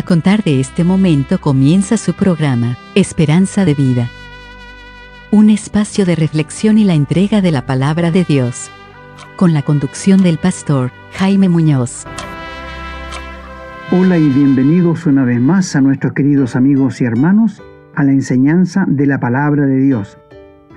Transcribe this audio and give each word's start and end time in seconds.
A 0.00 0.02
contar 0.02 0.42
de 0.42 0.60
este 0.60 0.82
momento 0.82 1.38
comienza 1.42 1.98
su 1.98 2.14
programa, 2.14 2.78
Esperanza 2.94 3.66
de 3.66 3.74
Vida. 3.74 4.08
Un 5.30 5.50
espacio 5.50 6.06
de 6.06 6.16
reflexión 6.16 6.78
y 6.78 6.84
la 6.84 6.94
entrega 6.94 7.42
de 7.42 7.50
la 7.50 7.66
palabra 7.66 8.10
de 8.10 8.24
Dios. 8.24 8.70
Con 9.36 9.52
la 9.52 9.60
conducción 9.60 10.22
del 10.22 10.38
pastor 10.38 10.90
Jaime 11.12 11.50
Muñoz. 11.50 12.06
Hola 13.92 14.16
y 14.16 14.30
bienvenidos 14.30 15.04
una 15.04 15.26
vez 15.26 15.38
más 15.38 15.76
a 15.76 15.82
nuestros 15.82 16.14
queridos 16.14 16.56
amigos 16.56 17.02
y 17.02 17.04
hermanos 17.04 17.62
a 17.94 18.02
la 18.02 18.12
enseñanza 18.12 18.86
de 18.88 19.04
la 19.04 19.20
palabra 19.20 19.66
de 19.66 19.80
Dios. 19.80 20.16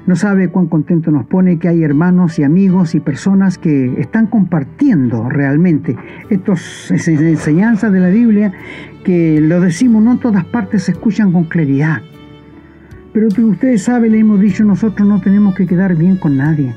No 0.05 0.17
sabe 0.17 0.49
cuán 0.49 0.67
contento 0.67 1.11
nos 1.11 1.25
pone 1.27 1.59
que 1.59 1.69
hay 1.69 1.81
hermanos 1.81 2.37
y 2.37 2.43
amigos 2.43 2.93
y 2.93 2.99
personas 2.99 3.57
que 3.57 4.01
están 4.01 4.27
compartiendo 4.27 5.30
realmente 5.30 5.95
estas 6.30 6.91
enseñanzas 6.91 7.94
de 7.94 8.02
la 8.02 8.09
Biblia 8.09 8.52
que 9.03 9.39
lo 9.41 9.59
decimos, 9.62 10.03
no 10.03 10.13
en 10.13 10.20
todas 10.20 10.45
partes 10.45 10.84
se 10.84 10.93
escuchan 10.93 11.31
con 11.31 11.45
claridad. 11.45 12.02
Pero 13.13 13.29
que 13.29 13.43
ustedes 13.43 13.84
saben, 13.84 14.13
le 14.13 14.20
hemos 14.20 14.39
dicho, 14.39 14.63
nosotros 14.63 15.07
no 15.07 15.21
tenemos 15.21 15.53
que 15.55 15.67
quedar 15.67 15.95
bien 15.95 16.17
con 16.17 16.38
nadie. 16.38 16.73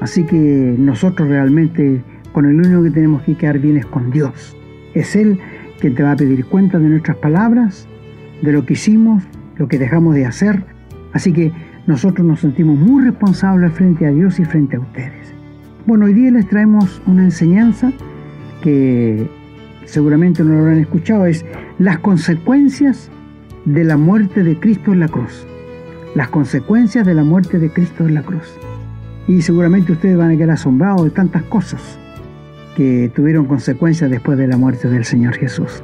Así 0.00 0.24
que 0.24 0.74
nosotros 0.78 1.28
realmente 1.28 2.02
con 2.32 2.46
el 2.46 2.56
único 2.58 2.82
que 2.82 2.90
tenemos 2.90 3.22
que 3.22 3.34
quedar 3.34 3.58
bien 3.58 3.76
es 3.76 3.86
con 3.86 4.10
Dios. 4.10 4.56
Es 4.94 5.14
Él 5.14 5.38
quien 5.80 5.94
te 5.94 6.02
va 6.02 6.12
a 6.12 6.16
pedir 6.16 6.44
cuenta 6.46 6.78
de 6.78 6.88
nuestras 6.88 7.16
palabras, 7.18 7.86
de 8.42 8.52
lo 8.52 8.66
que 8.66 8.72
hicimos, 8.74 9.22
lo 9.56 9.68
que 9.68 9.78
dejamos 9.78 10.14
de 10.14 10.26
hacer. 10.26 10.64
Así 11.12 11.32
que 11.32 11.52
nosotros 11.86 12.26
nos 12.26 12.40
sentimos 12.40 12.78
muy 12.78 13.04
responsables 13.04 13.72
frente 13.72 14.06
a 14.06 14.10
Dios 14.10 14.38
y 14.40 14.44
frente 14.44 14.76
a 14.76 14.80
ustedes. 14.80 15.32
Bueno, 15.86 16.06
hoy 16.06 16.14
día 16.14 16.30
les 16.30 16.48
traemos 16.48 17.00
una 17.06 17.24
enseñanza 17.24 17.92
que 18.62 19.28
seguramente 19.88 20.44
no 20.44 20.52
lo 20.52 20.60
habrán 20.60 20.78
escuchado, 20.78 21.26
es 21.26 21.44
las 21.78 21.98
consecuencias 21.98 23.10
de 23.64 23.84
la 23.84 23.96
muerte 23.96 24.42
de 24.42 24.58
Cristo 24.58 24.92
en 24.92 25.00
la 25.00 25.08
cruz. 25.08 25.46
Las 26.14 26.28
consecuencias 26.28 27.06
de 27.06 27.14
la 27.14 27.24
muerte 27.24 27.58
de 27.58 27.70
Cristo 27.70 28.06
en 28.06 28.14
la 28.14 28.22
cruz. 28.22 28.54
Y 29.26 29.42
seguramente 29.42 29.92
ustedes 29.92 30.16
van 30.16 30.30
a 30.30 30.36
quedar 30.36 30.50
asombrados 30.50 31.04
de 31.04 31.10
tantas 31.10 31.42
cosas 31.44 31.98
que 32.76 33.10
tuvieron 33.14 33.46
consecuencias 33.46 34.10
después 34.10 34.38
de 34.38 34.46
la 34.46 34.56
muerte 34.56 34.88
del 34.88 35.04
Señor 35.04 35.34
Jesús. 35.34 35.82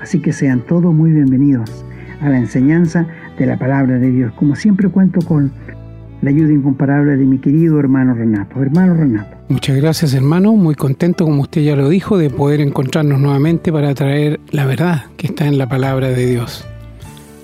Así 0.00 0.20
que 0.20 0.32
sean 0.32 0.60
todos 0.60 0.94
muy 0.94 1.10
bienvenidos 1.10 1.84
a 2.20 2.28
la 2.28 2.38
enseñanza 2.38 3.06
de 3.38 3.46
la 3.46 3.58
palabra 3.58 3.98
de 3.98 4.10
Dios. 4.10 4.32
Como 4.34 4.56
siempre 4.56 4.88
cuento 4.88 5.20
con 5.20 5.52
la 6.22 6.30
ayuda 6.30 6.52
incomparable 6.52 7.16
de 7.16 7.24
mi 7.24 7.38
querido 7.38 7.78
hermano 7.78 8.14
Renato. 8.14 8.60
Hermano 8.60 8.94
Renato. 8.94 9.36
Muchas 9.48 9.76
gracias 9.76 10.14
hermano, 10.14 10.54
muy 10.54 10.74
contento 10.74 11.24
como 11.24 11.42
usted 11.42 11.62
ya 11.62 11.76
lo 11.76 11.88
dijo 11.88 12.18
de 12.18 12.30
poder 12.30 12.60
encontrarnos 12.60 13.20
nuevamente 13.20 13.72
para 13.72 13.94
traer 13.94 14.40
la 14.50 14.66
verdad 14.66 15.04
que 15.16 15.28
está 15.28 15.46
en 15.46 15.58
la 15.58 15.68
palabra 15.68 16.08
de 16.08 16.26
Dios. 16.26 16.66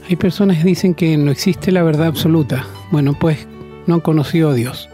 Hay 0.08 0.16
personas 0.16 0.58
que 0.58 0.64
dicen 0.64 0.94
que 0.94 1.16
no 1.16 1.30
existe 1.30 1.72
la 1.72 1.82
verdad 1.82 2.08
absoluta. 2.08 2.66
Bueno, 2.90 3.14
pues 3.18 3.46
no 3.86 3.94
han 3.94 4.00
conocido 4.00 4.50
a 4.50 4.54
Dios. 4.54 4.88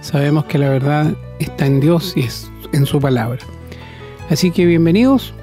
Sabemos 0.00 0.46
que 0.46 0.58
la 0.58 0.68
verdad 0.68 1.14
está 1.38 1.66
en 1.66 1.80
Dios 1.80 2.14
y 2.16 2.20
es 2.20 2.50
en 2.72 2.86
su 2.86 3.00
palabra. 3.00 3.38
Así 4.30 4.50
que 4.50 4.66
bienvenidos 4.66 5.34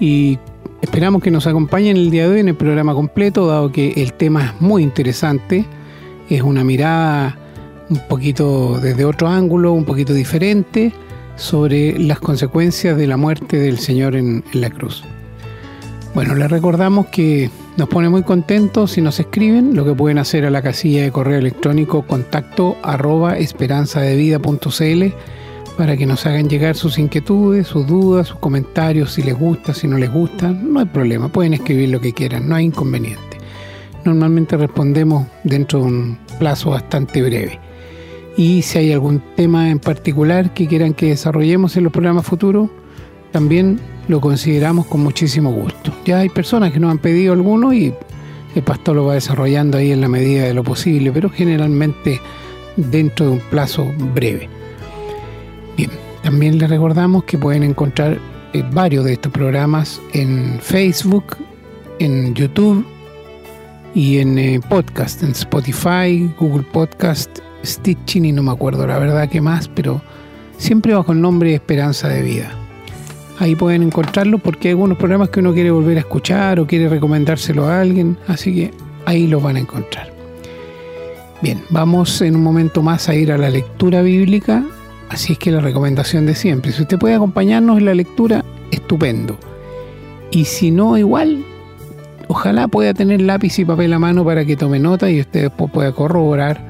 y 0.00 0.38
Esperamos 0.84 1.22
que 1.22 1.30
nos 1.30 1.46
acompañen 1.46 1.96
el 1.96 2.10
día 2.10 2.28
de 2.28 2.34
hoy 2.34 2.40
en 2.40 2.48
el 2.48 2.56
programa 2.56 2.92
completo, 2.92 3.46
dado 3.46 3.72
que 3.72 3.94
el 3.96 4.12
tema 4.12 4.44
es 4.44 4.60
muy 4.60 4.82
interesante. 4.82 5.64
Es 6.28 6.42
una 6.42 6.64
mirada 6.64 7.38
un 7.90 7.98
poquito 8.08 8.78
desde 8.80 9.04
otro 9.04 9.28
ángulo, 9.28 9.72
un 9.72 9.84
poquito 9.84 10.12
diferente, 10.12 10.92
sobre 11.36 11.98
las 11.98 12.18
consecuencias 12.20 12.96
de 12.96 13.06
la 13.06 13.16
muerte 13.16 13.58
del 13.58 13.78
Señor 13.78 14.16
en, 14.16 14.44
la 14.52 14.70
cruz. 14.70 15.02
Bueno, 16.14 16.34
les 16.34 16.50
recordamos 16.50 17.06
que 17.06 17.50
nos 17.76 17.88
pone 17.88 18.08
muy 18.08 18.22
contentos 18.22 18.92
si 18.92 19.00
nos 19.00 19.18
escriben, 19.18 19.74
lo 19.74 19.84
que 19.84 19.94
pueden 19.94 20.18
hacer 20.18 20.44
a 20.44 20.50
la 20.50 20.62
casilla 20.62 21.02
de 21.02 21.10
correo 21.10 21.38
electrónico 21.38 22.06
contacto 22.06 22.76
arroba 22.82 23.36
esperanzadevida.cl 23.36 25.04
para 25.76 25.96
que 25.96 26.06
nos 26.06 26.24
hagan 26.24 26.48
llegar 26.48 26.76
sus 26.76 26.98
inquietudes, 26.98 27.66
sus 27.66 27.84
dudas, 27.84 28.28
sus 28.28 28.38
comentarios, 28.38 29.12
si 29.12 29.22
les 29.22 29.36
gusta, 29.36 29.74
si 29.74 29.88
no 29.88 29.98
les 29.98 30.12
gusta, 30.12 30.50
no 30.50 30.78
hay 30.78 30.86
problema, 30.86 31.28
pueden 31.28 31.54
escribir 31.54 31.88
lo 31.88 32.00
que 32.00 32.12
quieran, 32.12 32.48
no 32.48 32.54
hay 32.54 32.66
inconveniente. 32.66 33.33
Normalmente 34.04 34.56
respondemos 34.56 35.26
dentro 35.44 35.80
de 35.80 35.84
un 35.86 36.18
plazo 36.38 36.70
bastante 36.70 37.22
breve. 37.22 37.58
Y 38.36 38.62
si 38.62 38.78
hay 38.78 38.92
algún 38.92 39.22
tema 39.36 39.70
en 39.70 39.78
particular 39.78 40.52
que 40.52 40.66
quieran 40.66 40.92
que 40.92 41.06
desarrollemos 41.06 41.76
en 41.76 41.84
los 41.84 41.92
programas 41.92 42.26
futuros, 42.26 42.68
también 43.32 43.78
lo 44.08 44.20
consideramos 44.20 44.86
con 44.86 45.02
muchísimo 45.02 45.52
gusto. 45.52 45.92
Ya 46.04 46.18
hay 46.18 46.28
personas 46.28 46.72
que 46.72 46.80
nos 46.80 46.90
han 46.90 46.98
pedido 46.98 47.32
alguno 47.32 47.72
y 47.72 47.94
el 48.54 48.62
pastor 48.62 48.96
lo 48.96 49.06
va 49.06 49.14
desarrollando 49.14 49.78
ahí 49.78 49.92
en 49.92 50.00
la 50.00 50.08
medida 50.08 50.44
de 50.44 50.54
lo 50.54 50.62
posible, 50.62 51.10
pero 51.12 51.30
generalmente 51.30 52.20
dentro 52.76 53.26
de 53.26 53.32
un 53.32 53.40
plazo 53.50 53.90
breve. 54.12 54.48
Bien, 55.76 55.90
también 56.22 56.58
les 56.58 56.68
recordamos 56.68 57.24
que 57.24 57.38
pueden 57.38 57.62
encontrar 57.62 58.18
eh, 58.52 58.64
varios 58.72 59.04
de 59.04 59.14
estos 59.14 59.32
programas 59.32 60.00
en 60.12 60.58
Facebook, 60.60 61.36
en 61.98 62.34
YouTube 62.34 62.84
y 63.94 64.18
en 64.18 64.38
eh, 64.38 64.60
podcast, 64.68 65.22
en 65.22 65.30
Spotify, 65.30 66.30
Google 66.38 66.64
Podcast, 66.72 67.38
Stitching 67.64 68.24
y 68.24 68.32
no 68.32 68.42
me 68.42 68.52
acuerdo 68.52 68.86
la 68.86 68.98
verdad 68.98 69.28
que 69.28 69.40
más, 69.40 69.68
pero 69.68 70.02
siempre 70.58 70.94
bajo 70.94 71.12
el 71.12 71.20
nombre 71.20 71.54
Esperanza 71.54 72.08
de 72.08 72.22
Vida. 72.22 72.50
Ahí 73.38 73.56
pueden 73.56 73.82
encontrarlo 73.82 74.38
porque 74.38 74.68
hay 74.68 74.72
algunos 74.72 74.98
programas 74.98 75.30
que 75.30 75.40
uno 75.40 75.54
quiere 75.54 75.70
volver 75.70 75.96
a 75.96 76.00
escuchar 76.00 76.60
o 76.60 76.66
quiere 76.66 76.88
recomendárselo 76.88 77.66
a 77.66 77.80
alguien, 77.80 78.16
así 78.28 78.54
que 78.54 78.70
ahí 79.06 79.26
los 79.26 79.42
van 79.42 79.56
a 79.56 79.60
encontrar. 79.60 80.12
Bien, 81.42 81.62
vamos 81.70 82.20
en 82.20 82.36
un 82.36 82.42
momento 82.42 82.82
más 82.82 83.08
a 83.08 83.14
ir 83.14 83.32
a 83.32 83.38
la 83.38 83.50
lectura 83.50 84.02
bíblica 84.02 84.64
Así 85.14 85.34
es 85.34 85.38
que 85.38 85.52
la 85.52 85.60
recomendación 85.60 86.26
de 86.26 86.34
siempre, 86.34 86.72
si 86.72 86.82
usted 86.82 86.98
puede 86.98 87.14
acompañarnos 87.14 87.78
en 87.78 87.84
la 87.84 87.94
lectura, 87.94 88.44
estupendo. 88.70 89.38
Y 90.30 90.46
si 90.46 90.70
no, 90.70 90.98
igual, 90.98 91.43
ojalá 92.28 92.68
pueda 92.68 92.94
tener 92.94 93.20
lápiz 93.20 93.58
y 93.58 93.64
papel 93.64 93.92
a 93.92 93.98
mano 93.98 94.24
para 94.24 94.44
que 94.44 94.56
tome 94.56 94.78
nota 94.78 95.10
y 95.10 95.20
usted 95.20 95.42
después 95.42 95.70
pueda 95.70 95.92
corroborar 95.92 96.60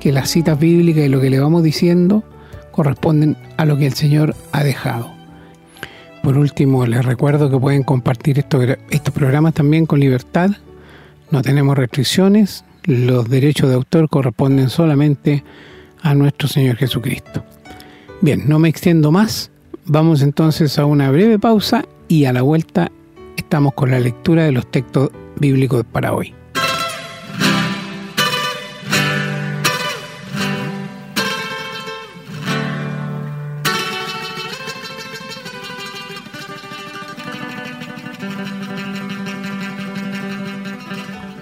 que 0.00 0.12
las 0.12 0.30
citas 0.30 0.58
bíblicas 0.58 1.04
y 1.04 1.08
lo 1.08 1.20
que 1.20 1.30
le 1.30 1.40
vamos 1.40 1.62
diciendo 1.62 2.24
corresponden 2.72 3.36
a 3.56 3.64
lo 3.64 3.76
que 3.76 3.86
el 3.86 3.92
Señor 3.92 4.34
ha 4.50 4.64
dejado. 4.64 5.12
Por 6.22 6.38
último, 6.38 6.86
les 6.86 7.04
recuerdo 7.04 7.50
que 7.50 7.58
pueden 7.58 7.82
compartir 7.82 8.38
estos, 8.38 8.64
estos 8.90 9.12
programas 9.14 9.54
también 9.54 9.86
con 9.86 10.00
libertad. 10.00 10.50
No 11.30 11.42
tenemos 11.42 11.76
restricciones. 11.76 12.64
Los 12.84 13.28
derechos 13.28 13.68
de 13.68 13.74
autor 13.74 14.08
corresponden 14.08 14.70
solamente 14.70 15.44
a 16.00 16.14
nuestro 16.14 16.48
Señor 16.48 16.76
Jesucristo. 16.76 17.44
Bien, 18.20 18.44
no 18.46 18.58
me 18.58 18.68
extiendo 18.68 19.10
más. 19.10 19.50
Vamos 19.84 20.22
entonces 20.22 20.78
a 20.78 20.86
una 20.86 21.10
breve 21.10 21.38
pausa 21.38 21.84
y 22.06 22.24
a 22.24 22.32
la 22.32 22.42
vuelta 22.42 22.92
estamos 23.36 23.74
con 23.74 23.90
la 23.90 24.00
lectura 24.00 24.44
de 24.44 24.52
los 24.52 24.66
textos 24.66 25.10
bíblicos 25.36 25.84
para 25.90 26.12
hoy. 26.12 26.34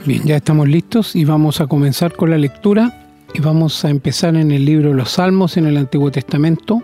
Bien, 0.06 0.24
ya 0.24 0.36
estamos 0.36 0.68
listos 0.68 1.14
y 1.14 1.24
vamos 1.24 1.60
a 1.60 1.66
comenzar 1.66 2.16
con 2.16 2.30
la 2.30 2.38
lectura 2.38 3.06
y 3.34 3.40
vamos 3.40 3.84
a 3.84 3.90
empezar 3.90 4.34
en 4.34 4.50
el 4.50 4.64
libro 4.64 4.88
de 4.88 4.96
los 4.96 5.12
Salmos 5.12 5.56
en 5.56 5.66
el 5.66 5.76
Antiguo 5.76 6.10
Testamento, 6.10 6.82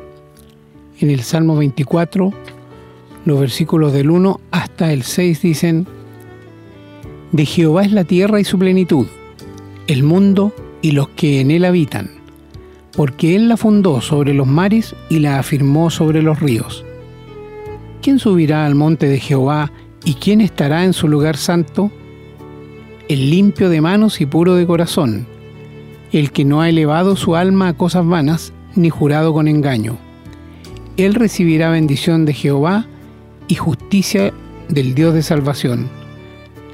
en 1.00 1.10
el 1.10 1.22
Salmo 1.22 1.56
24, 1.56 2.32
los 3.26 3.38
versículos 3.38 3.92
del 3.92 4.08
1 4.08 4.40
hasta 4.50 4.90
el 4.90 5.02
6 5.02 5.42
dicen, 5.42 5.86
De 7.32 7.44
Jehová 7.44 7.84
es 7.84 7.92
la 7.92 8.04
tierra 8.04 8.40
y 8.40 8.44
su 8.44 8.58
plenitud, 8.58 9.06
el 9.86 10.02
mundo 10.02 10.54
y 10.80 10.92
los 10.92 11.10
que 11.10 11.40
en 11.42 11.50
él 11.50 11.66
habitan, 11.66 12.08
porque 12.96 13.36
él 13.36 13.50
la 13.50 13.58
fundó 13.58 14.00
sobre 14.00 14.32
los 14.32 14.46
mares 14.46 14.96
y 15.10 15.18
la 15.18 15.38
afirmó 15.38 15.90
sobre 15.90 16.22
los 16.22 16.40
ríos. 16.40 16.86
¿Quién 18.00 18.18
subirá 18.18 18.64
al 18.64 18.74
monte 18.74 19.06
de 19.06 19.20
Jehová 19.20 19.70
y 20.04 20.14
quién 20.14 20.40
estará 20.40 20.84
en 20.84 20.94
su 20.94 21.06
lugar 21.06 21.36
santo? 21.36 21.90
El 23.08 23.28
limpio 23.28 23.68
de 23.68 23.82
manos 23.82 24.22
y 24.22 24.26
puro 24.26 24.54
de 24.54 24.66
corazón 24.66 25.26
el 26.12 26.30
que 26.30 26.44
no 26.44 26.60
ha 26.60 26.68
elevado 26.68 27.16
su 27.16 27.36
alma 27.36 27.68
a 27.68 27.76
cosas 27.76 28.06
vanas, 28.06 28.52
ni 28.74 28.90
jurado 28.90 29.32
con 29.32 29.48
engaño. 29.48 29.96
Él 30.96 31.14
recibirá 31.14 31.70
bendición 31.70 32.24
de 32.24 32.32
Jehová 32.32 32.86
y 33.48 33.54
justicia 33.54 34.32
del 34.68 34.94
Dios 34.94 35.14
de 35.14 35.22
salvación. 35.22 35.88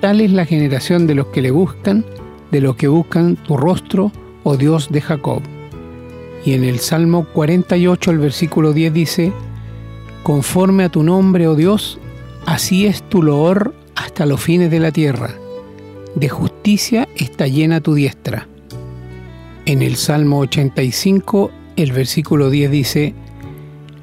Tal 0.00 0.20
es 0.20 0.32
la 0.32 0.44
generación 0.44 1.06
de 1.06 1.14
los 1.14 1.26
que 1.28 1.42
le 1.42 1.50
buscan, 1.50 2.04
de 2.50 2.60
los 2.60 2.76
que 2.76 2.88
buscan 2.88 3.36
tu 3.36 3.56
rostro, 3.56 4.12
oh 4.42 4.56
Dios 4.56 4.90
de 4.90 5.00
Jacob. 5.00 5.42
Y 6.44 6.54
en 6.54 6.64
el 6.64 6.80
Salmo 6.80 7.26
48, 7.32 8.10
el 8.10 8.18
versículo 8.18 8.72
10 8.72 8.92
dice, 8.92 9.32
Conforme 10.22 10.84
a 10.84 10.88
tu 10.88 11.02
nombre, 11.02 11.46
oh 11.46 11.54
Dios, 11.54 11.98
Así 12.46 12.86
es 12.86 13.02
tu 13.08 13.22
loor 13.22 13.74
hasta 13.94 14.26
los 14.26 14.40
fines 14.40 14.70
de 14.70 14.80
la 14.80 14.90
tierra. 14.90 15.30
De 16.14 16.28
justicia 16.28 17.08
está 17.16 17.46
llena 17.46 17.80
tu 17.80 17.94
diestra. 17.94 18.48
En 19.64 19.80
el 19.80 19.96
Salmo 19.96 20.40
85, 20.40 21.50
el 21.76 21.92
versículo 21.92 22.50
10 22.50 22.70
dice, 22.70 23.14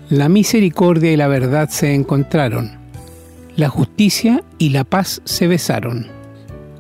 La 0.10 0.28
misericordia 0.28 1.12
y 1.12 1.18
la 1.18 1.28
verdad 1.28 1.70
se 1.70 1.94
encontraron, 1.94 2.72
la 3.56 3.70
justicia 3.70 4.44
y 4.58 4.70
la 4.70 4.84
paz 4.84 5.22
se 5.24 5.46
besaron. 5.46 6.08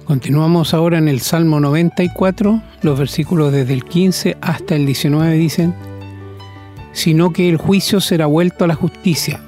Continuamos 0.05 0.73
ahora 0.73 0.97
en 0.97 1.07
el 1.07 1.19
Salmo 1.19 1.59
94, 1.59 2.59
los 2.81 2.97
versículos 2.97 3.53
desde 3.53 3.75
el 3.75 3.85
15 3.85 4.37
hasta 4.41 4.75
el 4.75 4.87
19 4.87 5.37
dicen, 5.37 5.75
sino 6.91 7.31
que 7.31 7.47
el 7.49 7.57
juicio 7.57 7.99
será 8.01 8.25
vuelto 8.25 8.63
a 8.63 8.67
la 8.67 8.73
justicia, 8.73 9.39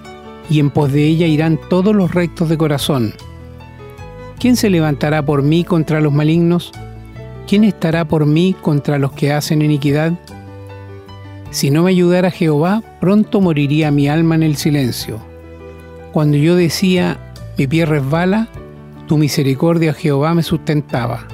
y 0.48 0.60
en 0.60 0.70
pos 0.70 0.94
de 0.94 1.04
ella 1.08 1.26
irán 1.26 1.60
todos 1.68 1.96
los 1.96 2.14
rectos 2.14 2.50
de 2.50 2.60
corazón. 2.60 3.16
¿Quién 4.40 4.58
se 4.58 4.70
levantará 4.70 5.26
por 5.26 5.42
mí 5.42 5.64
contra 5.64 6.02
los 6.02 6.14
malignos? 6.14 6.72
¿Quién 7.48 7.64
estará 7.64 8.06
por 8.06 8.28
mí 8.28 8.56
contra 8.62 9.00
los 9.00 9.12
que 9.14 9.34
hacen 9.34 9.64
iniquidad? 9.64 10.14
Si 11.52 11.70
no 11.70 11.84
me 11.84 11.92
ayudara 11.92 12.32
Jehová, 12.32 12.82
pronto 13.00 13.42
moriría 13.42 13.92
mi 13.92 14.08
alma 14.08 14.36
en 14.36 14.44
el 14.44 14.56
silencio. 14.56 15.20
Cuando 16.14 16.38
yo 16.38 16.56
decía, 16.56 17.18
mi 17.58 17.68
pie 17.68 17.86
resbala, 17.86 18.48
tu 19.08 19.18
misericordia, 19.18 19.94
Jehová, 19.94 20.34
me 20.34 20.44
sustentaba. 20.44 21.28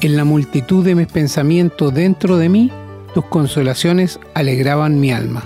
En 0.00 0.16
la 0.16 0.24
multitud 0.24 0.84
de 0.84 0.94
mis 0.94 1.08
pensamientos 1.08 1.92
dentro 1.92 2.36
de 2.36 2.48
mí, 2.48 2.70
tus 3.12 3.24
consolaciones 3.24 4.20
alegraban 4.34 5.00
mi 5.00 5.10
alma. 5.10 5.42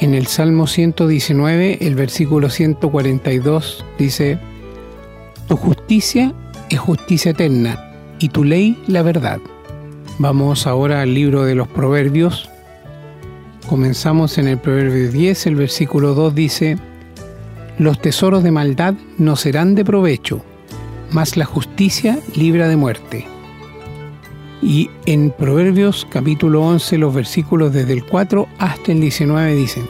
En 0.00 0.14
el 0.14 0.26
Salmo 0.26 0.66
119, 0.66 1.78
el 1.80 1.94
versículo 1.94 2.50
142 2.50 3.84
dice, 3.98 4.38
Tu 5.46 5.56
justicia 5.56 6.32
es 6.68 6.78
justicia 6.80 7.30
eterna 7.30 7.92
y 8.18 8.28
tu 8.28 8.44
ley 8.44 8.76
la 8.86 9.02
verdad. 9.02 9.38
Vamos 10.18 10.66
ahora 10.66 11.02
al 11.02 11.14
libro 11.14 11.44
de 11.44 11.54
los 11.54 11.68
Proverbios. 11.68 12.48
Comenzamos 13.68 14.38
en 14.38 14.48
el 14.48 14.56
Proverbio 14.56 15.12
10, 15.12 15.46
el 15.48 15.54
versículo 15.56 16.14
2 16.14 16.34
dice, 16.34 16.78
Los 17.78 18.00
tesoros 18.00 18.42
de 18.42 18.50
maldad 18.50 18.94
no 19.18 19.36
serán 19.36 19.74
de 19.74 19.84
provecho, 19.84 20.42
mas 21.10 21.36
la 21.36 21.44
justicia 21.44 22.18
libra 22.34 22.66
de 22.66 22.76
muerte. 22.76 23.26
Y 24.62 24.88
en 25.04 25.30
Proverbios 25.30 26.06
capítulo 26.08 26.62
11 26.62 26.96
los 26.96 27.14
versículos 27.14 27.74
desde 27.74 27.92
el 27.92 28.06
4 28.06 28.48
hasta 28.58 28.90
el 28.90 29.02
19 29.02 29.54
dicen, 29.54 29.84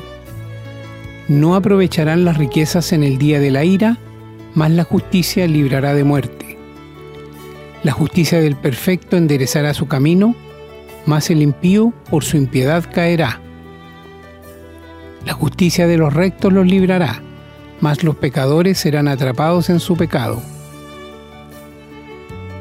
No 1.29 1.55
aprovecharán 1.55 2.25
las 2.25 2.37
riquezas 2.37 2.93
en 2.93 3.05
el 3.05 3.17
día 3.17 3.39
de 3.39 3.53
la 3.53 3.65
ira, 3.65 3.97
mas 4.55 4.73
la 4.73 4.83
justicia 4.83 5.47
librará 5.47 5.95
de 5.95 6.03
muerte. 6.03 6.59
La 7.85 7.93
justicia 7.93 8.41
del 8.41 8.57
perfecto 8.57 9.17
enderezará 9.17 9.73
su 9.73 9.87
camino, 9.87 10.35
mas 11.07 11.31
el 11.31 11.43
impío 11.43 11.93
por 12.11 12.25
su 12.25 12.37
impiedad 12.37 12.85
caerá. 12.93 13.41
La 15.29 15.35
justicia 15.35 15.87
de 15.87 15.99
los 15.99 16.15
rectos 16.15 16.55
los 16.55 16.67
librará, 16.67 17.21
mas 17.83 18.03
los 18.03 18.17
pecadores 18.17 18.79
serán 18.79 19.09
atrapados 19.09 19.69
en 19.69 19.79
su 19.79 19.95
pecado. 19.95 20.41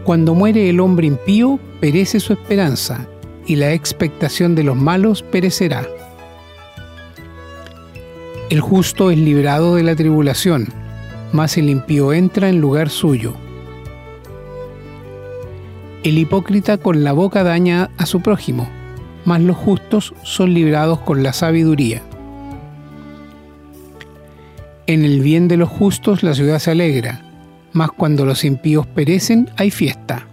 Cuando 0.04 0.36
muere 0.36 0.69
el 0.69 0.81
hombre 0.81 1.08
impío, 1.08 1.62
perece 1.80 2.19
su 2.19 2.34
esperanza, 2.34 3.08
y 3.46 3.56
la 3.56 3.72
expectación 3.72 4.54
de 4.54 4.66
los 4.66 4.75
malos 4.75 5.24
perecerá. 5.24 5.88
El 8.50 8.60
justo 8.60 9.12
es 9.12 9.18
librado 9.18 9.75
de 9.75 9.84
la 9.84 9.96
tribulación, 9.96 10.68
mas 11.31 11.58
el 11.58 11.69
impío 11.69 12.12
entra 12.12 12.50
en 12.50 12.60
lugar 12.60 12.90
suyo. 12.90 13.34
El 16.04 16.18
hipócrita 16.18 16.78
con 16.78 17.06
la 17.06 17.14
boca 17.14 17.46
daña 17.46 17.92
a 17.98 18.06
su 18.06 18.19
prójimo, 18.19 18.68
mas 19.24 19.40
los 19.40 19.56
justos 19.56 20.14
son 20.24 20.54
librados 20.54 21.00
con 21.00 21.24
la 21.24 21.31
sabiduría. 21.31 22.02
En 24.88 25.04
el 25.04 25.19
bien 25.19 25.50
de 25.50 25.57
los 25.57 25.68
justos 25.68 26.24
la 26.24 26.34
ciudad 26.34 26.60
se 26.60 26.72
alegra, 26.72 27.22
mas 27.74 27.92
cuando 27.92 28.25
los 28.25 28.45
impíos 28.45 28.88
perecen 28.88 29.50
hay 29.57 29.69
fiesta. 29.69 30.25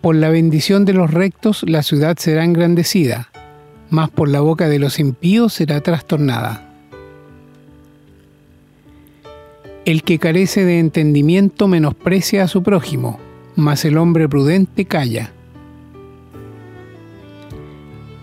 Por 0.00 0.14
la 0.14 0.28
bendición 0.28 0.84
de 0.84 0.92
los 0.92 1.10
rectos 1.10 1.64
la 1.66 1.82
ciudad 1.82 2.16
será 2.18 2.44
engrandecida, 2.44 3.32
mas 3.90 4.10
por 4.10 4.28
la 4.28 4.40
boca 4.40 4.68
de 4.68 4.78
los 4.78 5.00
impíos 5.00 5.54
será 5.54 5.80
trastornada. 5.80 6.70
El 9.84 10.04
que 10.04 10.20
carece 10.20 10.64
de 10.64 10.78
entendimiento 10.78 11.66
menosprecia 11.66 12.44
a 12.44 12.48
su 12.48 12.62
prójimo, 12.62 13.18
mas 13.56 13.84
el 13.84 13.98
hombre 13.98 14.28
prudente 14.28 14.84
calla. 14.84 15.32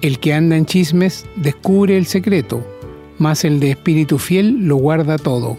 El 0.01 0.19
que 0.19 0.34
anda 0.34 0.56
en 0.56 0.66
chismes 0.66 1.25
descubre 1.36 1.98
el 1.98 2.06
secreto, 2.06 2.66
mas 3.19 3.45
el 3.45 3.60
de 3.60 3.71
espíritu 3.71 4.18
fiel 4.18 4.68
lo 4.68 4.77
guarda 4.77 5.18
todo. 5.18 5.57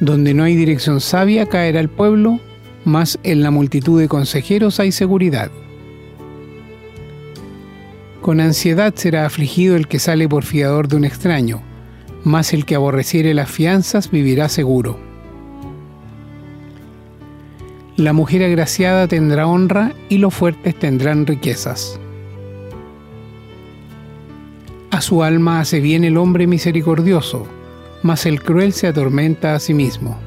Donde 0.00 0.34
no 0.34 0.44
hay 0.44 0.54
dirección 0.54 1.00
sabia 1.00 1.46
caerá 1.46 1.80
el 1.80 1.88
pueblo, 1.88 2.40
mas 2.84 3.18
en 3.22 3.42
la 3.42 3.50
multitud 3.50 4.00
de 4.00 4.08
consejeros 4.08 4.78
hay 4.80 4.92
seguridad. 4.92 5.50
Con 8.22 8.40
ansiedad 8.40 8.94
será 8.94 9.26
afligido 9.26 9.76
el 9.76 9.88
que 9.88 9.98
sale 9.98 10.28
por 10.28 10.44
fiador 10.44 10.88
de 10.88 10.96
un 10.96 11.04
extraño, 11.04 11.62
mas 12.24 12.52
el 12.52 12.64
que 12.64 12.74
aborreciere 12.74 13.34
las 13.34 13.50
fianzas 13.50 14.10
vivirá 14.10 14.48
seguro. 14.48 14.98
La 17.96 18.12
mujer 18.12 18.44
agraciada 18.44 19.08
tendrá 19.08 19.48
honra 19.48 19.92
y 20.08 20.18
los 20.18 20.32
fuertes 20.32 20.78
tendrán 20.78 21.26
riquezas. 21.26 21.98
A 24.98 25.00
su 25.00 25.22
alma 25.22 25.60
hace 25.60 25.78
bien 25.78 26.02
el 26.02 26.16
hombre 26.16 26.48
misericordioso, 26.48 27.46
mas 28.02 28.26
el 28.26 28.42
cruel 28.42 28.72
se 28.72 28.88
atormenta 28.88 29.54
a 29.54 29.60
sí 29.60 29.72
mismo. 29.72 30.18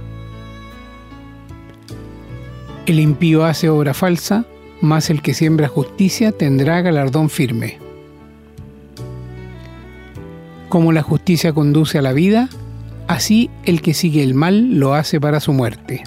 El 2.85 3.01
impío 3.01 3.43
hace 3.43 3.67
obra 3.67 3.93
falsa, 3.93 4.45
mas 4.79 5.09
el 5.09 5.21
que 5.21 5.33
siembra 5.33 5.67
justicia 5.67 6.31
tendrá 6.31 6.79
galardón 6.81 7.29
firme. 7.29 7.79
Como 10.69 10.93
la 10.93 11.01
justicia 11.01 11.51
conduce 11.51 11.97
a 11.97 12.01
la 12.01 12.13
vida, 12.13 12.47
así 13.09 13.49
el 13.65 13.81
que 13.81 13.93
sigue 13.93 14.23
el 14.23 14.35
mal 14.35 14.79
lo 14.79 14.93
hace 14.93 15.19
para 15.19 15.41
su 15.41 15.51
muerte. 15.51 16.01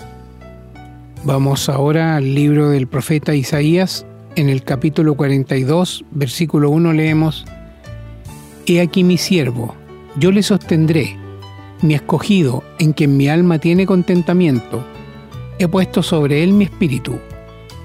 Vamos 1.22 1.68
ahora 1.68 2.16
al 2.16 2.34
libro 2.34 2.70
del 2.70 2.86
profeta 2.86 3.34
Isaías, 3.34 4.06
en 4.36 4.48
el 4.48 4.64
capítulo 4.64 5.16
42, 5.16 6.06
versículo 6.12 6.70
1 6.70 6.94
leemos, 6.94 7.44
He 8.66 8.80
aquí 8.80 9.04
mi 9.04 9.18
siervo, 9.18 9.74
yo 10.16 10.32
le 10.32 10.42
sostendré 10.42 11.18
mi 11.82 11.92
escogido, 11.94 12.64
en 12.78 12.94
quien 12.94 13.16
mi 13.16 13.28
alma 13.28 13.58
tiene 13.58 13.84
contentamiento. 13.84 14.82
He 15.58 15.68
puesto 15.68 16.02
sobre 16.02 16.42
él 16.42 16.54
mi 16.54 16.64
espíritu. 16.64 17.18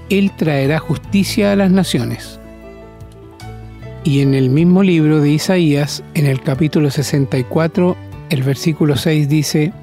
Él 0.08 0.32
traerá 0.36 0.78
justicia 0.78 1.52
a 1.52 1.56
las 1.56 1.70
naciones. 1.70 2.40
Y 4.02 4.20
en 4.20 4.32
el 4.32 4.48
mismo 4.48 4.82
libro 4.82 5.20
de 5.20 5.32
Isaías, 5.32 6.02
en 6.14 6.24
el 6.24 6.40
capítulo 6.40 6.90
64, 6.90 7.94
el 8.30 8.42
versículo 8.42 8.96
6 8.96 9.28
dice, 9.28 9.74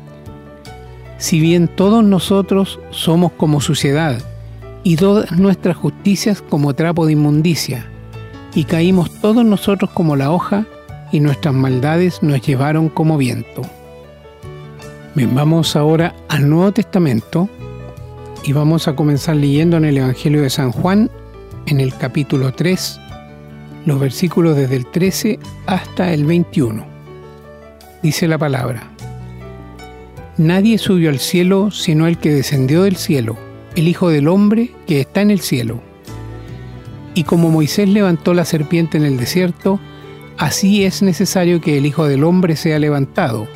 Si 1.19 1.39
bien 1.39 1.67
todos 1.67 2.03
nosotros 2.03 2.79
somos 2.89 3.31
como 3.33 3.61
suciedad, 3.61 4.19
y 4.83 4.95
todas 4.95 5.31
nuestras 5.33 5.77
justicias 5.77 6.41
como 6.41 6.73
trapo 6.73 7.05
de 7.05 7.11
inmundicia, 7.13 7.85
y 8.55 8.63
caímos 8.63 9.11
todos 9.21 9.45
nosotros 9.45 9.91
como 9.91 10.15
la 10.15 10.31
hoja, 10.31 10.65
y 11.11 11.19
nuestras 11.19 11.53
maldades 11.53 12.21
nos 12.21 12.41
llevaron 12.41 12.89
como 12.89 13.17
viento. 13.17 13.61
Bien, 15.15 15.33
vamos 15.33 15.75
ahora 15.75 16.15
al 16.29 16.49
Nuevo 16.49 16.71
Testamento 16.71 17.49
y 18.43 18.53
vamos 18.53 18.87
a 18.87 18.95
comenzar 18.95 19.35
leyendo 19.35 19.77
en 19.77 19.85
el 19.85 19.97
Evangelio 19.97 20.41
de 20.41 20.49
San 20.49 20.71
Juan, 20.71 21.09
en 21.65 21.79
el 21.79 21.95
capítulo 21.95 22.53
3, 22.53 22.99
los 23.85 23.99
versículos 23.99 24.55
desde 24.55 24.75
el 24.75 24.85
13 24.85 25.39
hasta 25.65 26.13
el 26.13 26.25
21. 26.25 26.85
Dice 28.03 28.27
la 28.27 28.37
palabra, 28.37 28.83
Nadie 30.37 30.77
subió 30.77 31.09
al 31.09 31.17
cielo 31.17 31.71
sino 31.71 32.05
el 32.05 32.19
que 32.19 32.31
descendió 32.31 32.83
del 32.83 32.95
cielo, 32.95 33.37
el 33.75 33.87
Hijo 33.87 34.09
del 34.09 34.27
Hombre 34.27 34.71
que 34.85 34.99
está 35.01 35.21
en 35.21 35.31
el 35.31 35.39
cielo. 35.39 35.81
Y 37.15 37.23
como 37.23 37.49
Moisés 37.49 37.89
levantó 37.89 38.35
la 38.35 38.45
serpiente 38.45 38.97
en 38.97 39.03
el 39.03 39.17
desierto, 39.17 39.79
así 40.37 40.83
es 40.83 41.01
necesario 41.01 41.61
que 41.61 41.77
el 41.77 41.85
Hijo 41.85 42.07
del 42.07 42.23
Hombre 42.23 42.55
sea 42.55 42.79
levantado 42.79 43.47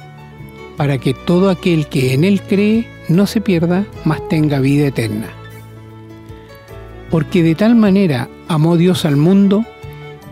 para 0.77 0.97
que 0.97 1.13
todo 1.13 1.49
aquel 1.49 1.87
que 1.87 2.13
en 2.13 2.23
Él 2.23 2.41
cree 2.41 2.87
no 3.07 3.27
se 3.27 3.41
pierda, 3.41 3.85
mas 4.05 4.27
tenga 4.29 4.59
vida 4.59 4.87
eterna. 4.87 5.27
Porque 7.11 7.43
de 7.43 7.55
tal 7.55 7.75
manera 7.75 8.29
amó 8.47 8.77
Dios 8.77 9.05
al 9.05 9.17
mundo, 9.17 9.65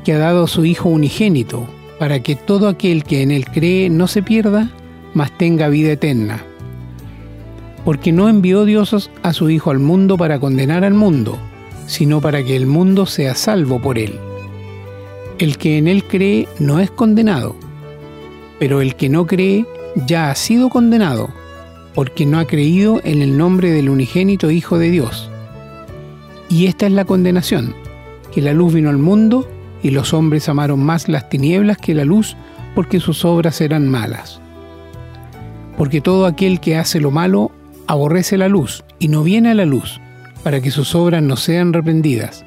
que 0.03 0.13
ha 0.13 0.17
dado 0.17 0.45
a 0.45 0.47
su 0.47 0.65
Hijo 0.65 0.89
unigénito, 0.89 1.67
para 1.99 2.21
que 2.21 2.35
todo 2.35 2.69
aquel 2.69 3.03
que 3.03 3.21
en 3.21 3.31
él 3.31 3.45
cree 3.45 3.89
no 3.89 4.07
se 4.07 4.23
pierda, 4.23 4.71
mas 5.13 5.37
tenga 5.37 5.67
vida 5.67 5.91
eterna. 5.91 6.41
Porque 7.83 8.11
no 8.13 8.29
envió 8.29 8.63
Dios 8.63 9.11
a 9.21 9.33
su 9.33 9.49
Hijo 9.49 9.71
al 9.71 9.79
mundo 9.79 10.17
para 10.17 10.39
condenar 10.39 10.85
al 10.85 10.93
mundo, 10.93 11.37
sino 11.85 12.21
para 12.21 12.43
que 12.43 12.55
el 12.55 12.65
mundo 12.65 13.05
sea 13.05 13.35
salvo 13.35 13.81
por 13.81 13.99
él. 13.99 14.17
El 15.39 15.57
que 15.57 15.77
en 15.77 15.87
él 15.87 16.03
cree 16.03 16.49
no 16.59 16.81
es 16.81 16.91
condenado, 16.91 17.55
pero 18.59 18.81
el 18.81 18.95
que 18.95 19.07
no 19.07 19.25
cree 19.25 19.65
ya 20.05 20.29
ha 20.31 20.35
sido 20.35 20.67
condenado, 20.67 21.29
porque 21.95 22.25
no 22.25 22.39
ha 22.39 22.45
creído 22.45 22.99
en 23.05 23.21
el 23.21 23.37
nombre 23.37 23.71
del 23.71 23.87
unigénito 23.87 24.51
Hijo 24.51 24.77
de 24.77 24.91
Dios. 24.91 25.31
Y 26.49 26.65
esta 26.65 26.87
es 26.87 26.91
la 26.91 27.05
condenación, 27.05 27.73
que 28.33 28.41
la 28.41 28.51
luz 28.51 28.73
vino 28.73 28.89
al 28.89 28.97
mundo, 28.97 29.49
y 29.81 29.91
los 29.91 30.13
hombres 30.13 30.49
amaron 30.49 30.83
más 30.83 31.07
las 31.07 31.29
tinieblas 31.29 31.77
que 31.77 31.95
la 31.95 32.03
luz, 32.03 32.35
porque 32.75 32.99
sus 32.99 33.23
obras 33.23 33.61
eran 33.61 33.87
malas. 33.87 34.41
Porque 35.77 36.01
todo 36.01 36.25
aquel 36.25 36.59
que 36.59 36.75
hace 36.75 36.99
lo 36.99 37.11
malo 37.11 37.53
aborrece 37.87 38.37
la 38.37 38.49
luz, 38.49 38.83
y 38.99 39.07
no 39.07 39.23
viene 39.23 39.51
a 39.51 39.55
la 39.55 39.65
luz, 39.65 40.01
para 40.43 40.59
que 40.59 40.69
sus 40.69 40.95
obras 40.95 41.23
no 41.23 41.37
sean 41.37 41.71
reprendidas. 41.71 42.43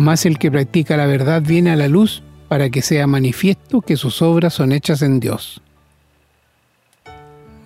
Mas 0.00 0.24
el 0.24 0.38
que 0.38 0.50
practica 0.50 0.96
la 0.96 1.04
verdad 1.04 1.42
viene 1.42 1.70
a 1.70 1.76
la 1.76 1.86
luz, 1.86 2.22
para 2.48 2.70
que 2.70 2.80
sea 2.80 3.06
manifiesto 3.06 3.82
que 3.82 3.98
sus 3.98 4.22
obras 4.22 4.54
son 4.54 4.72
hechas 4.72 5.02
en 5.02 5.20
Dios. 5.20 5.60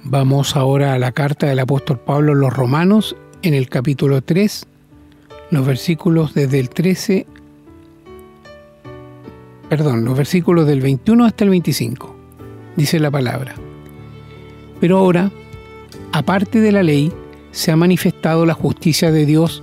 Vamos 0.03 0.57
ahora 0.57 0.95
a 0.95 0.99
la 0.99 1.13
carta 1.13 1.47
del 1.47 1.61
apóstol 1.61 2.01
Pablo 2.01 2.33
a 2.33 2.35
los 2.35 2.53
romanos 2.53 3.15
en 3.43 3.55
el 3.55 3.69
capítulo 3.69 4.21
3, 4.21 4.67
los 5.53 5.65
versículos 5.65 6.35
desde 6.35 6.59
el 6.59 6.71
13, 6.71 7.25
perdón, 9.69 10.05
los 10.05 10.17
versículos 10.17 10.67
del 10.67 10.81
21 10.81 11.25
hasta 11.25 11.45
el 11.45 11.51
25. 11.51 12.17
Dice 12.75 12.99
la 12.99 13.13
palabra. 13.13 13.55
Pero 14.81 14.99
ahora, 14.99 15.31
aparte 16.11 16.61
de 16.61 16.73
la 16.73 16.83
ley, 16.83 17.13
se 17.53 17.71
ha 17.71 17.77
manifestado 17.77 18.45
la 18.45 18.55
justicia 18.55 19.13
de 19.13 19.25
Dios, 19.25 19.63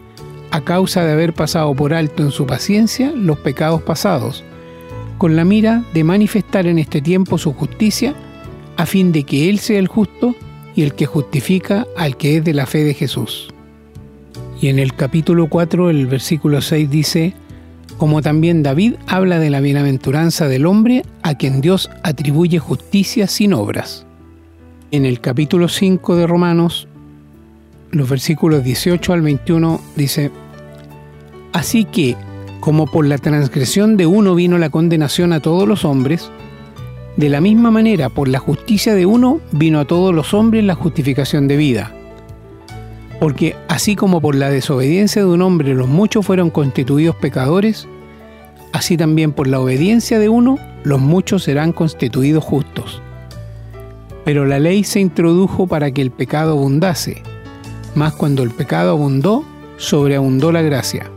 a 0.51 0.61
causa 0.61 1.03
de 1.03 1.13
haber 1.13 1.33
pasado 1.33 1.73
por 1.73 1.93
alto 1.93 2.23
en 2.23 2.31
su 2.31 2.45
paciencia 2.45 3.11
los 3.15 3.39
pecados 3.39 3.81
pasados, 3.81 4.43
con 5.17 5.35
la 5.35 5.45
mira 5.45 5.83
de 5.93 6.03
manifestar 6.03 6.67
en 6.67 6.77
este 6.77 7.01
tiempo 7.01 7.37
su 7.37 7.53
justicia, 7.53 8.13
a 8.77 8.85
fin 8.85 9.11
de 9.11 9.23
que 9.23 9.49
Él 9.49 9.59
sea 9.59 9.79
el 9.79 9.87
justo 9.87 10.35
y 10.75 10.83
el 10.83 10.93
que 10.93 11.05
justifica 11.05 11.87
al 11.97 12.17
que 12.17 12.37
es 12.37 12.43
de 12.43 12.53
la 12.53 12.65
fe 12.65 12.83
de 12.83 12.93
Jesús. 12.93 13.49
Y 14.61 14.67
en 14.67 14.77
el 14.77 14.93
capítulo 14.93 15.47
4, 15.47 15.89
el 15.89 16.05
versículo 16.07 16.61
6 16.61 16.89
dice, 16.89 17.33
como 17.97 18.21
también 18.21 18.63
David 18.63 18.95
habla 19.07 19.39
de 19.39 19.49
la 19.49 19.59
bienaventuranza 19.59 20.47
del 20.47 20.65
hombre 20.65 21.03
a 21.21 21.35
quien 21.35 21.61
Dios 21.61 21.89
atribuye 22.03 22.59
justicia 22.59 23.27
sin 23.27 23.53
obras. 23.53 24.05
En 24.91 25.05
el 25.05 25.21
capítulo 25.21 25.67
5 25.67 26.15
de 26.15 26.27
Romanos, 26.27 26.87
los 27.91 28.09
versículos 28.09 28.63
18 28.63 29.13
al 29.13 29.21
21 29.21 29.79
dice, 29.95 30.31
Así 31.53 31.85
que 31.85 32.15
como 32.61 32.85
por 32.85 33.05
la 33.05 33.17
transgresión 33.17 33.97
de 33.97 34.05
uno 34.05 34.35
vino 34.35 34.57
la 34.57 34.69
condenación 34.69 35.33
a 35.33 35.41
todos 35.41 35.67
los 35.67 35.83
hombres, 35.83 36.29
de 37.17 37.27
la 37.27 37.41
misma 37.41 37.71
manera 37.71 38.07
por 38.07 38.29
la 38.29 38.39
justicia 38.39 38.95
de 38.95 39.05
uno 39.05 39.41
vino 39.51 39.79
a 39.79 39.85
todos 39.85 40.15
los 40.15 40.33
hombres 40.33 40.63
la 40.63 40.75
justificación 40.75 41.47
de 41.49 41.57
vida. 41.57 41.91
Porque 43.19 43.55
así 43.67 43.95
como 43.95 44.21
por 44.21 44.35
la 44.35 44.49
desobediencia 44.49 45.23
de 45.23 45.27
un 45.27 45.41
hombre 45.41 45.73
los 45.73 45.89
muchos 45.89 46.25
fueron 46.25 46.49
constituidos 46.51 47.15
pecadores, 47.15 47.87
así 48.71 48.95
también 48.95 49.33
por 49.33 49.47
la 49.47 49.59
obediencia 49.59 50.19
de 50.19 50.29
uno 50.29 50.57
los 50.83 51.01
muchos 51.01 51.43
serán 51.43 51.73
constituidos 51.73 52.43
justos. 52.43 53.01
Pero 54.23 54.45
la 54.45 54.59
ley 54.59 54.83
se 54.83 54.99
introdujo 54.99 55.67
para 55.67 55.91
que 55.91 56.01
el 56.01 56.11
pecado 56.11 56.51
abundase, 56.51 57.23
mas 57.95 58.13
cuando 58.13 58.43
el 58.43 58.51
pecado 58.51 58.91
abundó, 58.91 59.43
sobreabundó 59.77 60.51
la 60.51 60.61
gracia 60.61 61.11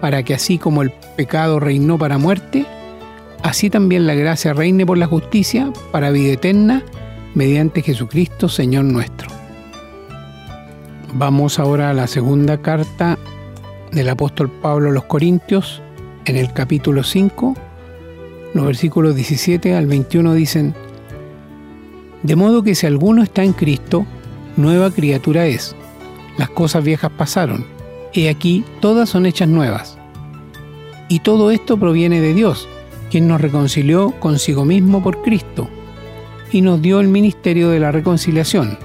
para 0.00 0.22
que 0.22 0.34
así 0.34 0.58
como 0.58 0.82
el 0.82 0.90
pecado 1.16 1.60
reinó 1.60 1.98
para 1.98 2.18
muerte, 2.18 2.66
así 3.42 3.70
también 3.70 4.06
la 4.06 4.14
gracia 4.14 4.52
reine 4.52 4.86
por 4.86 4.98
la 4.98 5.06
justicia 5.06 5.72
para 5.92 6.10
vida 6.10 6.32
eterna 6.32 6.82
mediante 7.34 7.82
Jesucristo 7.82 8.48
Señor 8.48 8.84
nuestro. 8.84 9.28
Vamos 11.14 11.58
ahora 11.58 11.90
a 11.90 11.94
la 11.94 12.06
segunda 12.06 12.58
carta 12.58 13.18
del 13.92 14.08
apóstol 14.08 14.50
Pablo 14.50 14.90
a 14.90 14.92
los 14.92 15.04
Corintios, 15.04 15.82
en 16.26 16.36
el 16.36 16.52
capítulo 16.52 17.02
5, 17.02 17.54
los 18.54 18.66
versículos 18.66 19.14
17 19.14 19.74
al 19.74 19.86
21 19.86 20.34
dicen, 20.34 20.74
De 22.22 22.36
modo 22.36 22.62
que 22.62 22.74
si 22.74 22.86
alguno 22.86 23.22
está 23.22 23.42
en 23.42 23.52
Cristo, 23.52 24.04
nueva 24.56 24.90
criatura 24.90 25.46
es. 25.46 25.74
Las 26.36 26.50
cosas 26.50 26.84
viejas 26.84 27.10
pasaron 27.16 27.77
He 28.12 28.28
aquí, 28.28 28.64
todas 28.80 29.08
son 29.08 29.26
hechas 29.26 29.48
nuevas. 29.48 29.98
Y 31.08 31.20
todo 31.20 31.50
esto 31.50 31.78
proviene 31.78 32.20
de 32.20 32.34
Dios, 32.34 32.68
quien 33.10 33.28
nos 33.28 33.40
reconcilió 33.40 34.12
consigo 34.20 34.64
mismo 34.64 35.02
por 35.02 35.22
Cristo, 35.22 35.68
y 36.52 36.60
nos 36.60 36.80
dio 36.80 37.00
el 37.00 37.08
ministerio 37.08 37.68
de 37.70 37.80
la 37.80 37.92
reconciliación, 37.92 38.78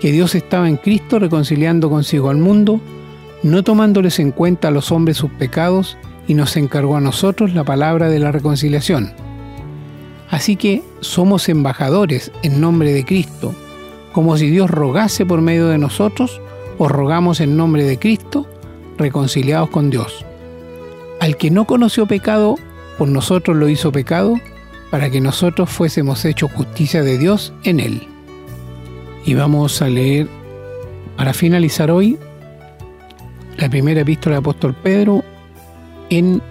que 0.00 0.12
Dios 0.12 0.34
estaba 0.34 0.68
en 0.68 0.76
Cristo 0.76 1.18
reconciliando 1.18 1.90
consigo 1.90 2.30
al 2.30 2.38
mundo, 2.38 2.80
no 3.42 3.62
tomándoles 3.62 4.18
en 4.18 4.32
cuenta 4.32 4.68
a 4.68 4.72
los 4.72 4.90
hombres 4.92 5.16
sus 5.16 5.30
pecados, 5.30 5.96
y 6.26 6.34
nos 6.34 6.56
encargó 6.56 6.96
a 6.96 7.00
nosotros 7.00 7.52
la 7.54 7.64
palabra 7.64 8.08
de 8.08 8.20
la 8.20 8.30
reconciliación. 8.32 9.12
Así 10.30 10.56
que 10.56 10.82
somos 11.00 11.48
embajadores 11.48 12.32
en 12.42 12.60
nombre 12.60 12.92
de 12.92 13.04
Cristo, 13.04 13.54
como 14.12 14.36
si 14.36 14.48
Dios 14.48 14.70
rogase 14.70 15.26
por 15.26 15.40
medio 15.40 15.68
de 15.68 15.78
nosotros, 15.78 16.40
os 16.82 16.90
rogamos 16.90 17.40
en 17.40 17.56
nombre 17.56 17.84
de 17.84 17.96
Cristo, 17.96 18.44
reconciliados 18.98 19.70
con 19.70 19.88
Dios. 19.88 20.26
Al 21.20 21.36
que 21.36 21.48
no 21.48 21.64
conoció 21.64 22.06
pecado, 22.06 22.56
por 22.98 23.06
nosotros 23.06 23.56
lo 23.56 23.68
hizo 23.68 23.92
pecado, 23.92 24.40
para 24.90 25.08
que 25.08 25.20
nosotros 25.20 25.70
fuésemos 25.70 26.24
hechos 26.24 26.50
justicia 26.50 27.04
de 27.04 27.18
Dios 27.18 27.52
en 27.62 27.78
él. 27.78 28.08
Y 29.24 29.34
vamos 29.34 29.80
a 29.80 29.86
leer, 29.86 30.26
para 31.16 31.32
finalizar 31.32 31.88
hoy, 31.88 32.18
la 33.58 33.68
primera 33.70 34.00
epístola 34.00 34.34
del 34.34 34.40
apóstol 34.40 34.74
Pedro 34.74 35.22
en 36.10 36.42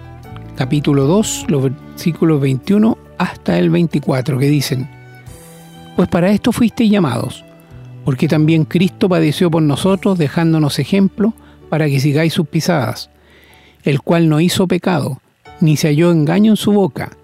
capítulo 0.56 1.04
2, 1.04 1.44
los 1.48 1.62
versículos 1.64 2.40
21 2.40 2.96
hasta 3.18 3.58
el 3.58 3.68
24, 3.68 4.38
que 4.38 4.46
dicen, 4.46 4.88
Pues 5.94 6.08
para 6.08 6.30
esto 6.30 6.52
fuisteis 6.52 6.90
llamados 6.90 7.44
porque 8.04 8.28
también 8.28 8.64
Cristo 8.64 9.08
padeció 9.08 9.50
por 9.50 9.62
nosotros, 9.62 10.18
dejándonos 10.18 10.78
ejemplo 10.78 11.34
para 11.68 11.86
que 11.86 12.00
sigáis 12.00 12.34
sus 12.34 12.48
pisadas, 12.48 13.10
el 13.84 14.00
cual 14.00 14.28
no 14.28 14.40
hizo 14.40 14.66
pecado, 14.66 15.20
ni 15.60 15.76
se 15.76 15.88
halló 15.88 16.10
engaño 16.10 16.52
en 16.52 16.56
su 16.56 16.72
boca, 16.72 17.16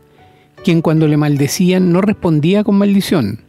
quien 0.64 0.80
cuando 0.82 1.06
le 1.08 1.16
maldecían 1.16 1.92
no 1.92 2.00
respondía 2.00 2.64
con 2.64 2.76
maldición, 2.76 3.40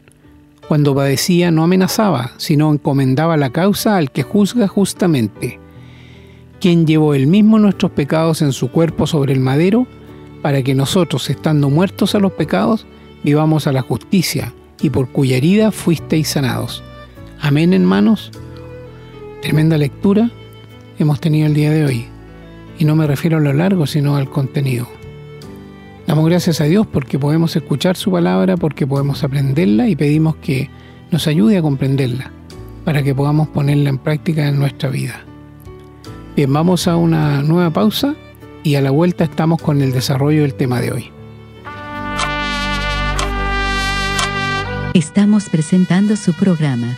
cuando 0.68 0.94
padecía 0.94 1.52
no 1.52 1.64
amenazaba, 1.64 2.32
sino 2.38 2.72
encomendaba 2.72 3.38
la 3.38 3.50
causa 3.50 3.98
al 3.98 4.12
que 4.12 4.24
juzga 4.24 4.68
justamente, 4.68 5.60
quien 6.60 6.86
llevó 6.86 7.14
él 7.14 7.28
mismo 7.28 7.58
nuestros 7.58 7.92
pecados 7.92 8.42
en 8.42 8.52
su 8.52 8.70
cuerpo 8.70 9.08
sobre 9.08 9.34
el 9.34 9.40
madero, 9.40 9.88
para 10.42 10.62
que 10.62 10.76
nosotros, 10.76 11.30
estando 11.30 11.70
muertos 11.70 12.16
a 12.16 12.20
los 12.20 12.32
pecados, 12.34 12.86
vivamos 13.24 13.68
a 13.68 13.72
la 13.72 13.82
justicia, 13.82 14.54
y 14.82 14.90
por 14.90 15.10
cuya 15.10 15.38
herida 15.38 15.72
fuisteis 15.72 16.30
sanados. 16.30 16.84
Amén, 17.42 17.74
hermanos. 17.74 18.32
Tremenda 19.42 19.78
lectura 19.78 20.30
hemos 21.00 21.20
tenido 21.20 21.48
el 21.48 21.54
día 21.54 21.72
de 21.72 21.86
hoy. 21.86 22.06
Y 22.78 22.86
no 22.86 22.96
me 22.96 23.08
refiero 23.08 23.38
a 23.38 23.42
lo 23.42 23.54
largo, 23.54 23.88
sino 23.88 24.16
al 24.16 24.30
contenido. 24.30 24.88
Damos 26.06 26.26
gracias 26.26 26.62
a 26.62 26.66
Dios 26.66 26.88
porque 26.88 27.20
podemos 27.20 27.56
escuchar 27.56 27.96
su 27.96 28.12
palabra, 28.12 28.58
porque 28.58 28.86
podemos 28.86 29.24
aprenderla 29.24 29.88
y 29.88 29.96
pedimos 29.96 30.36
que 30.38 30.70
nos 31.12 31.28
ayude 31.28 31.58
a 31.58 31.62
comprenderla 31.62 32.32
para 32.84 33.04
que 33.04 33.14
podamos 33.14 33.48
ponerla 33.50 33.90
en 33.90 33.98
práctica 33.98 34.48
en 34.48 34.60
nuestra 34.60 34.90
vida. 34.90 35.22
Bien, 36.36 36.52
vamos 36.52 36.88
a 36.88 36.96
una 36.96 37.42
nueva 37.44 37.70
pausa 37.72 38.16
y 38.64 38.76
a 38.76 38.82
la 38.82 38.92
vuelta 38.92 39.24
estamos 39.24 39.62
con 39.62 39.82
el 39.82 39.92
desarrollo 39.92 40.42
del 40.42 40.54
tema 40.56 40.82
de 40.82 40.92
hoy. 40.92 41.12
Estamos 44.94 45.50
presentando 45.50 46.16
su 46.16 46.34
programa, 46.34 46.98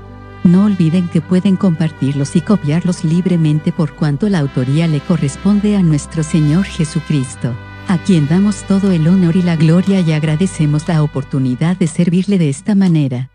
No 0.43 0.65
olviden 0.65 1.07
que 1.07 1.21
pueden 1.21 1.55
compartirlos 1.55 2.35
y 2.35 2.41
copiarlos 2.41 3.03
libremente 3.03 3.71
por 3.71 3.93
cuanto 3.93 4.27
la 4.27 4.39
autoría 4.39 4.87
le 4.87 4.99
corresponde 4.99 5.75
a 5.75 5.83
nuestro 5.83 6.23
Señor 6.23 6.65
Jesucristo, 6.65 7.53
a 7.87 7.99
quien 7.99 8.27
damos 8.27 8.63
todo 8.63 8.91
el 8.91 9.07
honor 9.07 9.35
y 9.35 9.43
la 9.43 9.55
gloria 9.55 9.99
y 9.99 10.11
agradecemos 10.13 10.87
la 10.87 11.03
oportunidad 11.03 11.77
de 11.77 11.85
servirle 11.85 12.39
de 12.39 12.49
esta 12.49 12.73
manera. 12.73 13.29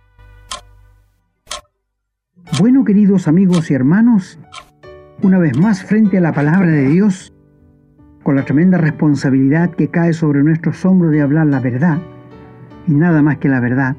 Bueno, 2.58 2.84
queridos 2.84 3.28
amigos 3.28 3.70
y 3.70 3.74
hermanos, 3.74 4.40
una 5.22 5.38
vez 5.38 5.56
más 5.56 5.84
frente 5.84 6.18
a 6.18 6.20
la 6.20 6.32
palabra 6.32 6.66
de 6.66 6.88
Dios, 6.88 7.32
con 8.24 8.34
la 8.34 8.44
tremenda 8.44 8.78
responsabilidad 8.78 9.70
que 9.70 9.88
cae 9.88 10.12
sobre 10.12 10.42
nuestros 10.42 10.84
hombros 10.84 11.12
de 11.12 11.22
hablar 11.22 11.46
la 11.46 11.60
verdad, 11.60 11.98
y 12.88 12.94
nada 12.94 13.22
más 13.22 13.38
que 13.38 13.48
la 13.48 13.60
verdad, 13.60 13.96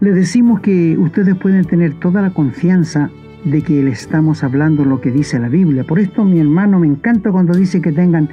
les 0.00 0.14
decimos 0.14 0.60
que 0.60 0.96
ustedes 0.98 1.34
pueden 1.36 1.64
tener 1.64 1.94
toda 1.94 2.20
la 2.20 2.30
confianza 2.30 3.10
de 3.44 3.62
que 3.62 3.82
le 3.82 3.90
estamos 3.90 4.44
hablando 4.44 4.84
lo 4.84 5.00
que 5.00 5.10
dice 5.10 5.38
la 5.38 5.48
Biblia. 5.48 5.84
Por 5.84 5.98
esto 5.98 6.24
mi 6.24 6.38
hermano 6.38 6.80
me 6.80 6.86
encanta 6.86 7.32
cuando 7.32 7.54
dice 7.54 7.80
que 7.80 7.92
tengan 7.92 8.28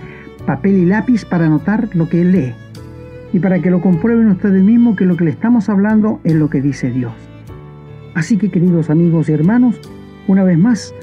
papel 0.46 0.76
y 0.76 0.86
lápiz 0.86 1.24
para 1.24 1.46
anotar 1.46 1.90
lo 1.94 2.10
que 2.10 2.22
él 2.22 2.32
lee 2.34 2.54
y 3.32 3.40
para 3.40 3.60
que 3.60 3.72
lo 3.72 3.80
comprueben 3.80 4.28
ustedes 4.28 4.62
mismos 4.62 4.98
que 4.98 5.06
lo 5.06 5.16
que 5.16 5.24
le 5.24 5.32
estamos 5.32 5.70
hablando 5.70 6.20
es 6.24 6.36
lo 6.36 6.50
que 6.50 6.62
dice 6.62 6.92
Dios. 6.92 7.14
Así 8.14 8.38
que 8.38 8.52
queridos 8.52 8.90
amigos 8.90 9.30
y 9.30 9.34
hermanos, 9.34 9.80
una 10.28 10.44
vez 10.44 10.58
más 10.58 10.94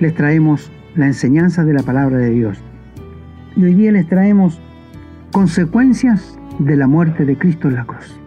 les 0.00 0.14
traemos 0.14 0.70
la 0.96 1.06
enseñanza 1.06 1.64
de 1.64 1.72
la 1.72 1.82
palabra 1.82 2.18
de 2.18 2.30
Dios. 2.30 2.58
Y 3.56 3.64
hoy 3.64 3.74
día 3.74 3.92
les 3.92 4.06
traemos 4.06 4.60
consecuencias 5.32 6.38
de 6.58 6.76
la 6.76 6.86
muerte 6.86 7.24
de 7.24 7.36
Cristo 7.36 7.68
en 7.68 7.76
la 7.76 7.84
cruz 7.84 8.20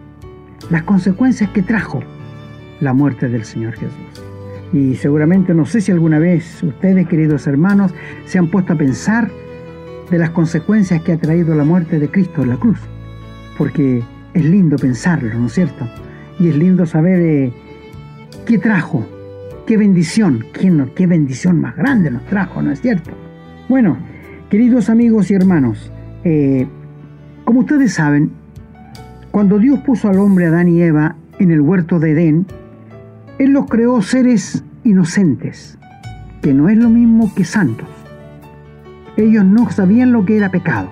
las 0.70 0.82
consecuencias 0.82 1.50
que 1.50 1.62
trajo 1.62 2.02
la 2.80 2.92
muerte 2.92 3.28
del 3.28 3.44
Señor 3.44 3.74
Jesús. 3.74 3.94
Y 4.72 4.96
seguramente 4.96 5.54
no 5.54 5.64
sé 5.64 5.80
si 5.80 5.92
alguna 5.92 6.18
vez 6.18 6.62
ustedes, 6.62 7.08
queridos 7.08 7.46
hermanos, 7.46 7.94
se 8.26 8.38
han 8.38 8.48
puesto 8.48 8.74
a 8.74 8.76
pensar 8.76 9.30
de 10.10 10.18
las 10.18 10.30
consecuencias 10.30 11.02
que 11.02 11.12
ha 11.12 11.18
traído 11.18 11.54
la 11.54 11.64
muerte 11.64 11.98
de 11.98 12.08
Cristo 12.08 12.42
en 12.42 12.50
la 12.50 12.56
cruz. 12.56 12.78
Porque 13.56 14.02
es 14.34 14.44
lindo 14.44 14.76
pensarlo, 14.76 15.34
¿no 15.34 15.46
es 15.46 15.52
cierto? 15.52 15.88
Y 16.38 16.48
es 16.48 16.56
lindo 16.56 16.86
saber 16.86 17.20
eh, 17.20 17.52
qué 18.46 18.58
trajo, 18.58 19.06
qué 19.66 19.76
bendición, 19.76 20.44
qué, 20.52 20.72
qué 20.94 21.06
bendición 21.06 21.60
más 21.60 21.76
grande 21.76 22.10
nos 22.10 22.24
trajo, 22.26 22.62
¿no 22.62 22.70
es 22.70 22.80
cierto? 22.80 23.10
Bueno, 23.68 23.98
queridos 24.50 24.88
amigos 24.90 25.30
y 25.30 25.34
hermanos, 25.34 25.90
eh, 26.24 26.66
como 27.44 27.60
ustedes 27.60 27.94
saben, 27.94 28.30
cuando 29.38 29.60
Dios 29.60 29.78
puso 29.86 30.08
al 30.08 30.18
hombre 30.18 30.46
Adán 30.46 30.66
y 30.66 30.82
Eva 30.82 31.14
en 31.38 31.52
el 31.52 31.60
huerto 31.60 32.00
de 32.00 32.10
Edén, 32.10 32.44
Él 33.38 33.52
los 33.52 33.66
creó 33.66 34.02
seres 34.02 34.64
inocentes, 34.82 35.78
que 36.42 36.52
no 36.52 36.68
es 36.68 36.76
lo 36.76 36.90
mismo 36.90 37.32
que 37.36 37.44
santos. 37.44 37.86
Ellos 39.16 39.44
no 39.44 39.70
sabían 39.70 40.10
lo 40.10 40.24
que 40.24 40.38
era 40.38 40.50
pecado. 40.50 40.88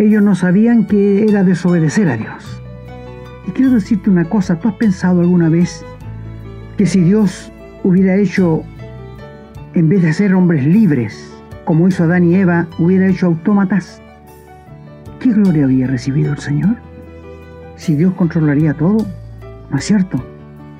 Ellos 0.00 0.20
no 0.20 0.34
sabían 0.34 0.88
que 0.88 1.26
era 1.28 1.44
desobedecer 1.44 2.08
a 2.08 2.16
Dios. 2.16 2.60
Y 3.46 3.52
quiero 3.52 3.70
decirte 3.70 4.10
una 4.10 4.24
cosa, 4.24 4.58
¿tú 4.58 4.66
has 4.66 4.74
pensado 4.74 5.20
alguna 5.20 5.48
vez 5.48 5.84
que 6.76 6.86
si 6.86 7.02
Dios 7.02 7.52
hubiera 7.84 8.16
hecho, 8.16 8.64
en 9.74 9.88
vez 9.88 10.02
de 10.02 10.12
ser 10.12 10.34
hombres 10.34 10.66
libres, 10.66 11.32
como 11.64 11.86
hizo 11.86 12.02
Adán 12.02 12.24
y 12.24 12.34
Eva, 12.34 12.66
hubiera 12.80 13.06
hecho 13.06 13.26
autómatas, 13.26 14.02
¿qué 15.20 15.30
gloria 15.30 15.66
había 15.66 15.86
recibido 15.86 16.32
el 16.32 16.38
Señor? 16.38 16.93
Si 17.76 17.94
Dios 17.94 18.14
controlaría 18.14 18.74
todo? 18.74 19.06
¿No 19.70 19.78
es 19.78 19.84
cierto? 19.84 20.22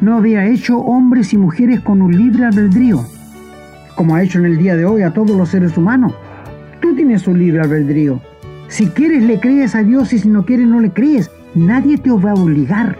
No 0.00 0.16
había 0.16 0.46
hecho 0.46 0.78
hombres 0.78 1.33
y 1.33 1.38
mujeres 1.38 1.80
con 1.80 2.02
un 2.02 2.16
libre 2.16 2.44
albedrío, 2.44 3.04
como 3.94 4.14
ha 4.14 4.22
hecho 4.22 4.38
en 4.38 4.46
el 4.46 4.59
día 4.59 4.76
de 4.76 4.85
hoy 4.85 5.02
a 5.02 5.12
todos 5.12 5.37
los 5.37 5.48
seres 5.48 5.76
humanos. 5.76 6.14
Tú 6.80 6.94
tienes 6.94 7.26
un 7.26 7.38
libre 7.38 7.62
albedrío. 7.62 8.20
Si 8.68 8.88
quieres 8.88 9.22
le 9.22 9.40
crees 9.40 9.74
a 9.74 9.83
Dios 9.83 10.12
y 10.12 10.18
si 10.18 10.28
no 10.28 10.44
quieres 10.44 10.66
no 10.66 10.80
le 10.80 10.90
crees. 10.90 11.30
Nadie 11.54 11.98
te 11.98 12.11
va 12.11 12.33
a 12.33 12.35
obligar, 12.35 12.98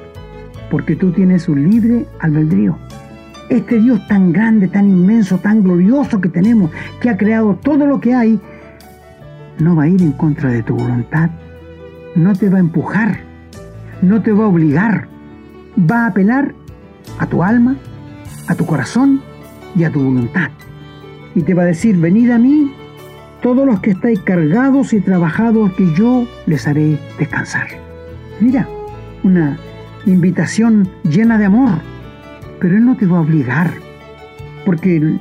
porque 0.70 0.94
tú 0.94 1.11
tienes 1.11 1.48
un 1.48 1.68
libre 1.68 2.07
albedrío. 2.20 2.78
Este 3.48 3.80
Dios 3.80 4.07
tan 4.07 4.33
grande, 4.33 4.68
tan 4.68 4.88
inmenso, 4.88 5.38
tan 5.38 5.62
glorioso 5.62 6.20
que 6.20 6.28
tenemos, 6.28 6.70
que 7.00 7.11
ha 7.11 7.16
creado 7.16 7.57
todo 7.57 7.85
lo 7.87 8.00
que 8.00 8.14
hay, 8.14 8.40
no 9.59 9.74
va 9.74 9.85
a 9.85 9.88
ir 9.88 10.00
en 10.02 10.12
contra 10.12 10.50
de 10.50 10.62
tu 10.62 10.76
voluntad. 10.76 11.30
No 12.14 12.33
te 12.33 12.48
va 12.48 12.59
a 12.59 12.61
empujar 12.61 13.24
no 14.05 14.23
te 14.23 14.33
va 14.33 14.45
a 14.45 14.49
obligar, 14.49 15.09
va 15.79 16.05
a 16.05 16.07
apelar 16.09 16.55
a 17.19 17.27
tu 17.27 17.43
alma, 17.43 17.77
a 18.49 18.55
tu 18.55 18.67
corazón 18.67 19.21
y 19.77 19.85
a 19.85 19.90
tu 19.90 20.03
voluntad. 20.03 20.51
Y 21.35 21.43
te 21.43 21.55
va 21.55 21.62
a 21.62 21.67
decir, 21.67 21.97
venid 21.97 22.31
a 22.31 22.38
mí, 22.38 22.73
todos 23.43 23.67
los 23.67 23.81
que 23.81 23.90
estáis 23.90 24.21
cargados 24.21 24.93
y 24.93 25.01
trabajados, 25.01 25.73
que 25.73 25.93
yo 25.95 26.27
les 26.47 26.67
haré 26.67 26.99
descansar. 27.19 27.67
Mira, 28.40 28.69
una 29.23 29.59
invitación 30.07 30.88
llena 31.03 31.38
de 31.38 31.47
amor, 31.47 31.81
pero 32.61 32.77
Él 32.77 32.85
no 32.85 32.97
te 32.97 33.07
va 33.07 33.19
a 33.19 33.23
obligar, 33.23 33.71
porque 34.64 35.19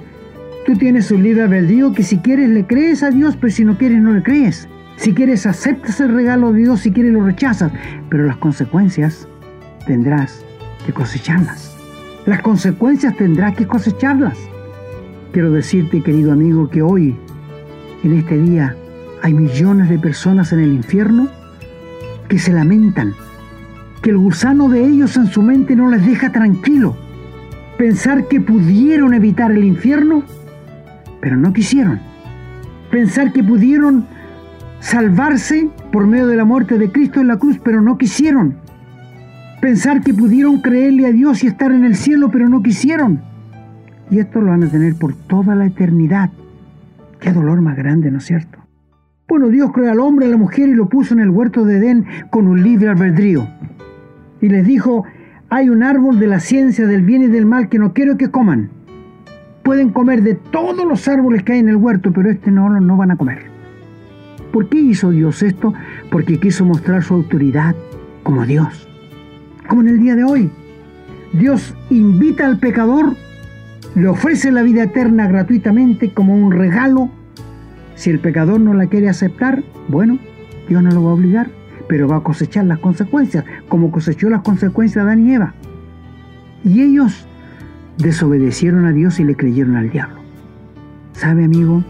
tú 0.66 0.76
tienes 0.76 1.12
un 1.12 1.24
libre 1.24 1.44
albedrío 1.44 1.94
que 1.94 2.04
si 2.04 2.20
quieres 2.20 2.50
le 2.50 2.66
crees 2.66 3.04
a 3.04 3.10
Dios, 3.10 3.36
pero 3.40 3.52
si 3.52 3.66
no 3.66 3.78
quieres 3.78 4.00
no 4.00 4.14
le 4.14 4.24
crees. 4.24 4.68
Si 4.98 5.14
quieres, 5.14 5.46
aceptas 5.46 6.00
el 6.00 6.14
regalo 6.14 6.54
de 6.54 6.62
Dios, 6.62 6.82
si 6.82 6.92
quieres, 6.92 7.14
lo 7.14 7.24
rechazas. 7.24 7.72
Pero 8.10 8.26
las 8.26 8.38
consecuencias 8.38 9.28
tendrás 9.86 10.46
que 10.86 10.94
cosecharlas. 10.94 11.76
Las 12.26 12.42
consecuencias 12.42 13.16
tendrás 13.18 13.56
que 13.56 13.68
cosecharlas. 13.68 14.38
Quiero 15.32 15.52
decirte, 15.52 16.02
querido 16.02 16.32
amigo, 16.32 16.70
que 16.70 16.82
hoy, 16.82 17.18
en 18.04 18.14
este 18.14 18.38
día, 18.38 18.76
hay 19.22 19.34
millones 19.34 19.90
de 19.90 20.00
personas 20.00 20.54
en 20.54 20.60
el 20.60 20.74
infierno 20.74 21.28
que 22.30 22.40
se 22.40 22.54
lamentan, 22.54 23.14
que 24.02 24.12
el 24.12 24.18
gusano 24.18 24.70
de 24.70 24.86
ellos 24.86 25.18
en 25.18 25.28
su 25.28 25.42
mente 25.42 25.76
no 25.76 25.90
les 25.90 26.06
deja 26.06 26.32
tranquilo. 26.32 26.96
Pensar 27.78 28.28
que 28.28 28.40
pudieron 28.40 29.14
evitar 29.14 29.52
el 29.52 29.64
infierno, 29.64 30.24
pero 31.20 31.36
no 31.36 31.52
quisieron. 31.52 32.00
Pensar 32.92 33.34
que 33.34 33.44
pudieron 33.44 34.06
salvarse 34.84 35.70
por 35.94 36.06
medio 36.06 36.28
de 36.28 36.36
la 36.36 36.44
muerte 36.44 36.78
de 36.78 36.92
Cristo 36.92 37.22
en 37.22 37.28
la 37.28 37.38
cruz, 37.38 37.58
pero 37.64 37.82
no 37.82 37.98
quisieron. 37.98 38.56
Pensar 39.62 40.02
que 40.02 40.14
pudieron 40.14 40.60
creerle 40.60 41.08
a 41.08 41.12
Dios 41.12 41.42
y 41.44 41.48
estar 41.48 41.72
en 41.72 41.86
el 41.86 41.96
cielo, 41.96 42.30
pero 42.30 42.50
no 42.50 42.62
quisieron. 42.62 43.22
Y 44.12 44.20
esto 44.20 44.42
lo 44.42 44.48
van 44.48 44.64
a 44.64 44.68
tener 44.68 44.96
por 44.96 45.16
toda 45.16 45.56
la 45.56 45.66
eternidad. 45.66 46.30
Qué 47.22 47.32
dolor 47.32 47.62
más 47.62 47.78
grande, 47.78 48.12
¿no 48.12 48.18
es 48.18 48.26
cierto? 48.26 48.60
Bueno, 49.28 49.48
Dios 49.48 49.72
creó 49.72 49.90
al 49.90 50.02
hombre 50.02 50.26
y 50.26 50.30
a 50.30 50.32
la 50.34 50.38
mujer 50.38 50.68
y 50.68 50.74
lo 50.74 50.90
puso 50.90 51.14
en 51.14 51.22
el 51.22 51.30
huerto 51.30 51.64
de 51.64 51.78
Edén 51.78 52.06
con 52.30 52.46
un 52.48 52.62
libre 52.62 52.90
albedrío. 52.90 53.48
Y 54.42 54.50
les 54.50 54.68
dijo, 54.68 55.06
hay 55.50 55.70
un 55.70 55.82
árbol 55.82 56.20
de 56.20 56.28
la 56.28 56.42
ciencia 56.42 56.86
del 56.86 57.04
bien 57.04 57.24
y 57.24 57.28
del 57.28 57.46
mal 57.46 57.70
que 57.70 57.80
no 57.80 57.94
quiero 57.94 58.18
que 58.18 58.30
coman. 58.30 58.70
Pueden 59.64 59.92
comer 59.92 60.24
de 60.24 60.36
todos 60.36 60.86
los 60.86 61.08
árboles 61.08 61.44
que 61.44 61.54
hay 61.54 61.60
en 61.60 61.70
el 61.70 61.78
huerto, 61.78 62.12
pero 62.12 62.30
este 62.30 62.52
no, 62.52 62.70
no 62.82 62.98
van 62.98 63.12
a 63.12 63.16
comer. 63.16 63.53
¿Por 64.54 64.70
qué 64.70 64.80
hizo 64.80 65.10
Dios 65.10 65.42
esto? 65.42 65.74
Porque 66.12 66.40
quiso 66.40 66.64
mostrar 66.64 67.02
su 67.04 67.16
autoridad 67.16 67.76
como 68.22 68.46
Dios. 68.46 68.88
Como 69.68 69.82
en 69.82 69.90
el 69.90 70.00
día 70.00 70.16
de 70.16 70.24
hoy. 70.24 70.52
Dios 71.34 71.76
invita 71.90 72.46
al 72.46 72.60
pecador, 72.60 73.16
le 73.96 74.08
ofrece 74.08 74.52
la 74.52 74.62
vida 74.62 74.84
eterna 74.84 75.28
gratuitamente 75.28 76.14
como 76.14 76.36
un 76.36 76.52
regalo. 76.52 77.10
Si 77.96 78.12
el 78.12 78.20
pecador 78.20 78.60
no 78.60 78.76
la 78.76 78.86
quiere 78.86 79.10
aceptar, 79.10 79.64
bueno, 79.88 80.20
Dios 80.70 80.84
no 80.84 80.92
lo 80.92 81.04
va 81.04 81.10
a 81.10 81.16
obligar, 81.16 81.50
pero 81.90 82.08
va 82.08 82.18
a 82.18 82.24
cosechar 82.24 82.66
las 82.66 82.78
consecuencias, 82.78 83.46
como 83.68 83.90
cosechó 83.92 84.30
las 84.30 84.44
consecuencias 84.44 85.04
de 85.04 85.12
Adán 85.12 85.28
y 85.28 85.34
Eva. 85.34 85.56
Y 86.64 86.84
ellos 86.84 87.26
desobedecieron 87.98 88.86
a 88.86 88.92
Dios 88.92 89.20
y 89.20 89.24
le 89.24 89.36
creyeron 89.36 89.78
al 89.78 89.90
diablo. 89.90 90.22
¿Sabe, 91.14 91.46
amigo? 91.46 91.84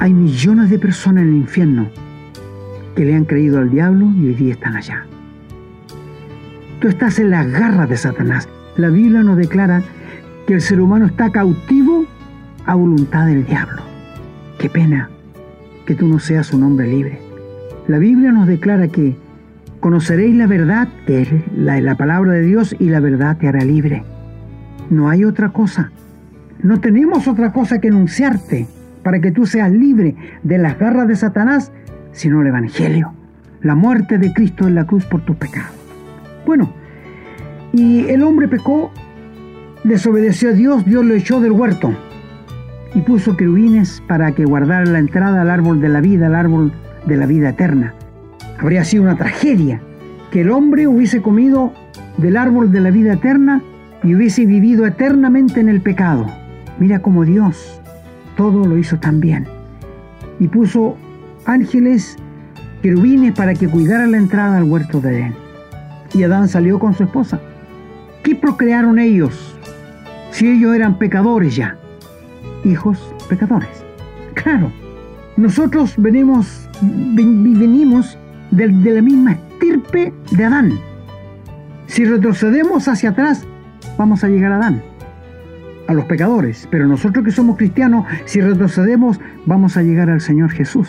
Hay 0.00 0.14
millones 0.14 0.70
de 0.70 0.78
personas 0.78 1.24
en 1.24 1.28
el 1.28 1.34
infierno 1.34 1.90
que 2.96 3.04
le 3.04 3.14
han 3.14 3.26
creído 3.26 3.58
al 3.58 3.70
diablo 3.70 4.10
y 4.16 4.28
hoy 4.28 4.34
día 4.34 4.54
están 4.54 4.74
allá. 4.74 5.04
Tú 6.80 6.88
estás 6.88 7.18
en 7.18 7.28
las 7.28 7.46
garras 7.46 7.86
de 7.86 7.98
Satanás. 7.98 8.48
La 8.78 8.88
Biblia 8.88 9.22
nos 9.22 9.36
declara 9.36 9.82
que 10.46 10.54
el 10.54 10.62
ser 10.62 10.80
humano 10.80 11.04
está 11.04 11.28
cautivo 11.28 12.06
a 12.64 12.74
voluntad 12.76 13.26
del 13.26 13.44
diablo. 13.44 13.82
Qué 14.58 14.70
pena 14.70 15.10
que 15.84 15.94
tú 15.94 16.08
no 16.08 16.18
seas 16.18 16.54
un 16.54 16.62
hombre 16.62 16.88
libre. 16.88 17.20
La 17.86 17.98
Biblia 17.98 18.32
nos 18.32 18.46
declara 18.46 18.88
que 18.88 19.18
conoceréis 19.80 20.34
la 20.34 20.46
verdad, 20.46 20.88
que 21.06 21.20
es 21.20 21.28
la, 21.54 21.78
la 21.82 21.94
palabra 21.96 22.32
de 22.32 22.42
Dios, 22.42 22.74
y 22.78 22.88
la 22.88 23.00
verdad 23.00 23.36
te 23.36 23.48
hará 23.48 23.62
libre. 23.66 24.02
No 24.88 25.10
hay 25.10 25.24
otra 25.24 25.50
cosa. 25.50 25.92
No 26.62 26.80
tenemos 26.80 27.28
otra 27.28 27.52
cosa 27.52 27.82
que 27.82 27.88
anunciarte 27.88 28.66
para 29.02 29.20
que 29.20 29.32
tú 29.32 29.46
seas 29.46 29.70
libre 29.70 30.14
de 30.42 30.58
las 30.58 30.78
garras 30.78 31.08
de 31.08 31.16
Satanás, 31.16 31.72
sino 32.12 32.40
el 32.40 32.48
Evangelio, 32.48 33.12
la 33.62 33.74
muerte 33.74 34.18
de 34.18 34.32
Cristo 34.32 34.66
en 34.66 34.74
la 34.74 34.86
cruz 34.86 35.04
por 35.06 35.22
tus 35.22 35.36
pecados. 35.36 35.74
Bueno, 36.46 36.72
y 37.72 38.08
el 38.08 38.22
hombre 38.22 38.48
pecó, 38.48 38.90
desobedeció 39.84 40.50
a 40.50 40.52
Dios, 40.52 40.84
Dios 40.84 41.04
lo 41.04 41.14
echó 41.14 41.40
del 41.40 41.52
huerto 41.52 41.92
y 42.94 43.00
puso 43.02 43.36
querubines 43.36 44.02
para 44.08 44.32
que 44.32 44.44
guardara 44.44 44.84
la 44.84 44.98
entrada 44.98 45.42
al 45.42 45.50
árbol 45.50 45.80
de 45.80 45.88
la 45.88 46.00
vida, 46.00 46.26
al 46.26 46.34
árbol 46.34 46.72
de 47.06 47.16
la 47.16 47.26
vida 47.26 47.50
eterna. 47.50 47.94
Habría 48.58 48.84
sido 48.84 49.04
una 49.04 49.16
tragedia 49.16 49.80
que 50.30 50.42
el 50.42 50.50
hombre 50.50 50.86
hubiese 50.86 51.22
comido 51.22 51.72
del 52.18 52.36
árbol 52.36 52.72
de 52.72 52.80
la 52.80 52.90
vida 52.90 53.14
eterna 53.14 53.62
y 54.02 54.14
hubiese 54.14 54.46
vivido 54.46 54.86
eternamente 54.86 55.60
en 55.60 55.68
el 55.68 55.80
pecado. 55.80 56.26
Mira 56.78 57.00
cómo 57.00 57.24
Dios 57.24 57.79
todo 58.40 58.64
lo 58.64 58.78
hizo 58.78 58.98
tan 58.98 59.20
bien. 59.20 59.46
Y 60.38 60.48
puso 60.48 60.96
ángeles, 61.44 62.16
querubines 62.80 63.34
para 63.34 63.52
que 63.52 63.68
cuidaran 63.68 64.12
la 64.12 64.16
entrada 64.16 64.56
al 64.56 64.64
huerto 64.64 64.98
de 64.98 65.10
Edén. 65.10 65.34
Y 66.14 66.22
Adán 66.22 66.48
salió 66.48 66.78
con 66.78 66.94
su 66.94 67.02
esposa. 67.02 67.38
¿Qué 68.22 68.34
procrearon 68.34 68.98
ellos 68.98 69.54
si 70.30 70.48
ellos 70.48 70.74
eran 70.74 70.98
pecadores 70.98 71.54
ya? 71.54 71.76
Hijos 72.64 73.12
pecadores. 73.28 73.84
Claro, 74.32 74.72
nosotros 75.36 75.92
venimos, 75.98 76.66
venimos 76.80 78.16
de, 78.52 78.68
de 78.68 78.90
la 78.90 79.02
misma 79.02 79.32
estirpe 79.32 80.14
de 80.30 80.44
Adán. 80.46 80.80
Si 81.88 82.06
retrocedemos 82.06 82.88
hacia 82.88 83.10
atrás, 83.10 83.44
vamos 83.98 84.24
a 84.24 84.28
llegar 84.28 84.52
a 84.52 84.56
Adán, 84.56 84.82
a 85.90 85.92
los 85.92 86.04
pecadores. 86.04 86.68
Pero 86.70 86.86
nosotros 86.86 87.24
que 87.24 87.32
somos 87.32 87.56
cristianos, 87.56 88.06
si 88.24 88.40
retrocedemos, 88.40 89.20
vamos 89.44 89.76
a 89.76 89.82
llegar 89.82 90.08
al 90.08 90.20
Señor 90.20 90.50
Jesús, 90.50 90.88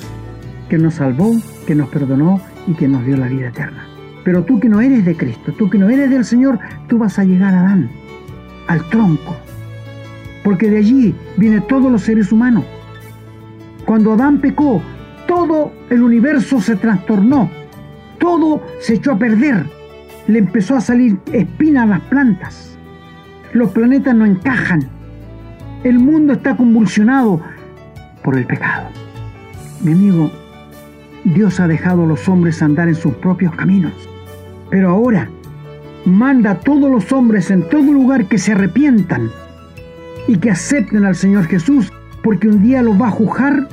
que 0.69 0.77
nos 0.77 0.95
salvó, 0.95 1.31
que 1.65 1.73
nos 1.73 1.89
perdonó 1.89 2.39
y 2.67 2.73
que 2.75 2.87
nos 2.87 3.03
dio 3.03 3.17
la 3.17 3.27
vida 3.27 3.47
eterna. 3.47 3.87
Pero 4.23 4.43
tú 4.43 4.59
que 4.59 4.69
no 4.69 4.79
eres 4.79 5.03
de 5.03 5.17
Cristo, 5.17 5.53
tú 5.57 5.71
que 5.71 5.79
no 5.79 5.89
eres 5.89 6.11
del 6.11 6.23
Señor, 6.23 6.59
tú 6.87 6.99
vas 6.99 7.17
a 7.17 7.23
llegar 7.23 7.55
a 7.55 7.61
Adán, 7.61 7.89
al 8.67 8.87
tronco. 8.89 9.35
Porque 10.43 10.69
de 10.69 10.77
allí 10.77 11.15
vienen 11.35 11.65
todos 11.67 11.91
los 11.91 12.03
seres 12.03 12.31
humanos. 12.31 12.63
Cuando 13.87 14.13
Adán 14.13 14.39
pecó, 14.39 14.83
todo 15.27 15.73
el 15.89 16.03
universo 16.03 16.61
se 16.61 16.75
trastornó, 16.75 17.49
todo 18.19 18.61
se 18.79 18.93
echó 18.93 19.13
a 19.13 19.17
perder, 19.17 19.65
le 20.27 20.37
empezó 20.37 20.75
a 20.75 20.81
salir 20.81 21.17
espina 21.33 21.83
a 21.83 21.87
las 21.87 22.01
plantas, 22.01 22.77
los 23.53 23.71
planetas 23.71 24.15
no 24.15 24.25
encajan, 24.25 24.87
el 25.83 25.99
mundo 25.99 26.33
está 26.33 26.55
convulsionado 26.55 27.41
por 28.23 28.37
el 28.37 28.45
pecado. 28.45 28.87
Mi 29.81 29.93
amigo, 29.93 30.31
Dios 31.23 31.59
ha 31.59 31.67
dejado 31.67 32.03
a 32.03 32.07
los 32.07 32.27
hombres 32.29 32.61
andar 32.61 32.87
en 32.87 32.95
sus 32.95 33.13
propios 33.15 33.55
caminos. 33.55 33.93
Pero 34.69 34.89
ahora 34.89 35.29
manda 36.05 36.51
a 36.51 36.59
todos 36.59 36.89
los 36.89 37.11
hombres 37.11 37.51
en 37.51 37.67
todo 37.69 37.91
lugar 37.91 38.25
que 38.25 38.37
se 38.37 38.53
arrepientan 38.53 39.29
y 40.27 40.37
que 40.37 40.51
acepten 40.51 41.05
al 41.05 41.15
Señor 41.15 41.45
Jesús, 41.45 41.91
porque 42.23 42.47
un 42.47 42.61
día 42.61 42.81
los 42.81 42.99
va 42.99 43.07
a 43.07 43.11
juzgar 43.11 43.67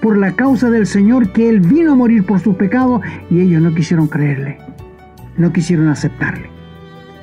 por 0.00 0.16
la 0.16 0.32
causa 0.32 0.70
del 0.70 0.86
Señor, 0.86 1.32
que 1.32 1.48
Él 1.48 1.60
vino 1.60 1.92
a 1.92 1.96
morir 1.96 2.24
por 2.24 2.40
sus 2.40 2.56
pecados 2.56 3.00
y 3.30 3.40
ellos 3.40 3.62
no 3.62 3.74
quisieron 3.74 4.06
creerle, 4.06 4.58
no 5.36 5.52
quisieron 5.52 5.88
aceptarle. 5.88 6.50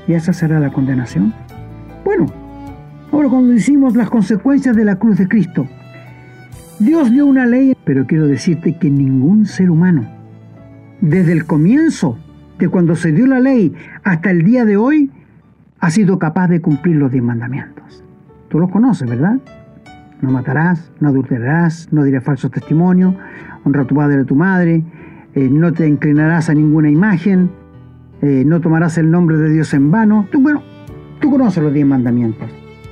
¿Y 0.08 0.13
esa 0.13 0.34
será 0.34 0.60
la 0.60 0.71
condenación? 0.71 1.34
Bueno, 2.06 2.28
ahora 3.12 3.30
cuando 3.30 3.50
decimos 3.50 3.96
las 3.96 4.12
consecuencias 4.12 4.76
de 4.76 4.86
la 4.86 4.98
cruz 4.98 5.18
de 5.18 5.28
Cristo, 5.28 5.68
Dios 6.78 7.12
dio 7.12 7.26
una 7.26 7.48
ley, 7.48 7.76
pero 7.84 8.06
quiero 8.06 8.28
decirte 8.28 8.78
que 8.78 8.91
ningún 8.91 9.48
ser 9.48 9.72
humano, 9.72 10.08
desde 11.02 11.32
el 11.32 11.46
comienzo 11.46 12.20
de 12.60 12.70
cuando 12.70 12.96
se 12.96 13.12
dio 13.12 13.26
la 13.26 13.39
ley 13.39 13.74
hasta 14.04 14.30
el 14.30 14.44
día 14.44 14.65
de 14.65 14.78
hoy, 14.78 15.10
ha 15.80 15.89
sido 15.89 16.20
capaz 16.20 16.48
de 16.48 16.62
cumplir 16.62 16.98
los 16.98 17.12
diez 17.12 17.24
mandamientos. 17.24 18.04
Tú 18.50 18.60
los 18.60 18.70
conoces, 18.70 19.10
¿verdad? 19.10 19.39
No 20.22 20.30
matarás, 20.30 20.91
no 21.00 21.10
adulterarás, 21.10 21.91
no 21.91 22.04
dirás 22.04 22.24
falso 22.24 22.52
testimonio, 22.52 23.15
honra 23.63 23.82
a 23.82 23.86
tu 23.88 23.96
padre 23.96 24.18
y 24.18 24.22
a 24.22 24.26
tu 24.26 24.36
madre, 24.36 24.84
eh, 25.34 25.50
no 25.52 25.74
te 25.74 25.88
inclinarás 25.88 26.52
a 26.52 26.54
ninguna 26.54 26.91
imagen, 26.91 27.50
eh, 28.22 28.44
no 28.46 28.62
tomarás 28.62 29.00
el 29.00 29.10
nombre 29.10 29.38
de 29.38 29.50
Dios 29.50 29.74
en 29.74 29.89
vano. 29.89 30.28
Tú, 30.32 30.39
bueno, 30.39 30.62
tú 31.26 31.32
conoces 31.32 31.64
los 31.64 31.74
diez 31.74 31.88
mandamientos. 31.88 32.48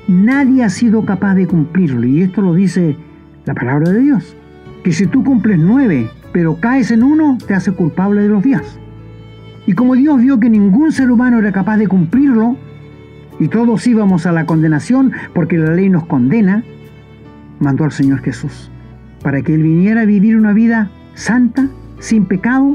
Nadie 0.08 0.64
ha 0.64 0.70
sido 0.70 1.06
capaz 1.06 1.36
de 1.36 1.46
cumplirlo 1.46 2.04
y 2.04 2.24
esto 2.24 2.42
lo 2.42 2.56
dice 2.56 2.98
la 3.46 3.54
palabra 3.54 3.92
de 3.92 4.00
Dios. 4.00 4.36
Que 4.84 4.92
si 4.92 5.06
tú 5.06 5.24
cumples 5.24 5.60
nueve, 5.60 6.10
pero 6.32 6.60
caes 6.60 6.90
en 6.90 7.04
uno, 7.04 7.38
te 7.48 7.54
hace 7.54 7.74
culpable 7.74 8.24
de 8.24 8.30
los 8.30 8.42
días. 8.42 8.80
Y 9.68 9.74
como 9.74 9.94
Dios 9.94 10.20
vio 10.20 10.40
que 10.40 10.50
ningún 10.50 10.92
ser 10.92 11.12
humano 11.12 11.38
era 11.38 11.52
capaz 11.52 11.78
de 11.78 11.88
cumplirlo, 11.88 12.58
y 13.40 13.50
todos 13.50 13.86
íbamos 13.86 14.26
a 14.26 14.32
la 14.32 14.48
condenación 14.48 15.12
porque 15.36 15.60
la 15.60 15.76
ley 15.76 15.90
nos 15.90 16.08
condena, 16.08 16.64
mandó 17.60 17.84
al 17.84 17.92
Señor 17.92 18.22
Jesús 18.22 18.72
para 19.22 19.44
que 19.44 19.54
Él 19.54 19.62
viniera 19.62 20.02
a 20.02 20.06
vivir 20.06 20.36
una 20.38 20.54
vida 20.54 20.90
santa, 21.14 21.68
sin 22.00 22.26
pecado, 22.26 22.74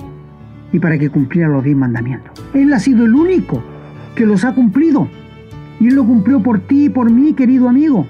y 0.72 0.78
para 0.78 0.98
que 0.98 1.10
cumpliera 1.10 1.48
los 1.48 1.64
diez 1.64 1.76
mandamientos. 1.76 2.32
Él 2.54 2.72
ha 2.72 2.78
sido 2.78 3.04
el 3.04 3.14
único 3.16 3.60
que 4.14 4.24
los 4.24 4.44
ha 4.44 4.54
cumplido. 4.54 5.08
Y 5.80 5.88
Él 5.88 5.94
lo 5.94 6.04
cumplió 6.04 6.42
por 6.42 6.60
ti 6.60 6.86
y 6.86 6.88
por 6.88 7.10
mí, 7.10 7.32
querido 7.34 7.68
amigo. 7.68 8.06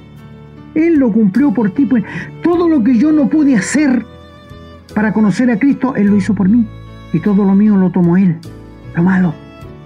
Él 0.75 0.99
lo 0.99 1.13
cumplió 1.13 1.53
por 1.53 1.71
ti. 1.71 1.87
Pues, 1.87 2.05
todo 2.43 2.69
lo 2.69 2.83
que 2.83 2.97
yo 2.97 3.13
no 3.13 3.29
pude 3.29 3.57
hacer 3.57 4.05
para 4.95 5.13
conocer 5.13 5.51
a 5.51 5.59
Cristo, 5.59 5.95
Él 5.97 6.09
lo 6.09 6.17
hizo 6.17 6.35
por 6.35 6.49
mí. 6.49 6.67
Y 7.13 7.21
todo 7.21 7.45
lo 7.45 7.55
mío 7.55 7.77
lo 7.77 7.91
tomó 7.91 8.17
Él 8.17 8.37
lo 8.95 9.03
malo 9.03 9.35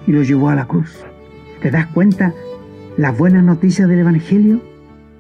y 0.07 0.13
lo 0.13 0.23
llevó 0.23 0.49
a 0.49 0.55
la 0.55 0.67
cruz. 0.67 1.05
¿Te 1.61 1.71
das 1.71 1.87
cuenta 1.89 2.33
las 2.97 3.17
buenas 3.17 3.45
noticias 3.45 3.89
del 3.89 4.01
Evangelio? 4.01 4.61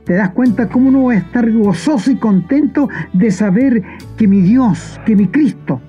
¿Te 0.04 0.14
das 0.14 0.30
cuenta 0.30 0.68
cómo 0.68 0.88
uno 0.88 1.04
va 1.04 1.12
a 1.12 1.18
estar 1.18 1.50
gozoso 1.50 2.10
y 2.10 2.16
contento 2.16 2.88
de 3.12 3.30
saber 3.30 3.82
que 4.16 4.26
mi 4.26 4.40
Dios, 4.40 5.00
que 5.06 5.14
mi 5.14 5.28
Cristo, 5.28 5.80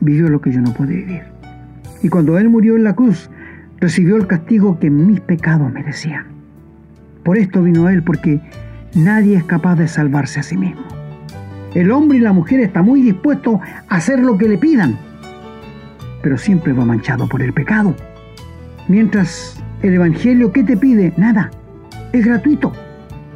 vivió 0.00 0.28
lo 0.28 0.40
que 0.40 0.50
yo 0.50 0.60
no 0.60 0.72
pude 0.72 0.96
vivir? 0.96 1.22
Y 2.02 2.08
cuando 2.08 2.38
Él 2.38 2.48
murió 2.48 2.76
en 2.76 2.84
la 2.84 2.94
cruz, 2.94 3.30
recibió 3.84 4.16
el 4.16 4.26
castigo 4.26 4.78
que 4.78 4.88
mis 4.88 5.20
pecados 5.20 5.70
merecían. 5.70 6.24
Por 7.22 7.36
esto 7.36 7.62
vino 7.62 7.90
Él, 7.90 8.02
porque 8.02 8.40
nadie 8.94 9.36
es 9.36 9.44
capaz 9.44 9.76
de 9.76 9.88
salvarse 9.88 10.40
a 10.40 10.42
sí 10.42 10.56
mismo. 10.56 10.80
El 11.74 11.92
hombre 11.92 12.16
y 12.16 12.22
la 12.22 12.32
mujer 12.32 12.60
está 12.60 12.80
muy 12.80 13.02
dispuesto 13.02 13.60
a 13.90 13.96
hacer 13.96 14.20
lo 14.20 14.38
que 14.38 14.48
le 14.48 14.56
pidan, 14.56 14.96
pero 16.22 16.38
siempre 16.38 16.72
va 16.72 16.86
manchado 16.86 17.28
por 17.28 17.42
el 17.42 17.52
pecado. 17.52 17.94
Mientras 18.88 19.62
el 19.82 19.92
Evangelio, 19.92 20.50
¿qué 20.50 20.64
te 20.64 20.78
pide? 20.78 21.12
Nada, 21.18 21.50
es 22.14 22.24
gratuito. 22.24 22.72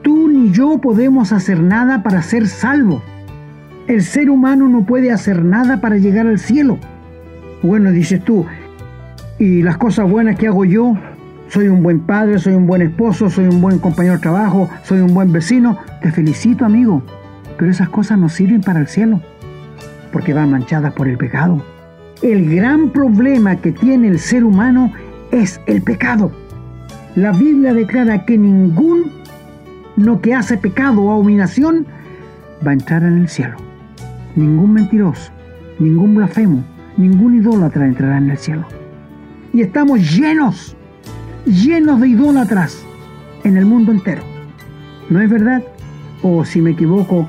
Tú 0.01 0.29
ni 0.29 0.51
yo 0.51 0.79
podemos 0.79 1.31
hacer 1.31 1.61
nada 1.61 2.03
para 2.03 2.23
ser 2.23 2.49
salvos. 2.49 3.03
El 3.87 4.01
ser 4.03 4.31
humano 4.31 4.67
no 4.67 4.87
puede 4.87 5.13
hacer 5.13 5.45
nada 5.45 5.83
para 5.83 5.99
llegar 5.99 6.27
al 6.27 6.39
cielo. 6.39 6.79
Bueno, 7.63 7.91
dices 7.91 8.25
tú, 8.25 8.47
y 9.39 9.63
las 9.63 9.77
cosas 9.77 10.11
buenas 10.11 10.37
que 10.37 10.49
hago 10.49 10.65
yo, 10.65 10.95
soy 11.49 11.69
un 11.69 11.83
buen 11.83 12.01
padre, 12.01 12.39
soy 12.39 12.55
un 12.55 12.67
buen 12.67 12.83
esposo, 12.83 13.31
soy 13.31 13.47
un 13.47 13.61
buen 13.61 13.79
compañero 13.79 14.15
de 14.17 14.21
trabajo, 14.21 14.69
soy 14.83 15.01
un 15.01 15.15
buen 15.15 15.33
vecino, 15.33 15.79
te 16.03 16.11
felicito 16.11 16.65
amigo, 16.65 17.03
pero 17.57 17.71
esas 17.71 17.89
cosas 17.89 18.19
no 18.19 18.29
sirven 18.29 18.61
para 18.61 18.81
el 18.81 18.89
cielo, 18.89 19.21
porque 20.13 20.35
van 20.35 20.51
manchadas 20.51 20.93
por 20.93 21.09
el 21.09 21.17
pecado. 21.17 21.63
El 22.21 22.55
gran 22.55 22.91
problema 22.91 23.57
que 23.57 23.73
tiene 23.73 24.09
el 24.09 24.19
ser 24.19 24.45
humano 24.45 24.93
es 25.31 25.61
el 25.67 25.83
pecado. 25.83 26.33
La 27.15 27.33
Biblia 27.33 27.73
declara 27.73 28.25
que 28.25 28.37
ningún 28.37 29.13
no 29.97 30.21
que 30.21 30.35
hace 30.35 30.57
pecado 30.57 31.03
o 31.03 31.13
abominación 31.13 31.87
va 32.67 32.73
a 32.73 32.75
entrar 32.75 33.03
en 33.05 33.19
el 33.19 33.29
cielo. 33.29 33.57
Ningún 34.37 34.73
mentiroso, 34.73 35.31
ningún 35.79 36.17
blasfemo, 36.17 36.63
ningún 36.97 37.37
idólatra 37.37 37.87
entrará 37.87 38.19
en 38.19 38.31
el 38.31 38.39
cielo. 38.39 38.78
Y 39.53 39.63
estamos 39.63 40.17
llenos, 40.17 40.77
llenos 41.47 42.01
de 42.01 42.09
idólatras 42.09 42.85
en 43.45 43.57
el 43.57 43.65
mundo 43.65 43.93
entero. 43.93 44.23
¿No 45.09 45.21
es 45.21 45.31
verdad? 45.31 45.63
O 46.23 46.45
si 46.45 46.61
me 46.61 46.71
equivoco, 46.73 47.29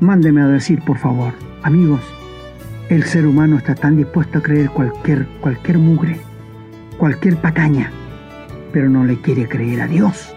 mándeme 0.00 0.42
a 0.42 0.48
decir, 0.48 0.82
por 0.82 0.98
favor, 0.98 1.32
amigos, 1.62 2.00
el 2.90 3.04
ser 3.04 3.26
humano 3.26 3.56
está 3.56 3.74
tan 3.74 3.96
dispuesto 3.96 4.38
a 4.38 4.42
creer 4.42 4.70
cualquier, 4.70 5.26
cualquier 5.40 5.78
mugre, 5.78 6.20
cualquier 6.98 7.36
pacaña. 7.36 7.90
pero 8.72 8.90
no 8.90 9.04
le 9.04 9.18
quiere 9.22 9.48
creer 9.48 9.80
a 9.80 9.86
Dios. 9.86 10.34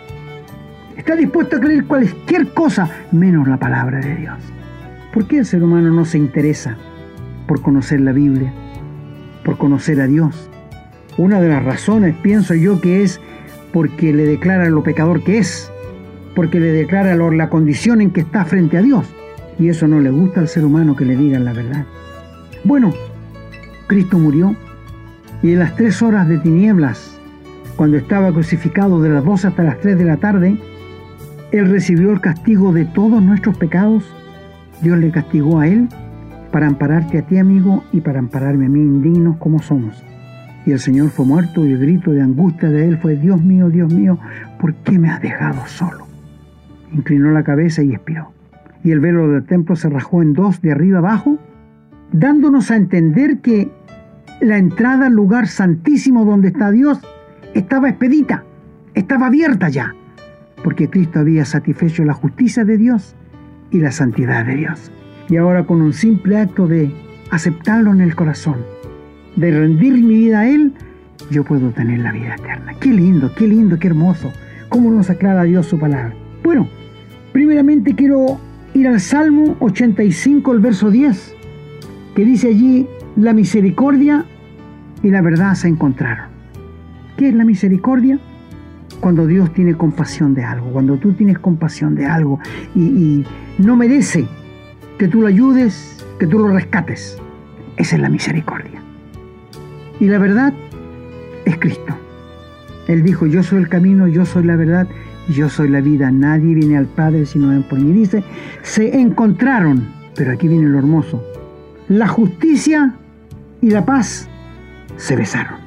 Está 0.95 1.17
dispuesto 1.17 1.58
a 1.58 1.60
creer 1.60 1.86
cualquier 1.86 2.53
cosa 2.53 2.89
menos 3.12 3.47
la 3.47 3.58
palabra 3.58 3.99
de 3.99 4.15
Dios. 4.15 4.38
¿Por 5.13 5.27
qué 5.27 5.39
el 5.39 5.45
ser 5.45 5.62
humano 5.62 5.89
no 5.91 6.05
se 6.05 6.17
interesa 6.17 6.77
por 7.47 7.62
conocer 7.62 7.99
la 7.99 8.13
Biblia, 8.13 8.53
por 9.43 9.58
conocer 9.58 9.99
a 9.99 10.08
Dios? 10.08 10.48
Una 11.19 11.41
de 11.41 11.49
las 11.49 11.65
razones, 11.65 12.15
pienso 12.21 12.55
yo, 12.55 12.79
que 12.79 13.03
es 13.03 13.19
porque 13.73 14.13
le 14.13 14.23
declara 14.23 14.69
lo 14.69 14.84
pecador 14.84 15.21
que 15.21 15.39
es, 15.39 15.69
porque 16.34 16.62
le 16.62 16.71
declara 16.71 17.13
la 17.13 17.49
condición 17.49 17.99
en 17.99 18.12
que 18.12 18.21
está 18.21 18.45
frente 18.45 18.77
a 18.77 18.82
Dios. 18.82 19.05
Y 19.60 19.67
eso 19.67 19.86
no 19.86 19.99
le 19.99 20.12
gusta 20.12 20.39
al 20.39 20.47
ser 20.47 20.63
humano 20.63 20.95
que 20.95 21.03
le 21.03 21.17
digan 21.17 21.43
la 21.43 21.51
verdad. 21.51 21.86
Bueno, 22.63 22.93
Cristo 23.88 24.17
murió 24.17 24.55
y 25.43 25.51
en 25.51 25.60
las 25.60 25.75
tres 25.75 26.01
horas 26.01 26.25
de 26.29 26.38
tinieblas, 26.38 27.19
cuando 27.75 27.97
estaba 27.97 28.32
crucificado 28.32 29.01
de 29.01 29.10
las 29.10 29.25
dos 29.25 29.43
hasta 29.43 29.63
las 29.63 29.77
tres 29.82 29.97
de 29.97 30.05
la 30.05 30.15
tarde, 30.15 30.58
Él 31.51 31.69
recibió 31.69 32.12
el 32.12 32.21
castigo 32.21 32.71
de 32.71 32.86
todos 32.86 33.21
nuestros 33.21 33.58
pecados. 33.58 34.05
Dios 34.82 34.97
le 34.97 35.12
castigó 35.12 35.60
a 35.60 35.67
Él 35.67 35.89
para 36.53 36.67
ampararte 36.67 37.17
a 37.17 37.23
ti, 37.23 37.39
amigo, 37.39 37.84
y 37.91 37.99
para 37.99 38.19
ampararme 38.19 38.67
a 38.67 38.69
mí, 38.69 38.79
indignos 38.79 39.36
como 39.36 39.62
somos. 39.62 40.01
Y 40.65 40.71
el 40.71 40.79
Señor 40.79 41.09
fue 41.09 41.25
muerto 41.25 41.65
y 41.65 41.71
el 41.71 41.79
grito 41.79 42.11
de 42.11 42.21
angustia 42.21 42.69
de 42.69 42.87
Él 42.87 42.97
fue, 42.97 43.15
Dios 43.15 43.41
mío, 43.41 43.69
Dios 43.69 43.93
mío, 43.93 44.19
¿por 44.59 44.75
qué 44.75 44.99
me 44.99 45.09
has 45.09 45.21
dejado 45.21 45.65
solo? 45.67 46.05
Inclinó 46.91 47.31
la 47.31 47.43
cabeza 47.43 47.81
y 47.81 47.93
expiró 47.93 48.33
y 48.83 48.91
el 48.91 48.99
velo 48.99 49.27
del 49.29 49.45
templo 49.45 49.75
se 49.75 49.89
rajó 49.89 50.21
en 50.21 50.33
dos 50.33 50.61
de 50.61 50.71
arriba 50.71 50.99
abajo, 50.99 51.37
dándonos 52.11 52.71
a 52.71 52.75
entender 52.75 53.39
que 53.39 53.71
la 54.41 54.57
entrada 54.57 55.07
al 55.07 55.13
lugar 55.13 55.47
santísimo 55.47 56.25
donde 56.25 56.49
está 56.49 56.71
Dios 56.71 56.99
estaba 57.53 57.89
expedita, 57.89 58.43
estaba 58.93 59.27
abierta 59.27 59.69
ya, 59.69 59.95
porque 60.63 60.89
Cristo 60.89 61.19
había 61.19 61.45
satisfecho 61.45 62.05
la 62.05 62.13
justicia 62.13 62.63
de 62.63 62.77
Dios 62.77 63.15
y 63.71 63.79
la 63.79 63.91
santidad 63.91 64.45
de 64.45 64.55
Dios. 64.55 64.91
Y 65.27 65.37
ahora 65.37 65.65
con 65.65 65.81
un 65.81 65.93
simple 65.93 66.37
acto 66.37 66.67
de 66.67 66.91
aceptarlo 67.31 67.91
en 67.91 68.01
el 68.01 68.15
corazón, 68.15 68.57
de 69.35 69.51
rendir 69.51 69.93
mi 69.93 70.15
vida 70.15 70.41
a 70.41 70.49
Él, 70.49 70.73
yo 71.29 71.43
puedo 71.43 71.69
tener 71.71 71.99
la 71.99 72.11
vida 72.11 72.35
eterna. 72.35 72.73
Qué 72.79 72.89
lindo, 72.89 73.31
qué 73.35 73.47
lindo, 73.47 73.77
qué 73.77 73.87
hermoso. 73.87 74.31
¿Cómo 74.69 74.91
nos 74.91 75.09
aclara 75.09 75.43
Dios 75.43 75.65
su 75.65 75.79
palabra? 75.79 76.13
Bueno, 76.43 76.67
primeramente 77.31 77.95
quiero 77.95 78.39
ir 78.73 78.87
al 78.87 78.99
Salmo 78.99 79.55
85, 79.59 80.53
el 80.53 80.59
verso 80.59 80.91
10, 80.91 81.35
que 82.15 82.25
dice 82.25 82.49
allí, 82.49 82.87
la 83.15 83.33
misericordia 83.33 84.25
y 85.03 85.09
la 85.09 85.21
verdad 85.21 85.55
se 85.55 85.67
encontraron. 85.67 86.27
¿Qué 87.17 87.29
es 87.29 87.35
la 87.35 87.43
misericordia? 87.43 88.19
Cuando 89.01 89.27
Dios 89.27 89.53
tiene 89.53 89.75
compasión 89.75 90.33
de 90.33 90.43
algo, 90.43 90.71
cuando 90.71 90.97
tú 90.97 91.13
tienes 91.13 91.39
compasión 91.39 91.95
de 91.95 92.05
algo 92.05 92.39
y, 92.75 92.81
y 92.81 93.25
no 93.57 93.75
merece 93.75 94.25
que 94.97 95.07
tú 95.07 95.21
lo 95.21 95.27
ayudes, 95.27 96.05
que 96.19 96.27
tú 96.27 96.39
lo 96.39 96.49
rescates. 96.49 97.17
Esa 97.77 97.95
es 97.95 98.01
la 98.01 98.09
misericordia. 98.09 98.81
Y 99.99 100.07
la 100.07 100.17
verdad 100.17 100.53
es 101.45 101.57
Cristo. 101.57 101.95
Él 102.88 103.03
dijo, 103.03 103.27
yo 103.27 103.43
soy 103.43 103.59
el 103.59 103.69
camino, 103.69 104.07
yo 104.07 104.25
soy 104.25 104.43
la 104.43 104.55
verdad 104.55 104.88
yo 105.29 105.47
soy 105.47 105.69
la 105.69 105.81
vida, 105.81 106.12
nadie 106.12 106.55
viene 106.55 106.77
al 106.77 106.88
Padre 106.88 107.25
sino 107.25 107.62
por 107.63 107.79
mí. 107.79 107.91
Dice, 107.91 108.23
se 108.63 108.99
encontraron, 108.99 109.88
pero 110.15 110.31
aquí 110.31 110.47
viene 110.47 110.67
lo 110.67 110.79
hermoso, 110.79 111.23
la 111.88 112.07
justicia 112.07 112.95
y 113.62 113.69
la 113.69 113.85
paz 113.85 114.27
se 114.97 115.15
besaron. 115.15 115.59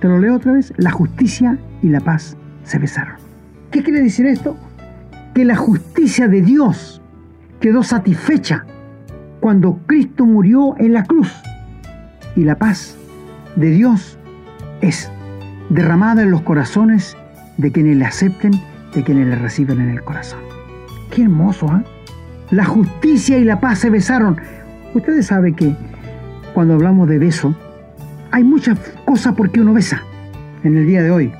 Te 0.00 0.08
lo 0.08 0.18
leo 0.18 0.36
otra 0.36 0.52
vez, 0.52 0.72
la 0.76 0.90
justicia 0.90 1.58
y 1.82 1.88
la 1.88 2.00
paz 2.00 2.36
se 2.64 2.78
besaron. 2.78 3.16
¿Qué 3.70 3.82
quiere 3.82 4.02
decir 4.02 4.26
esto? 4.26 4.56
Que 5.34 5.44
la 5.44 5.56
justicia 5.56 6.28
de 6.28 6.42
Dios 6.42 7.02
quedó 7.60 7.82
satisfecha 7.82 8.64
cuando 9.40 9.80
Cristo 9.86 10.26
murió 10.26 10.74
en 10.78 10.92
la 10.92 11.04
cruz 11.04 11.32
y 12.36 12.44
la 12.44 12.56
paz 12.56 12.96
de 13.56 13.70
Dios 13.70 14.18
es 14.80 15.10
derramada 15.70 16.22
en 16.22 16.30
los 16.30 16.42
corazones 16.42 17.16
de 17.56 17.72
quienes 17.72 17.96
le 17.96 18.04
acepten 18.04 18.52
de 18.94 19.04
quienes 19.04 19.26
le 19.26 19.36
reciben 19.36 19.80
en 19.80 19.90
el 19.90 20.02
corazón. 20.02 20.40
Qué 21.10 21.22
hermoso, 21.22 21.68
¿ah? 21.70 21.84
La 22.50 22.64
justicia 22.64 23.38
y 23.38 23.44
la 23.44 23.60
paz 23.60 23.80
se 23.80 23.90
besaron. 23.90 24.38
Ustedes 24.94 25.26
saben 25.26 25.54
que 25.54 25.76
cuando 26.54 26.74
hablamos 26.74 27.08
de 27.08 27.18
beso, 27.18 27.54
hay 28.30 28.42
muchas 28.42 28.78
cosas 29.04 29.34
por 29.34 29.50
qué 29.50 29.60
uno 29.60 29.74
besa 29.74 30.02
en 30.64 30.76
el 30.76 30.86
día 30.86 31.02
de 31.02 31.10
hoy. 31.10 31.32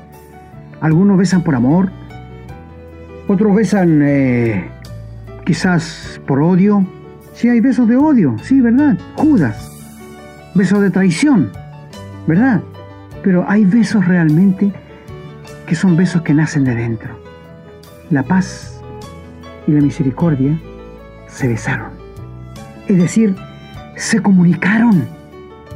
Algunos 0.81 1.17
besan 1.17 1.43
por 1.43 1.55
amor, 1.55 1.89
otros 3.27 3.55
besan 3.55 4.01
eh, 4.03 4.69
quizás 5.45 6.21
por 6.27 6.41
odio. 6.41 6.85
Sí, 7.33 7.49
hay 7.49 7.59
besos 7.59 7.87
de 7.87 7.97
odio, 7.97 8.35
sí, 8.43 8.61
¿verdad? 8.61 8.97
Judas, 9.15 9.71
besos 10.53 10.81
de 10.81 10.91
traición, 10.91 11.51
¿verdad? 12.27 12.61
Pero 13.23 13.45
hay 13.47 13.65
besos 13.65 14.05
realmente 14.05 14.71
que 15.65 15.75
son 15.75 15.97
besos 15.97 16.21
que 16.21 16.33
nacen 16.33 16.63
de 16.63 16.75
dentro 16.75 17.27
la 18.09 18.23
paz 18.23 18.81
y 19.67 19.71
la 19.71 19.81
misericordia 19.81 20.57
se 21.27 21.47
besaron. 21.47 21.91
Es 22.87 22.97
decir, 22.97 23.35
se 23.95 24.21
comunicaron. 24.21 25.05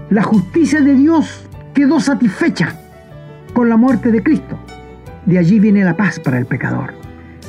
La 0.10 0.24
justicia 0.24 0.82
de 0.82 0.96
Dios 0.96 1.46
quedó 1.74 2.00
satisfecha 2.00 2.76
con 3.54 3.70
la 3.70 3.78
muerte 3.78 4.12
de 4.12 4.24
Cristo. 4.24 4.58
De 5.26 5.38
allí 5.38 5.60
viene 5.60 5.84
la 5.84 5.98
paz 5.98 6.20
para 6.20 6.38
el 6.38 6.46
pecador. 6.46 6.94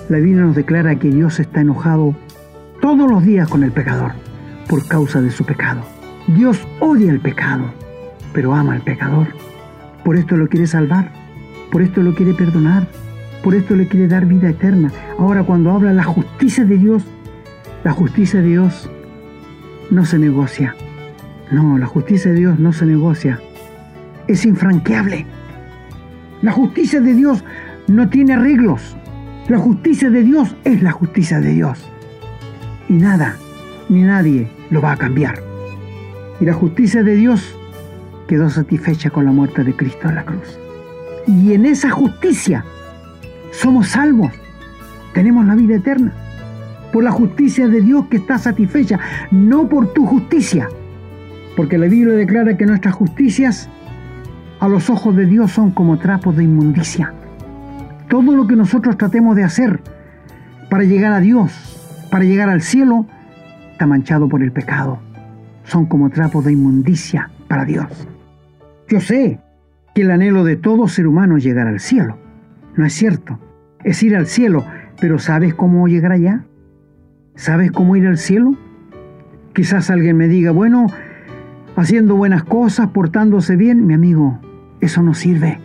La 0.09 0.19
Biblia 0.19 0.43
nos 0.43 0.57
declara 0.57 0.97
que 0.97 1.09
Dios 1.09 1.39
está 1.41 1.61
enojado 1.61 2.15
todos 2.81 3.09
los 3.09 3.25
días 3.25 3.49
con 3.49 3.63
el 3.63 3.73
pecador 3.73 4.13
por 4.69 4.87
causa 4.89 5.21
de 5.21 5.31
su 5.31 5.45
pecado. 5.45 5.83
Dios 6.27 6.67
odia 6.81 7.11
el 7.11 7.21
pecado, 7.21 7.65
pero 8.33 8.55
ama 8.55 8.75
al 8.75 8.83
pecador. 8.83 9.29
Por 10.05 10.17
esto 10.17 10.37
lo 10.37 10.49
quiere 10.49 10.67
salvar, 10.67 11.13
por 11.71 11.83
esto 11.83 12.03
lo 12.03 12.15
quiere 12.15 12.35
perdonar, 12.35 12.87
por 13.43 13.55
esto 13.55 13.75
le 13.75 13.89
quiere 13.89 14.09
dar 14.09 14.27
vida 14.27 14.51
eterna. 14.51 14.91
Ahora 15.19 15.45
cuando 15.45 15.71
habla 15.71 15.93
la 15.93 16.05
justicia 16.05 16.65
de 16.65 16.79
Dios, 16.79 17.05
la 17.85 17.93
justicia 17.93 18.41
de 18.41 18.49
Dios 18.49 18.91
no 19.91 20.05
se 20.05 20.19
negocia. 20.19 20.75
No, 21.51 21.77
la 21.79 21.87
justicia 21.87 22.31
de 22.31 22.39
Dios 22.39 22.59
no 22.59 22.73
se 22.73 22.87
negocia. 22.87 23.41
Es 24.27 24.45
infranqueable. 24.47 25.27
La 26.41 26.53
justicia 26.53 27.01
de 27.01 27.15
Dios 27.15 27.45
no 27.89 28.09
tiene 28.09 28.33
arreglos. 28.35 28.97
La 29.49 29.59
justicia 29.59 30.09
de 30.11 30.23
Dios 30.23 30.55
es 30.65 30.83
la 30.83 30.93
justicia 30.93 31.41
de 31.41 31.51
Dios. 31.51 31.91
Y 32.89 32.95
nada, 32.95 33.37
ni 33.89 34.03
nadie 34.03 34.49
lo 34.71 34.81
va 34.81 34.93
a 34.93 34.97
cambiar. 34.97 35.43
Y 36.41 36.45
la 36.45 36.55
justicia 36.55 37.03
de 37.03 37.17
Dios 37.17 37.57
quedó 38.33 38.49
satisfecha 38.49 39.11
con 39.11 39.27
la 39.27 39.31
muerte 39.31 39.63
de 39.63 39.77
Cristo 39.77 40.09
en 40.09 40.15
la 40.15 40.25
cruz. 40.25 40.59
Y 41.27 41.53
en 41.53 41.67
esa 41.67 41.91
justicia 41.91 42.65
somos 43.51 43.89
salvos, 43.89 44.33
tenemos 45.13 45.45
la 45.45 45.55
vida 45.55 45.75
eterna, 45.77 46.15
por 46.95 47.05
la 47.05 47.11
justicia 47.11 47.69
de 47.69 47.83
Dios 47.83 48.07
que 48.07 48.17
está 48.17 48.39
satisfecha, 48.39 48.99
no 49.31 49.69
por 49.69 49.93
tu 49.93 50.07
justicia, 50.07 50.67
porque 51.59 51.77
la 51.77 51.89
Biblia 51.89 52.15
declara 52.15 52.57
que 52.57 52.65
nuestras 52.65 52.95
justicias 52.95 53.69
a 54.61 54.67
los 54.67 54.89
ojos 54.89 55.15
de 55.15 55.27
Dios 55.27 55.53
son 55.53 55.73
como 55.73 55.99
trapos 55.99 56.35
de 56.35 56.45
inmundicia. 56.45 57.13
Todo 58.09 58.35
lo 58.35 58.47
que 58.47 58.57
nosotros 58.57 58.97
tratemos 58.97 59.37
de 59.37 59.45
hacer 59.45 59.83
para 60.71 60.85
llegar 60.85 61.13
a 61.13 61.21
Dios, 61.21 62.07
para 62.11 62.25
llegar 62.25 62.49
al 62.49 62.63
cielo, 62.63 63.05
está 63.73 63.87
manchado 63.87 64.27
por 64.27 64.43
el 64.43 64.53
pecado. 64.53 65.01
Son 65.65 65.85
como 65.85 66.09
trapos 66.09 66.47
de 66.47 66.53
inmundicia 66.53 67.29
para 67.47 67.67
Dios. 67.67 68.09
Yo 68.89 69.01
sé 69.01 69.41
que 69.95 70.03
el 70.03 70.11
anhelo 70.11 70.45
de 70.45 70.57
todo 70.57 70.89
ser 70.89 71.07
humano 71.07 71.37
es 71.37 71.45
llegar 71.45 71.67
al 71.67 71.81
cielo. 71.81 72.19
No 72.77 72.87
es 72.87 72.93
cierto. 72.93 73.39
Es 73.85 74.03
ir 74.03 74.17
al 74.17 74.27
cielo, 74.27 74.65
pero 75.01 75.19
¿sabes 75.19 75.55
cómo 75.55 75.89
llegar 75.89 76.13
allá? 76.13 76.45
¿Sabes 77.35 77.73
cómo 77.73 77.97
ir 77.97 78.07
al 78.07 78.19
cielo? 78.19 78.55
Quizás 79.55 79.91
alguien 79.91 80.17
me 80.17 80.29
diga, 80.29 80.51
bueno, 80.51 80.87
haciendo 81.77 82.17
buenas 82.17 82.45
cosas, 82.45 82.89
portándose 82.89 83.57
bien, 83.57 83.87
mi 83.87 83.95
amigo, 83.95 84.39
eso 84.81 85.03
no 85.03 85.15
sirve. 85.15 85.59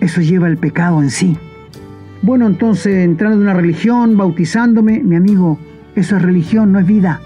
Eso 0.00 0.20
lleva 0.20 0.48
el 0.48 0.56
pecado 0.56 1.02
en 1.02 1.10
sí. 1.10 1.36
Bueno, 2.22 2.46
entonces 2.46 3.04
entrando 3.04 3.36
en 3.36 3.42
una 3.42 3.54
religión, 3.54 4.16
bautizándome, 4.16 5.02
mi 5.02 5.16
amigo, 5.16 5.58
eso 5.94 6.16
es 6.16 6.22
religión, 6.22 6.72
no 6.72 6.78
es 6.78 6.86
vida. 6.86 7.20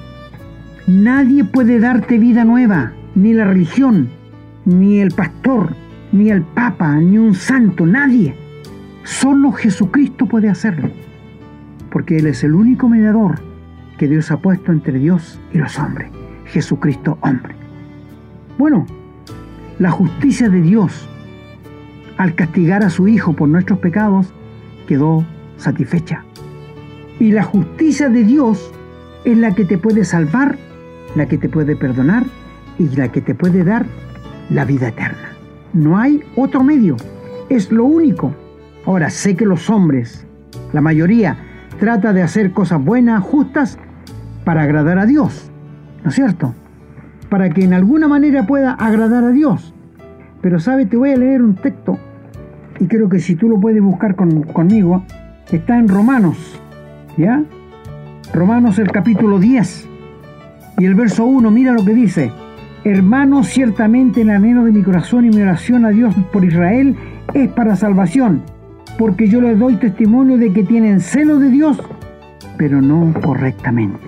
Nadie 0.86 1.44
puede 1.44 1.80
darte 1.80 2.18
vida 2.18 2.44
nueva, 2.44 2.92
ni 3.14 3.32
la 3.32 3.44
religión, 3.44 4.08
ni 4.64 5.00
el 5.00 5.10
pastor, 5.10 5.74
ni 6.12 6.30
el 6.30 6.42
papa, 6.42 6.94
ni 6.96 7.18
un 7.18 7.34
santo, 7.34 7.86
nadie. 7.86 8.34
Solo 9.04 9.52
Jesucristo 9.52 10.26
puede 10.26 10.48
hacerlo, 10.48 10.90
porque 11.90 12.18
Él 12.18 12.26
es 12.26 12.44
el 12.44 12.54
único 12.54 12.88
mediador 12.88 13.40
que 13.98 14.08
Dios 14.08 14.30
ha 14.30 14.38
puesto 14.38 14.72
entre 14.72 14.98
Dios 14.98 15.40
y 15.52 15.58
los 15.58 15.78
hombres, 15.78 16.10
Jesucristo 16.46 17.18
hombre. 17.20 17.54
Bueno, 18.58 18.86
la 19.78 19.90
justicia 19.90 20.48
de 20.48 20.62
Dios 20.62 21.08
al 22.16 22.34
castigar 22.34 22.84
a 22.84 22.90
su 22.90 23.08
Hijo 23.08 23.32
por 23.32 23.48
nuestros 23.48 23.78
pecados, 23.78 24.32
quedó 24.86 25.24
satisfecha. 25.56 26.24
Y 27.18 27.32
la 27.32 27.42
justicia 27.42 28.08
de 28.08 28.24
Dios 28.24 28.72
es 29.24 29.36
la 29.36 29.54
que 29.54 29.64
te 29.64 29.78
puede 29.78 30.04
salvar, 30.04 30.58
la 31.16 31.26
que 31.26 31.38
te 31.38 31.48
puede 31.48 31.76
perdonar 31.76 32.24
y 32.78 32.88
la 32.96 33.10
que 33.10 33.20
te 33.20 33.34
puede 33.34 33.64
dar 33.64 33.86
la 34.50 34.64
vida 34.64 34.88
eterna. 34.88 35.30
No 35.72 35.98
hay 35.98 36.22
otro 36.36 36.62
medio, 36.62 36.96
es 37.48 37.70
lo 37.72 37.84
único. 37.84 38.32
Ahora, 38.86 39.10
sé 39.10 39.34
que 39.36 39.46
los 39.46 39.70
hombres, 39.70 40.26
la 40.72 40.80
mayoría, 40.80 41.36
trata 41.78 42.12
de 42.12 42.22
hacer 42.22 42.52
cosas 42.52 42.84
buenas, 42.84 43.22
justas, 43.22 43.78
para 44.44 44.62
agradar 44.62 44.98
a 44.98 45.06
Dios, 45.06 45.50
¿no 46.02 46.10
es 46.10 46.14
cierto? 46.14 46.54
Para 47.30 47.50
que 47.50 47.64
en 47.64 47.72
alguna 47.72 48.08
manera 48.08 48.46
pueda 48.46 48.72
agradar 48.72 49.24
a 49.24 49.30
Dios. 49.30 49.74
Pero 50.42 50.60
sabe, 50.60 50.86
te 50.86 50.96
voy 50.96 51.12
a 51.12 51.16
leer 51.16 51.42
un 51.42 51.54
texto, 51.54 51.98
y 52.78 52.86
creo 52.86 53.08
que 53.08 53.18
si 53.18 53.34
tú 53.34 53.48
lo 53.48 53.58
puedes 53.58 53.82
buscar 53.82 54.14
conmigo, 54.14 55.02
está 55.50 55.78
en 55.78 55.88
Romanos, 55.88 56.60
¿ya? 57.16 57.42
Romanos 58.32 58.78
el 58.78 58.90
capítulo 58.90 59.38
10 59.38 59.88
y 60.78 60.84
el 60.84 60.94
verso 60.94 61.24
1, 61.24 61.50
mira 61.50 61.72
lo 61.72 61.84
que 61.84 61.94
dice. 61.94 62.32
Hermanos, 62.84 63.48
ciertamente 63.48 64.20
el 64.20 64.28
anhelo 64.28 64.64
de 64.64 64.72
mi 64.72 64.82
corazón 64.82 65.24
y 65.24 65.30
mi 65.30 65.40
oración 65.40 65.86
a 65.86 65.88
Dios 65.88 66.14
por 66.30 66.44
Israel 66.44 66.94
es 67.32 67.48
para 67.48 67.76
salvación, 67.76 68.42
porque 68.98 69.26
yo 69.26 69.40
les 69.40 69.58
doy 69.58 69.76
testimonio 69.76 70.36
de 70.36 70.52
que 70.52 70.64
tienen 70.64 71.00
celo 71.00 71.38
de 71.38 71.48
Dios, 71.48 71.80
pero 72.58 72.82
no 72.82 73.14
correctamente. 73.22 74.00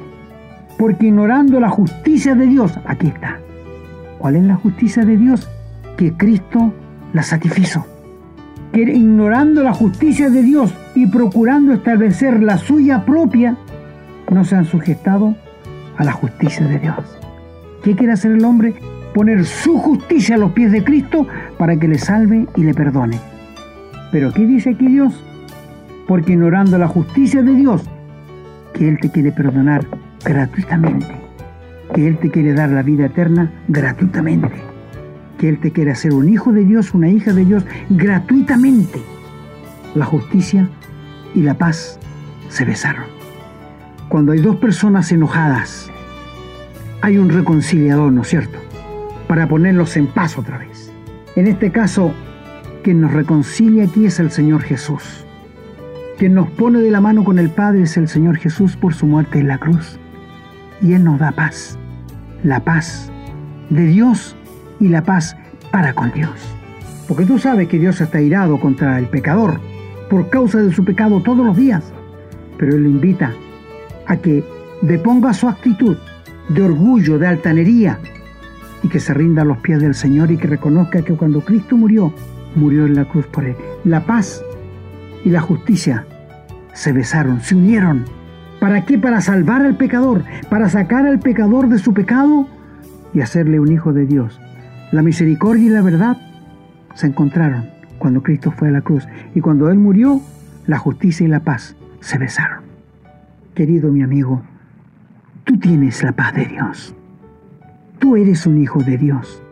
Porque 0.78 1.06
ignorando 1.06 1.58
la 1.58 1.70
justicia 1.70 2.34
de 2.34 2.44
Dios, 2.48 2.78
aquí 2.84 3.06
está. 3.06 3.38
¿Cuál 4.18 4.36
es 4.36 4.44
la 4.44 4.56
justicia 4.56 5.06
de 5.06 5.16
Dios? 5.16 5.48
Que 5.96 6.12
Cristo 6.12 6.74
la 7.14 7.22
satisfizo. 7.22 7.86
Que 8.72 8.82
ignorando 8.82 9.62
la 9.62 9.72
justicia 9.72 10.28
de 10.28 10.42
Dios 10.42 10.74
y 10.94 11.06
procurando 11.06 11.72
establecer 11.72 12.42
la 12.42 12.58
suya 12.58 13.06
propia, 13.06 13.56
no 14.30 14.44
se 14.44 14.54
han 14.54 14.66
sujetado 14.66 15.34
a 15.96 16.04
la 16.04 16.12
justicia 16.12 16.66
de 16.66 16.78
Dios. 16.78 17.25
¿Qué 17.86 17.94
quiere 17.94 18.14
hacer 18.14 18.32
el 18.32 18.44
hombre? 18.44 18.74
Poner 19.14 19.44
su 19.44 19.78
justicia 19.78 20.34
a 20.34 20.38
los 20.38 20.50
pies 20.50 20.72
de 20.72 20.82
Cristo 20.82 21.24
para 21.56 21.76
que 21.76 21.86
le 21.86 21.98
salve 21.98 22.48
y 22.56 22.64
le 22.64 22.74
perdone. 22.74 23.20
Pero 24.10 24.32
¿qué 24.32 24.44
dice 24.44 24.70
aquí 24.70 24.88
Dios? 24.88 25.24
Porque 26.08 26.32
ignorando 26.32 26.78
la 26.78 26.88
justicia 26.88 27.44
de 27.44 27.52
Dios, 27.52 27.88
que 28.74 28.88
Él 28.88 28.98
te 29.00 29.08
quiere 29.08 29.30
perdonar 29.30 29.86
gratuitamente, 30.24 31.06
que 31.94 32.08
Él 32.08 32.18
te 32.18 32.28
quiere 32.28 32.54
dar 32.54 32.70
la 32.70 32.82
vida 32.82 33.06
eterna 33.06 33.52
gratuitamente, 33.68 34.50
que 35.38 35.48
Él 35.48 35.60
te 35.60 35.70
quiere 35.70 35.92
hacer 35.92 36.12
un 36.12 36.28
hijo 36.28 36.52
de 36.52 36.64
Dios, 36.64 36.92
una 36.92 37.08
hija 37.08 37.32
de 37.32 37.44
Dios 37.44 37.64
gratuitamente. 37.88 39.00
La 39.94 40.06
justicia 40.06 40.68
y 41.36 41.42
la 41.42 41.54
paz 41.54 42.00
se 42.48 42.64
besaron. 42.64 43.04
Cuando 44.08 44.32
hay 44.32 44.40
dos 44.40 44.56
personas 44.56 45.12
enojadas, 45.12 45.92
hay 47.06 47.18
un 47.18 47.28
reconciliador, 47.28 48.10
¿no 48.10 48.22
es 48.22 48.28
cierto? 48.28 48.58
Para 49.28 49.46
ponerlos 49.46 49.96
en 49.96 50.08
paz 50.08 50.36
otra 50.36 50.58
vez. 50.58 50.90
En 51.36 51.46
este 51.46 51.70
caso, 51.70 52.12
quien 52.82 53.00
nos 53.00 53.12
reconcilia 53.12 53.84
aquí 53.84 54.06
es 54.06 54.18
el 54.18 54.32
Señor 54.32 54.62
Jesús. 54.62 55.24
Quien 56.18 56.34
nos 56.34 56.50
pone 56.50 56.80
de 56.80 56.90
la 56.90 57.00
mano 57.00 57.22
con 57.22 57.38
el 57.38 57.48
Padre 57.48 57.82
es 57.82 57.96
el 57.96 58.08
Señor 58.08 58.38
Jesús 58.38 58.76
por 58.76 58.92
su 58.92 59.06
muerte 59.06 59.38
en 59.38 59.46
la 59.46 59.58
cruz. 59.58 60.00
Y 60.82 60.94
Él 60.94 61.04
nos 61.04 61.20
da 61.20 61.30
paz. 61.30 61.78
La 62.42 62.64
paz 62.64 63.12
de 63.70 63.86
Dios 63.86 64.34
y 64.80 64.88
la 64.88 65.04
paz 65.04 65.36
para 65.70 65.94
con 65.94 66.10
Dios. 66.10 66.56
Porque 67.06 67.24
tú 67.24 67.38
sabes 67.38 67.68
que 67.68 67.78
Dios 67.78 68.00
está 68.00 68.20
irado 68.20 68.58
contra 68.58 68.98
el 68.98 69.06
pecador 69.06 69.60
por 70.10 70.28
causa 70.28 70.60
de 70.60 70.72
su 70.72 70.84
pecado 70.84 71.22
todos 71.22 71.46
los 71.46 71.56
días. 71.56 71.84
Pero 72.58 72.74
Él 72.74 72.82
lo 72.82 72.90
invita 72.90 73.32
a 74.08 74.16
que 74.16 74.42
deponga 74.82 75.32
su 75.34 75.48
actitud 75.48 75.96
de 76.48 76.62
orgullo, 76.62 77.18
de 77.18 77.26
altanería, 77.26 77.98
y 78.82 78.88
que 78.88 79.00
se 79.00 79.14
rinda 79.14 79.42
a 79.42 79.44
los 79.44 79.58
pies 79.58 79.80
del 79.80 79.94
Señor 79.94 80.30
y 80.30 80.36
que 80.36 80.46
reconozca 80.46 81.02
que 81.02 81.14
cuando 81.14 81.40
Cristo 81.40 81.76
murió, 81.76 82.12
murió 82.54 82.86
en 82.86 82.94
la 82.94 83.04
cruz 83.04 83.26
por 83.26 83.44
él. 83.44 83.56
La 83.84 84.04
paz 84.04 84.42
y 85.24 85.30
la 85.30 85.40
justicia 85.40 86.06
se 86.72 86.92
besaron, 86.92 87.40
se 87.40 87.54
unieron. 87.54 88.04
¿Para 88.60 88.84
qué? 88.84 88.98
Para 88.98 89.20
salvar 89.20 89.62
al 89.62 89.76
pecador, 89.76 90.24
para 90.48 90.68
sacar 90.68 91.06
al 91.06 91.18
pecador 91.18 91.68
de 91.68 91.78
su 91.78 91.94
pecado 91.94 92.46
y 93.12 93.20
hacerle 93.20 93.60
un 93.60 93.72
hijo 93.72 93.92
de 93.92 94.06
Dios. 94.06 94.40
La 94.92 95.02
misericordia 95.02 95.66
y 95.66 95.70
la 95.70 95.82
verdad 95.82 96.16
se 96.94 97.06
encontraron 97.06 97.66
cuando 97.98 98.22
Cristo 98.22 98.50
fue 98.50 98.68
a 98.68 98.72
la 98.72 98.82
cruz 98.82 99.06
y 99.34 99.40
cuando 99.40 99.68
Él 99.70 99.78
murió, 99.78 100.20
la 100.66 100.78
justicia 100.78 101.24
y 101.24 101.28
la 101.28 101.40
paz 101.40 101.76
se 102.00 102.18
besaron. 102.18 102.60
Querido 103.54 103.90
mi 103.90 104.02
amigo, 104.02 104.42
tú 105.46 105.56
tienes 105.58 106.02
la 106.02 106.12
paz 106.12 106.34
de 106.34 106.44
Dios. 106.44 106.94
Tú 107.98 108.16
eres 108.16 108.46
un 108.46 108.60
hijo 108.60 108.82
de 108.82 108.98
Dios. 108.98 109.42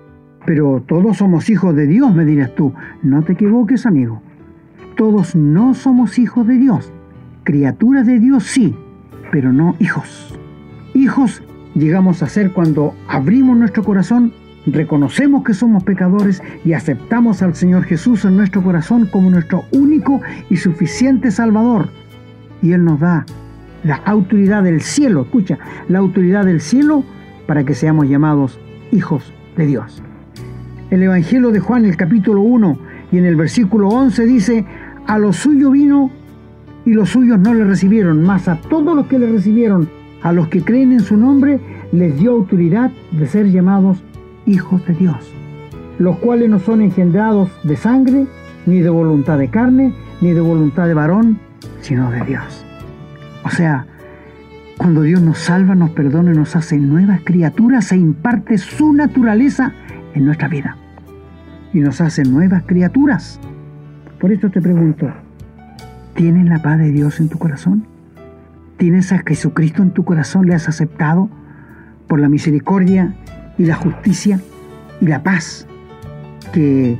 Pero 0.45 0.83
todos 0.87 1.19
somos 1.19 1.49
hijos 1.49 1.75
de 1.75 1.87
Dios, 1.87 2.15
me 2.15 2.27
dirás 2.27 2.55
tú. 2.55 2.75
No 3.03 3.23
te 3.23 3.33
equivoques, 3.33 3.87
amigo. 3.87 4.21
Todos 4.97 5.35
no 5.35 5.73
somos 5.73 6.19
hijos 6.19 6.47
de 6.47 6.59
Dios. 6.59 6.93
Criaturas 7.45 8.07
de 8.07 8.19
Dios 8.19 8.45
sí, 8.45 8.75
pero 9.31 9.53
no 9.53 9.77
hijos. 9.79 10.39
Hijos 10.95 11.43
llegamos 11.75 12.23
a 12.23 12.29
ser 12.29 12.53
cuando 12.53 12.95
abrimos 13.09 13.57
nuestro 13.57 13.85
corazón, 13.85 14.33
reconocemos 14.67 15.45
que 15.45 15.55
somos 15.55 15.85
pecadores 15.85 16.43
y 16.65 16.73
aceptamos 16.73 17.43
al 17.43 17.55
Señor 17.55 17.85
Jesús 17.85 18.25
en 18.25 18.37
nuestro 18.37 18.63
corazón 18.63 19.07
como 19.07 19.31
nuestro 19.31 19.65
único 19.73 20.21
y 20.51 20.57
suficiente 20.57 21.31
Salvador. 21.31 21.89
Y 22.63 22.73
Él 22.73 22.85
nos 22.85 23.01
da 23.01 23.25
la 23.85 23.97
autoridad 23.97 24.63
del 24.63 24.81
cielo, 24.81 25.23
escucha, 25.23 25.59
la 25.89 25.99
autoridad 25.99 26.45
del 26.45 26.61
cielo 26.61 27.05
para 27.47 27.65
que 27.65 27.75
seamos 27.75 28.09
llamados 28.09 28.59
hijos 28.91 29.33
de 29.57 29.67
Dios. 29.67 30.03
El 30.91 31.03
Evangelio 31.03 31.51
de 31.51 31.61
Juan, 31.61 31.85
el 31.85 31.97
capítulo 31.97 32.41
1 32.41 32.79
y 33.13 33.19
en 33.19 33.27
el 33.27 33.37
versículo 33.37 33.89
11 33.89 34.27
dice, 34.27 34.65
a 35.07 35.19
los 35.19 35.37
suyos 35.37 35.73
vino 35.73 36.11
y 36.87 36.93
los 36.93 37.11
suyos 37.11 37.39
no 37.39 37.55
le 37.55 37.65
recibieron, 37.65 38.23
mas 38.23 38.49
a 38.49 38.57
todos 38.57 38.97
los 38.97 39.07
que 39.07 39.19
le 39.19 39.31
recibieron, 39.31 39.89
a 40.23 40.33
los 40.33 40.49
que 40.49 40.63
creen 40.63 40.93
en 40.93 41.01
su 41.01 41.17
nombre, 41.17 41.61
les 41.93 42.19
dio 42.19 42.33
autoridad 42.33 42.91
de 43.13 43.27
ser 43.27 43.51
llamados 43.51 44.03
hijos 44.47 44.87
de 44.87 44.95
Dios, 44.95 45.33
los 45.99 46.19
cuales 46.19 46.49
no 46.49 46.59
son 46.59 46.81
engendrados 46.81 47.51
de 47.63 47.77
sangre, 47.77 48.27
ni 48.67 48.81
de 48.81 48.91
voluntad 48.91 49.39
de 49.39 49.49
carne, 49.49 49.95
ni 50.21 50.33
de 50.33 50.41
voluntad 50.41 50.87
de 50.87 50.95
varón, 50.95 51.39
sino 51.81 52.11
de 52.11 52.25
Dios. 52.25 52.64
O 53.45 53.51
sea, 53.51 53.87
cuando 54.79 55.03
Dios 55.03 55.21
nos 55.21 55.39
salva, 55.39 55.75
nos 55.75 55.91
perdona 55.91 56.33
nos 56.33 56.57
hace 56.57 56.79
nuevas 56.79 57.21
criaturas 57.25 57.93
e 57.93 57.97
imparte 57.97 58.59
su 58.59 58.93
naturaleza 58.93 59.73
en 60.15 60.25
nuestra 60.25 60.49
vida. 60.49 60.77
Y 61.73 61.81
nos 61.81 62.01
hace 62.01 62.25
nuevas 62.25 62.65
criaturas. 62.65 63.39
Por 64.19 64.33
esto 64.33 64.51
te 64.51 64.61
pregunto, 64.61 65.13
¿tienes 66.15 66.47
la 66.47 66.61
paz 66.63 66.79
de 66.79 66.91
Dios 66.91 67.21
en 67.21 67.29
tu 67.29 67.39
corazón? 67.39 67.87
¿Tienes 68.79 69.13
a 69.13 69.23
Jesucristo 69.25 69.83
en 69.83 69.91
tu 69.91 70.05
corazón? 70.05 70.47
¿Le 70.47 70.55
has 70.55 70.69
aceptado 70.69 71.29
por 72.09 72.21
la 72.21 72.29
misericordia 72.29 73.15
y 73.59 73.67
la 73.67 73.77
justicia 73.77 74.41
y 75.01 75.07
la 75.07 75.23
paz 75.23 75.67
que 76.53 76.99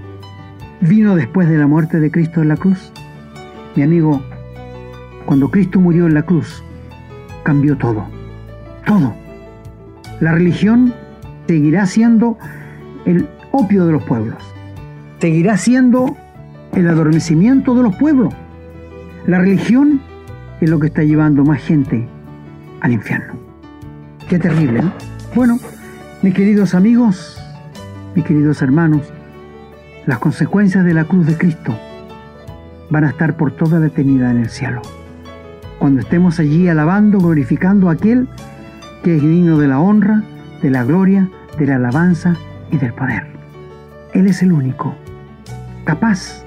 vino 0.81 1.17
después 1.17 1.49
de 1.49 1.59
la 1.59 1.67
muerte 1.67 2.01
de 2.01 2.11
Cristo 2.11 2.43
en 2.43 2.49
la 2.49 2.57
cruz? 2.57 2.93
Mi 3.77 3.83
amigo, 3.83 4.23
cuando 5.27 5.51
Cristo 5.51 5.81
murió 5.81 6.07
en 6.07 6.15
la 6.15 6.23
cruz, 6.23 6.63
cambió 7.43 7.77
todo. 7.77 8.07
Todo. 8.87 9.15
La 10.21 10.33
religión 10.33 10.93
seguirá 11.47 11.87
siendo 11.87 12.39
el 13.05 13.29
opio 13.53 13.87
de 13.87 13.93
los 13.93 14.03
pueblos. 14.05 14.43
Seguirá 15.21 15.57
siendo 15.57 16.17
el 16.73 16.89
adormecimiento 16.89 17.75
de 17.75 17.83
los 17.83 17.97
pueblos. 17.97 18.35
La 19.27 19.39
religión 19.39 20.01
es 20.61 20.69
lo 20.69 20.79
que 20.79 20.89
está 20.89 21.03
llevando 21.03 21.45
más 21.45 21.63
gente 21.63 22.07
al 22.81 22.93
infierno. 22.93 23.35
Qué 24.29 24.39
terrible, 24.39 24.83
¿no? 24.83 24.93
Bueno, 25.35 25.59
mis 26.23 26.35
queridos 26.35 26.75
amigos, 26.75 27.41
mis 28.15 28.25
queridos 28.25 28.61
hermanos, 28.63 29.03
las 30.07 30.19
consecuencias 30.19 30.85
de 30.85 30.95
la 30.95 31.05
cruz 31.05 31.27
de 31.27 31.37
Cristo 31.37 31.75
van 32.91 33.05
a 33.05 33.11
estar 33.11 33.37
por 33.37 33.53
toda 33.57 33.81
la 33.81 33.87
eternidad 33.87 34.31
en 34.31 34.39
el 34.39 34.51
cielo 34.51 34.83
cuando 35.85 36.01
estemos 36.01 36.41
allí 36.41 36.67
alabando, 36.67 37.19
glorificando 37.19 37.91
a 37.91 37.93
aquel 37.93 38.27
que 39.03 39.17
es 39.17 39.21
digno 39.21 39.59
de 39.59 39.69
la 39.69 39.81
honra, 39.81 40.23
de 40.63 40.71
la 40.71 40.83
gloria, 40.83 41.29
de 41.59 41.67
la 41.67 41.77
alabanza 41.77 42.37
y 42.71 42.79
del 42.79 42.95
poder. 42.95 43.27
Él 44.15 44.27
es 44.27 44.43
el 44.43 44.53
único 44.53 44.95
capaz 45.85 46.43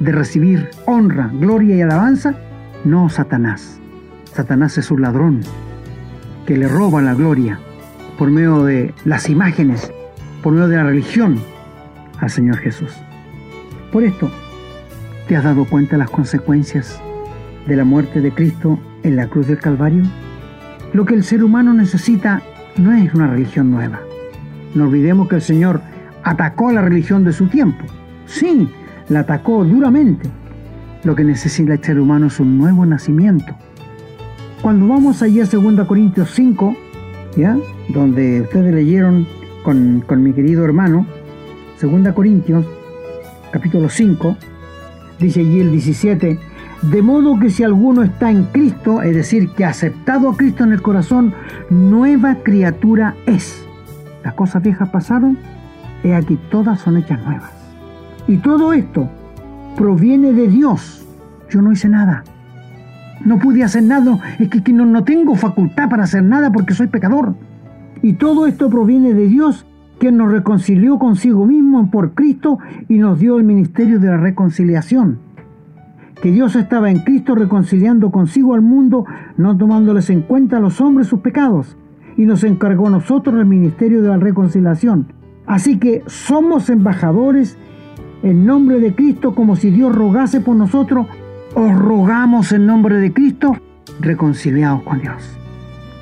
de 0.00 0.10
recibir 0.10 0.70
honra, 0.86 1.30
gloria 1.34 1.76
y 1.76 1.82
alabanza, 1.82 2.34
no 2.84 3.08
Satanás. 3.08 3.78
Satanás 4.32 4.76
es 4.76 4.90
un 4.90 5.02
ladrón 5.02 5.42
que 6.44 6.56
le 6.56 6.66
roba 6.66 7.00
la 7.00 7.14
gloria 7.14 7.60
por 8.18 8.28
medio 8.28 8.64
de 8.64 8.92
las 9.04 9.30
imágenes, 9.30 9.92
por 10.42 10.52
medio 10.52 10.66
de 10.66 10.76
la 10.78 10.82
religión 10.82 11.38
al 12.18 12.28
Señor 12.28 12.56
Jesús. 12.56 12.92
Por 13.92 14.02
esto, 14.02 14.32
¿te 15.28 15.36
has 15.36 15.44
dado 15.44 15.64
cuenta 15.64 15.92
de 15.92 15.98
las 15.98 16.10
consecuencias 16.10 17.00
de 17.66 17.76
la 17.76 17.84
muerte 17.84 18.20
de 18.20 18.32
Cristo 18.32 18.78
en 19.02 19.16
la 19.16 19.28
cruz 19.28 19.46
del 19.46 19.58
Calvario? 19.58 20.04
Lo 20.92 21.04
que 21.04 21.14
el 21.14 21.24
ser 21.24 21.42
humano 21.42 21.72
necesita 21.72 22.42
no 22.76 22.92
es 22.92 23.12
una 23.14 23.26
religión 23.26 23.70
nueva. 23.70 24.00
No 24.74 24.84
olvidemos 24.84 25.28
que 25.28 25.36
el 25.36 25.42
Señor 25.42 25.80
atacó 26.22 26.72
la 26.72 26.82
religión 26.82 27.24
de 27.24 27.32
su 27.32 27.46
tiempo. 27.46 27.84
Sí, 28.26 28.68
la 29.08 29.20
atacó 29.20 29.64
duramente. 29.64 30.28
Lo 31.04 31.14
que 31.14 31.24
necesita 31.24 31.74
el 31.74 31.84
ser 31.84 32.00
humano 32.00 32.26
es 32.26 32.40
un 32.40 32.58
nuevo 32.58 32.86
nacimiento. 32.86 33.54
Cuando 34.62 34.88
vamos 34.88 35.22
allí 35.22 35.40
a 35.40 35.44
2 35.44 35.86
Corintios 35.86 36.30
5, 36.34 36.74
¿ya? 37.36 37.56
donde 37.90 38.40
ustedes 38.40 38.74
leyeron 38.74 39.26
con, 39.62 40.02
con 40.06 40.22
mi 40.22 40.32
querido 40.32 40.64
hermano, 40.64 41.06
2 41.80 42.14
Corintios, 42.14 42.64
capítulo 43.52 43.88
5, 43.90 44.36
dice 45.20 45.40
allí 45.40 45.60
el 45.60 45.70
17, 45.70 46.38
de 46.90 47.02
modo 47.02 47.38
que 47.38 47.50
si 47.50 47.62
alguno 47.62 48.02
está 48.02 48.30
en 48.30 48.44
Cristo, 48.44 49.00
es 49.00 49.14
decir, 49.14 49.50
que 49.50 49.64
ha 49.64 49.70
aceptado 49.70 50.28
a 50.28 50.36
Cristo 50.36 50.64
en 50.64 50.72
el 50.72 50.82
corazón, 50.82 51.32
nueva 51.70 52.36
criatura 52.42 53.14
es. 53.26 53.64
Las 54.22 54.34
cosas 54.34 54.62
viejas 54.62 54.90
pasaron, 54.90 55.38
he 56.02 56.14
aquí 56.14 56.38
todas 56.50 56.80
son 56.80 56.98
hechas 56.98 57.24
nuevas. 57.24 57.50
Y 58.26 58.38
todo 58.38 58.72
esto 58.72 59.08
proviene 59.76 60.32
de 60.32 60.48
Dios. 60.48 61.06
Yo 61.48 61.62
no 61.62 61.72
hice 61.72 61.88
nada. 61.88 62.24
No 63.24 63.38
pude 63.38 63.64
hacer 63.64 63.82
nada. 63.82 64.18
Es 64.38 64.48
que, 64.48 64.72
no, 64.72 64.84
no 64.84 65.04
tengo 65.04 65.36
facultad 65.36 65.88
para 65.88 66.04
hacer 66.04 66.22
nada 66.22 66.52
porque 66.52 66.74
soy 66.74 66.88
pecador. 66.88 67.34
Y 68.02 68.14
todo 68.14 68.46
esto 68.46 68.68
proviene 68.68 69.14
de 69.14 69.28
Dios, 69.28 69.66
quien 69.98 70.18
nos 70.18 70.30
reconcilió 70.30 70.98
consigo 70.98 71.46
mismo 71.46 71.90
por 71.90 72.12
Cristo 72.12 72.58
y 72.88 72.98
nos 72.98 73.18
dio 73.18 73.38
el 73.38 73.44
ministerio 73.44 73.98
de 73.98 74.08
la 74.08 74.18
reconciliación. 74.18 75.18
Que 76.20 76.30
Dios 76.30 76.56
estaba 76.56 76.90
en 76.90 77.00
Cristo 77.00 77.34
reconciliando 77.34 78.10
consigo 78.10 78.54
al 78.54 78.62
mundo, 78.62 79.04
no 79.36 79.56
tomándoles 79.56 80.10
en 80.10 80.22
cuenta 80.22 80.56
a 80.56 80.60
los 80.60 80.80
hombres 80.80 81.08
sus 81.08 81.20
pecados, 81.20 81.76
y 82.16 82.24
nos 82.24 82.44
encargó 82.44 82.86
a 82.86 82.90
nosotros 82.90 83.38
el 83.38 83.46
ministerio 83.46 84.00
de 84.02 84.08
la 84.08 84.16
reconciliación. 84.16 85.12
Así 85.46 85.78
que 85.78 86.02
somos 86.06 86.70
embajadores 86.70 87.58
en 88.22 88.46
nombre 88.46 88.80
de 88.80 88.94
Cristo, 88.94 89.34
como 89.34 89.56
si 89.56 89.70
Dios 89.70 89.94
rogase 89.94 90.40
por 90.40 90.56
nosotros, 90.56 91.06
os 91.54 91.78
rogamos 91.78 92.52
en 92.52 92.66
nombre 92.66 92.96
de 92.96 93.12
Cristo, 93.12 93.56
reconciliados 94.00 94.82
con 94.82 95.00
Dios. 95.00 95.38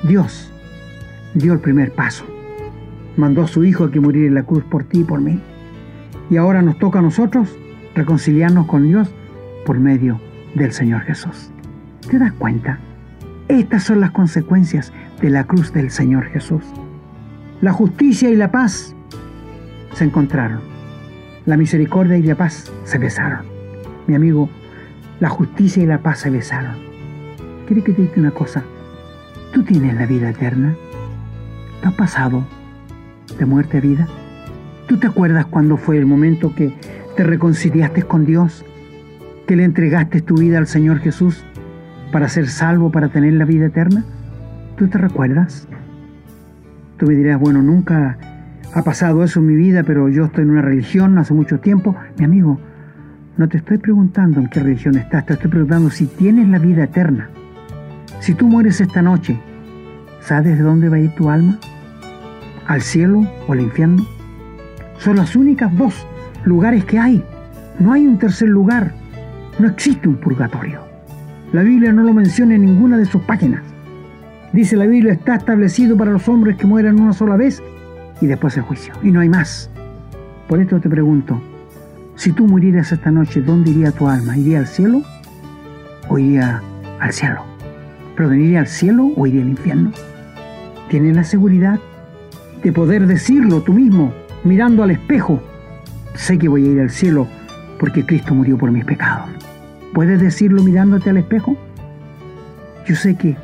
Dios 0.07 0.51
dio 1.33 1.53
el 1.53 1.59
primer 1.59 1.91
paso. 1.93 2.25
Mandó 3.17 3.43
a 3.43 3.47
su 3.47 3.63
Hijo 3.63 3.83
a 3.83 3.91
que 3.91 3.99
muriera 3.99 4.27
en 4.27 4.35
la 4.35 4.43
cruz 4.43 4.63
por 4.63 4.85
ti 4.85 5.01
y 5.01 5.03
por 5.03 5.19
mí. 5.21 5.39
Y 6.29 6.37
ahora 6.37 6.61
nos 6.61 6.79
toca 6.79 6.99
a 6.99 7.01
nosotros 7.01 7.55
reconciliarnos 7.93 8.65
con 8.67 8.87
Dios 8.87 9.13
por 9.65 9.79
medio 9.79 10.19
del 10.55 10.71
Señor 10.71 11.01
Jesús. 11.01 11.51
¿Te 12.09 12.19
das 12.19 12.33
cuenta? 12.33 12.79
Estas 13.47 13.83
son 13.83 13.99
las 13.99 14.11
consecuencias 14.11 14.93
de 15.21 15.29
la 15.29 15.45
cruz 15.45 15.73
del 15.73 15.91
Señor 15.91 16.25
Jesús. 16.25 16.63
La 17.61 17.71
justicia 17.71 18.29
y 18.29 18.35
la 18.35 18.51
paz 18.51 18.95
se 19.93 20.03
encontraron 20.03 20.73
la 21.45 21.57
misericordia 21.57 22.17
y 22.17 22.23
la 22.23 22.35
paz 22.35 22.71
se 22.85 22.97
besaron. 22.97 23.45
Mi 24.07 24.15
amigo, 24.15 24.49
la 25.19 25.29
justicia 25.29 25.83
y 25.83 25.85
la 25.85 25.97
paz 25.97 26.19
se 26.19 26.29
besaron. 26.29 26.75
¿Quiere 27.67 27.83
que 27.83 27.93
te 27.93 28.03
diga 28.03 28.13
una 28.17 28.31
cosa? 28.31 28.63
Tú 29.53 29.63
tienes 29.63 29.95
la 29.95 30.05
vida 30.05 30.29
eterna. 30.29 30.75
¿Tú 31.81 31.89
has 31.89 31.95
pasado 31.95 32.45
de 33.37 33.45
muerte 33.45 33.77
a 33.77 33.81
vida? 33.81 34.07
¿Tú 34.87 34.97
te 34.97 35.07
acuerdas 35.07 35.45
cuando 35.45 35.77
fue 35.77 35.97
el 35.97 36.05
momento 36.05 36.55
que 36.55 36.73
te 37.15 37.23
reconciliaste 37.23 38.03
con 38.03 38.25
Dios? 38.25 38.63
¿Que 39.47 39.55
le 39.55 39.65
entregaste 39.65 40.21
tu 40.21 40.35
vida 40.35 40.57
al 40.57 40.67
Señor 40.67 40.99
Jesús 40.99 41.43
para 42.11 42.29
ser 42.29 42.47
salvo, 42.47 42.91
para 42.91 43.09
tener 43.09 43.33
la 43.33 43.45
vida 43.45 43.65
eterna? 43.65 44.05
¿Tú 44.77 44.87
te 44.87 44.97
recuerdas? 44.97 45.67
Tú 46.97 47.07
me 47.07 47.15
dirás, 47.15 47.39
bueno, 47.39 47.61
nunca 47.61 48.17
ha 48.73 48.81
pasado 48.83 49.23
eso 49.23 49.39
en 49.41 49.47
mi 49.47 49.55
vida, 49.55 49.83
pero 49.83 50.07
yo 50.09 50.25
estoy 50.25 50.43
en 50.43 50.51
una 50.51 50.61
religión 50.61 51.17
hace 51.17 51.33
mucho 51.33 51.59
tiempo. 51.59 51.95
Mi 52.17 52.25
amigo, 52.25 52.59
no 53.37 53.49
te 53.49 53.57
estoy 53.57 53.79
preguntando 53.79 54.39
en 54.39 54.47
qué 54.47 54.61
religión 54.61 54.95
estás, 54.95 55.25
te 55.25 55.33
estoy 55.33 55.49
preguntando 55.49 55.89
si 55.89 56.07
tienes 56.07 56.47
la 56.47 56.59
vida 56.59 56.85
eterna. 56.85 57.29
Si 58.19 58.33
tú 58.33 58.47
mueres 58.47 58.79
esta 58.79 59.01
noche, 59.01 59.37
¿sabes 60.21 60.57
de 60.57 60.63
dónde 60.63 60.87
va 60.87 60.95
a 60.95 60.99
ir 60.99 61.13
tu 61.15 61.29
alma? 61.29 61.59
¿Al 62.67 62.81
cielo 62.81 63.27
o 63.47 63.51
al 63.51 63.59
infierno? 63.59 64.05
Son 64.99 65.17
las 65.17 65.35
únicas 65.35 65.75
dos 65.75 66.07
lugares 66.45 66.85
que 66.85 66.97
hay. 66.97 67.23
No 67.79 67.91
hay 67.91 68.07
un 68.07 68.17
tercer 68.17 68.47
lugar. 68.47 68.93
No 69.59 69.67
existe 69.67 70.07
un 70.07 70.15
purgatorio. 70.15 70.81
La 71.51 71.61
Biblia 71.61 71.91
no 71.91 72.03
lo 72.03 72.13
menciona 72.13 72.55
en 72.55 72.65
ninguna 72.65 72.97
de 72.97 73.05
sus 73.05 73.21
páginas. 73.21 73.61
Dice 74.51 74.75
la 74.75 74.85
Biblia 74.85 75.13
está 75.13 75.35
establecido 75.35 75.95
para 75.95 76.11
los 76.11 76.27
hombres 76.27 76.57
que 76.57 76.65
mueran 76.65 76.99
una 76.99 77.13
sola 77.13 77.37
vez 77.37 77.61
y 78.21 78.25
después 78.25 78.57
el 78.57 78.63
juicio. 78.63 78.93
Y 79.03 79.11
no 79.11 79.19
hay 79.19 79.29
más. 79.29 79.69
Por 80.47 80.59
esto 80.59 80.79
te 80.79 80.89
pregunto, 80.89 81.41
si 82.15 82.31
tú 82.31 82.47
murieras 82.47 82.91
esta 82.91 83.11
noche, 83.11 83.41
¿dónde 83.41 83.71
iría 83.71 83.91
tu 83.91 84.07
alma? 84.07 84.37
¿Iría 84.37 84.59
al 84.59 84.67
cielo 84.67 85.03
o 86.09 86.17
iría 86.17 86.61
al 86.99 87.13
cielo? 87.13 87.43
¿Pero 88.15 88.33
iría 88.33 88.59
al 88.59 88.67
cielo 88.67 89.11
o 89.15 89.27
iría 89.27 89.41
al 89.41 89.49
infierno? 89.49 89.91
¿Tienes 90.89 91.15
la 91.15 91.23
seguridad 91.23 91.79
de 92.63 92.71
poder 92.71 93.07
decirlo 93.07 93.61
tú 93.61 93.73
mismo, 93.73 94.13
mirando 94.43 94.83
al 94.83 94.91
espejo? 94.91 95.41
Sé 96.13 96.37
que 96.37 96.47
voy 96.47 96.67
a 96.67 96.71
ir 96.71 96.79
al 96.79 96.91
cielo 96.91 97.27
porque 97.83 98.05
Cristo 98.05 98.33
murió 98.33 98.57
por 98.57 98.71
mis 98.71 98.85
pecados. 98.85 99.29
¿Puedes 99.93 100.21
decirlo 100.21 100.63
mirándote 100.63 101.09
al 101.09 101.17
espejo? 101.17 101.57
Yo 102.87 102.95
sé 102.95 103.15
que 103.15 103.35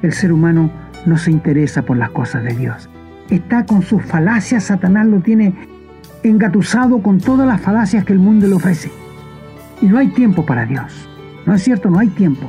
el 0.00 0.14
ser 0.14 0.32
humano 0.32 0.70
no 1.04 1.18
se 1.18 1.30
interesa 1.30 1.82
por 1.82 1.98
las 1.98 2.08
cosas 2.08 2.44
de 2.44 2.54
Dios 2.54 2.88
está 3.30 3.64
con 3.64 3.82
sus 3.82 4.02
falacias, 4.02 4.64
Satanás 4.64 5.06
lo 5.06 5.20
tiene 5.20 5.54
engatusado 6.22 7.02
con 7.02 7.18
todas 7.18 7.46
las 7.46 7.60
falacias 7.60 8.04
que 8.04 8.12
el 8.12 8.18
mundo 8.18 8.46
le 8.46 8.54
ofrece. 8.54 8.90
Y 9.80 9.86
no 9.86 9.98
hay 9.98 10.08
tiempo 10.08 10.46
para 10.46 10.66
Dios. 10.66 11.08
No 11.46 11.54
es 11.54 11.62
cierto, 11.62 11.90
no 11.90 11.98
hay 11.98 12.08
tiempo. 12.08 12.48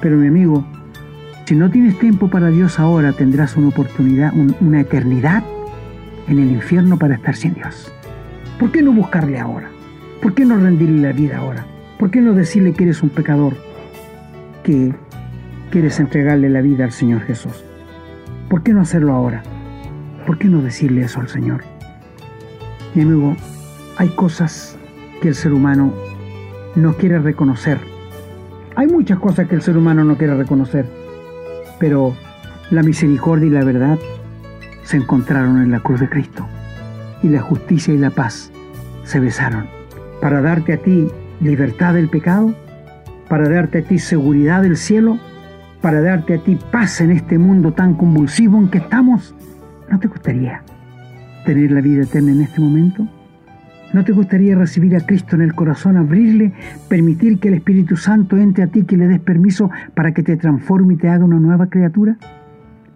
Pero 0.00 0.16
mi 0.16 0.28
amigo, 0.28 0.64
si 1.44 1.54
no 1.54 1.70
tienes 1.70 1.98
tiempo 1.98 2.28
para 2.28 2.48
Dios 2.48 2.78
ahora, 2.78 3.12
tendrás 3.12 3.56
una 3.56 3.68
oportunidad, 3.68 4.32
una 4.60 4.80
eternidad 4.80 5.42
en 6.28 6.38
el 6.38 6.50
infierno 6.50 6.98
para 6.98 7.16
estar 7.16 7.34
sin 7.34 7.54
Dios. 7.54 7.92
¿Por 8.58 8.70
qué 8.70 8.82
no 8.82 8.92
buscarle 8.92 9.38
ahora? 9.38 9.70
¿Por 10.22 10.34
qué 10.34 10.44
no 10.44 10.56
rendirle 10.56 11.00
la 11.00 11.12
vida 11.12 11.38
ahora? 11.38 11.64
¿Por 11.96 12.10
qué 12.10 12.20
no 12.20 12.32
decirle 12.32 12.72
que 12.72 12.84
eres 12.84 13.04
un 13.04 13.08
pecador? 13.08 13.54
Que 14.64 14.92
quieres 15.70 16.00
entregarle 16.00 16.48
la 16.48 16.60
vida 16.60 16.84
al 16.84 16.92
Señor 16.92 17.20
Jesús. 17.20 17.64
¿Por 18.50 18.64
qué 18.64 18.72
no 18.72 18.80
hacerlo 18.80 19.12
ahora? 19.12 19.44
¿Por 20.26 20.38
qué 20.38 20.48
no 20.48 20.60
decirle 20.60 21.02
eso 21.02 21.20
al 21.20 21.28
Señor? 21.28 21.62
Mi 22.94 23.02
amigo, 23.02 23.36
hay 23.96 24.08
cosas 24.08 24.76
que 25.22 25.28
el 25.28 25.36
ser 25.36 25.52
humano 25.52 25.92
no 26.74 26.94
quiere 26.94 27.20
reconocer. 27.20 27.78
Hay 28.74 28.88
muchas 28.88 29.20
cosas 29.20 29.46
que 29.46 29.54
el 29.54 29.62
ser 29.62 29.76
humano 29.76 30.02
no 30.02 30.16
quiere 30.16 30.34
reconocer, 30.34 30.86
pero 31.78 32.16
la 32.70 32.82
misericordia 32.82 33.46
y 33.46 33.50
la 33.50 33.64
verdad 33.64 33.98
se 34.82 34.96
encontraron 34.96 35.62
en 35.62 35.70
la 35.70 35.80
cruz 35.80 36.00
de 36.00 36.08
Cristo 36.08 36.44
y 37.22 37.28
la 37.28 37.40
justicia 37.40 37.94
y 37.94 37.98
la 37.98 38.10
paz 38.10 38.50
se 39.04 39.20
besaron 39.20 39.77
para 40.20 40.40
darte 40.40 40.72
a 40.74 40.78
ti 40.78 41.06
libertad 41.40 41.94
del 41.94 42.08
pecado, 42.08 42.54
para 43.28 43.48
darte 43.48 43.78
a 43.78 43.82
ti 43.82 43.98
seguridad 43.98 44.62
del 44.62 44.76
cielo, 44.76 45.18
para 45.80 46.00
darte 46.00 46.34
a 46.34 46.38
ti 46.38 46.58
paz 46.72 47.00
en 47.00 47.10
este 47.10 47.38
mundo 47.38 47.72
tan 47.72 47.94
convulsivo 47.94 48.58
en 48.58 48.68
que 48.68 48.78
estamos 48.78 49.34
¿No 49.90 49.98
te 49.98 50.08
gustaría 50.08 50.62
tener 51.46 51.70
la 51.70 51.80
vida 51.80 52.02
eterna 52.02 52.32
en 52.32 52.42
este 52.42 52.60
momento? 52.60 53.08
¿No 53.94 54.04
te 54.04 54.12
gustaría 54.12 54.54
recibir 54.54 54.94
a 54.96 55.00
Cristo 55.00 55.34
en 55.34 55.42
el 55.42 55.54
corazón, 55.54 55.96
abrirle, 55.96 56.52
permitir 56.88 57.38
que 57.38 57.48
el 57.48 57.54
Espíritu 57.54 57.96
Santo 57.96 58.36
entre 58.36 58.64
a 58.64 58.66
ti, 58.66 58.82
que 58.84 58.98
le 58.98 59.08
des 59.08 59.20
permiso 59.20 59.70
para 59.94 60.12
que 60.12 60.22
te 60.22 60.36
transforme 60.36 60.94
y 60.94 60.96
te 60.98 61.08
haga 61.08 61.24
una 61.24 61.40
nueva 61.40 61.68
criatura? 61.68 62.18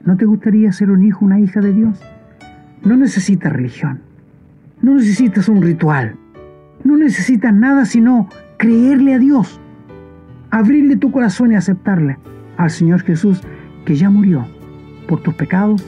¿No 0.04 0.18
te 0.18 0.26
gustaría 0.26 0.70
ser 0.72 0.90
un 0.90 1.02
hijo, 1.02 1.24
una 1.24 1.40
hija 1.40 1.60
de 1.60 1.72
Dios? 1.72 1.98
No 2.84 2.96
necesitas 2.96 3.50
religión, 3.50 4.00
no 4.82 4.94
necesitas 4.94 5.48
un 5.48 5.62
ritual, 5.62 6.16
no 6.85 6.97
necesitas 6.97 7.55
nada 7.55 7.85
sino 7.85 8.28
creerle 8.57 9.14
a 9.14 9.18
Dios, 9.18 9.61
abrirle 10.51 10.97
tu 10.97 11.11
corazón 11.11 11.53
y 11.53 11.57
aceptarle 11.57 12.18
al 12.57 12.70
Señor 12.70 13.03
Jesús 13.03 13.41
que 13.85 13.95
ya 13.95 14.11
murió 14.11 14.47
por 15.09 15.22
tus 15.22 15.35
pecados 15.35 15.85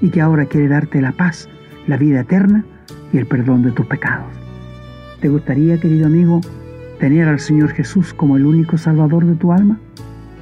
y 0.00 0.10
que 0.10 0.20
ahora 0.20 0.46
quiere 0.46 0.68
darte 0.68 1.00
la 1.00 1.12
paz, 1.12 1.48
la 1.86 1.96
vida 1.96 2.20
eterna 2.20 2.64
y 3.12 3.18
el 3.18 3.26
perdón 3.26 3.62
de 3.62 3.72
tus 3.72 3.86
pecados. 3.86 4.26
¿Te 5.20 5.28
gustaría, 5.28 5.78
querido 5.78 6.06
amigo, 6.06 6.40
tener 7.00 7.28
al 7.28 7.40
Señor 7.40 7.70
Jesús 7.70 8.14
como 8.14 8.36
el 8.36 8.46
único 8.46 8.78
Salvador 8.78 9.24
de 9.24 9.34
tu 9.34 9.52
alma? 9.52 9.78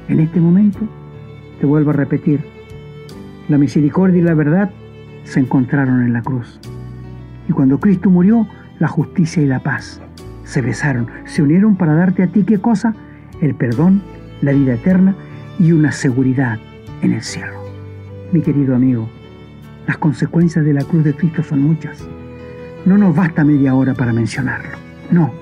En 0.08 0.20
este 0.20 0.40
momento, 0.40 0.80
te 1.60 1.66
vuelvo 1.66 1.90
a 1.90 1.94
repetir, 1.94 2.40
la 3.48 3.58
misericordia 3.58 4.18
y 4.18 4.24
la 4.24 4.34
verdad 4.34 4.70
se 5.24 5.40
encontraron 5.40 6.02
en 6.02 6.12
la 6.12 6.22
cruz. 6.22 6.60
Y 7.48 7.52
cuando 7.52 7.78
Cristo 7.78 8.10
murió, 8.10 8.46
la 8.78 8.88
justicia 8.88 9.42
y 9.42 9.46
la 9.46 9.60
paz 9.60 10.00
se 10.46 10.62
besaron, 10.62 11.08
se 11.24 11.42
unieron 11.42 11.76
para 11.76 11.94
darte 11.94 12.22
a 12.22 12.28
ti 12.28 12.44
qué 12.44 12.58
cosa? 12.58 12.94
El 13.40 13.54
perdón, 13.54 14.00
la 14.40 14.52
vida 14.52 14.74
eterna 14.74 15.14
y 15.58 15.72
una 15.72 15.92
seguridad 15.92 16.58
en 17.02 17.12
el 17.12 17.22
cielo. 17.22 17.52
Mi 18.32 18.40
querido 18.40 18.74
amigo, 18.74 19.08
las 19.86 19.98
consecuencias 19.98 20.64
de 20.64 20.72
la 20.72 20.84
cruz 20.84 21.04
de 21.04 21.14
Cristo 21.14 21.42
son 21.42 21.62
muchas. 21.62 22.06
No 22.84 22.96
nos 22.96 23.14
basta 23.14 23.44
media 23.44 23.74
hora 23.74 23.94
para 23.94 24.12
mencionarlo. 24.12 24.78
No, 25.10 25.32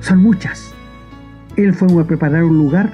son 0.00 0.22
muchas. 0.22 0.72
Él 1.56 1.74
fue 1.74 1.88
a 2.00 2.06
preparar 2.06 2.44
un 2.44 2.56
lugar 2.56 2.92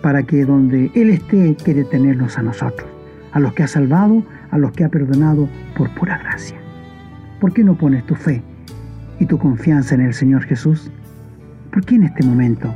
para 0.00 0.22
que 0.22 0.44
donde 0.44 0.90
Él 0.94 1.10
esté 1.10 1.56
quiere 1.56 1.84
tenernos 1.84 2.38
a 2.38 2.42
nosotros, 2.42 2.88
a 3.32 3.40
los 3.40 3.52
que 3.54 3.64
ha 3.64 3.68
salvado, 3.68 4.22
a 4.50 4.58
los 4.58 4.72
que 4.72 4.84
ha 4.84 4.88
perdonado 4.88 5.48
por 5.76 5.90
pura 5.90 6.18
gracia. 6.18 6.58
¿Por 7.40 7.52
qué 7.52 7.64
no 7.64 7.74
pones 7.74 8.04
tu 8.06 8.14
fe 8.14 8.42
y 9.22 9.26
tu 9.26 9.38
confianza 9.38 9.94
en 9.94 10.00
el 10.00 10.14
Señor 10.14 10.42
Jesús? 10.42 10.90
¿Por 11.70 11.84
qué 11.84 11.94
en 11.94 12.02
este 12.02 12.26
momento 12.26 12.74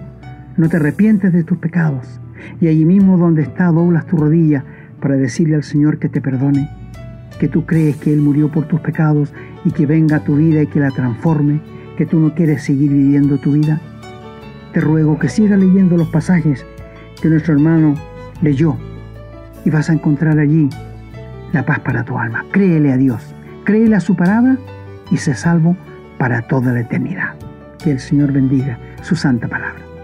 no 0.57 0.69
te 0.69 0.77
arrepientes 0.77 1.33
de 1.33 1.43
tus 1.43 1.59
pecados 1.59 2.21
y 2.61 2.69
allí 2.69 2.85
mismo 2.85 3.19
donde 3.19 3.43
está 3.43 3.67
doblas 3.67 4.07
tu 4.07 4.17
rodilla 4.17 4.65
para 5.01 5.17
decirle 5.17 5.57
al 5.57 5.65
Señor 5.65 5.99
que 5.99 6.09
te 6.09 6.21
perdone? 6.21 6.69
que 7.41 7.49
tú 7.49 7.67
crees 7.67 7.97
que 7.97 8.13
Él 8.13 8.21
murió 8.21 8.51
por 8.51 8.67
tus 8.67 8.81
pecados 8.81 9.35
y 9.65 9.73
que 9.73 9.87
venga 9.87 10.17
a 10.17 10.25
tu 10.25 10.37
vida 10.37 10.63
y 10.63 10.69
que 10.69 10.81
la 10.81 10.91
transforme, 10.91 11.61
que 11.99 12.07
tú 12.07 12.19
no 12.19 12.35
quieres 12.35 12.63
seguir 12.63 12.91
viviendo 12.91 13.39
tu 13.39 13.53
vida? 13.53 13.81
Te 14.73 14.81
ruego 14.81 15.19
que 15.19 15.29
sigas 15.29 15.59
leyendo 15.59 15.97
los 15.97 16.09
pasajes 16.09 16.65
que 17.21 17.29
nuestro 17.29 17.55
hermano 17.55 17.95
leyó 18.41 18.77
y 19.65 19.71
vas 19.71 19.91
a 19.91 19.95
encontrar 19.95 20.39
allí 20.39 20.71
la 21.53 21.67
paz 21.67 21.81
para 21.81 22.05
tu 22.05 22.17
alma. 22.17 22.45
Créele 22.53 22.93
a 22.93 22.97
Dios, 22.97 23.35
créele 23.65 23.97
a 23.97 24.01
su 24.01 24.17
palabra 24.17 24.57
y 25.11 25.17
sé 25.17 25.35
salvo 25.35 25.77
para 26.19 26.43
toda 26.43 26.73
la 26.73 26.81
eternidad. 26.81 27.35
Que 27.83 27.93
el 27.93 28.01
Señor 28.01 28.33
bendiga 28.33 28.79
su 29.03 29.17
santa 29.17 29.49
palabra. 29.49 29.96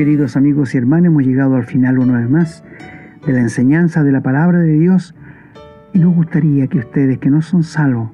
Queridos 0.00 0.34
amigos 0.34 0.74
y 0.74 0.78
hermanos, 0.78 1.08
hemos 1.08 1.24
llegado 1.24 1.56
al 1.56 1.66
final 1.66 1.98
una 1.98 2.20
vez 2.20 2.30
más 2.30 2.64
de 3.26 3.34
la 3.34 3.40
enseñanza 3.40 4.02
de 4.02 4.10
la 4.10 4.22
palabra 4.22 4.58
de 4.60 4.72
Dios 4.78 5.14
y 5.92 5.98
nos 5.98 6.14
gustaría 6.14 6.68
que 6.68 6.78
ustedes 6.78 7.18
que 7.18 7.28
no 7.28 7.42
son 7.42 7.62
salvos 7.62 8.08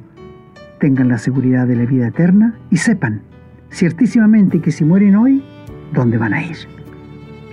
tengan 0.80 1.09
la 1.09 1.18
seguridad 1.18 1.64
de 1.64 1.76
la 1.76 1.84
vida 1.84 2.09
eterna 2.09 2.59
y 2.72 2.78
sepan 2.78 3.22
ciertísimamente 3.70 4.61
que 4.61 4.72
si 4.72 4.82
mueren 4.82 5.14
hoy, 5.14 5.45
¿dónde 5.93 6.18
van 6.18 6.34
a 6.34 6.45
ir? 6.45 6.57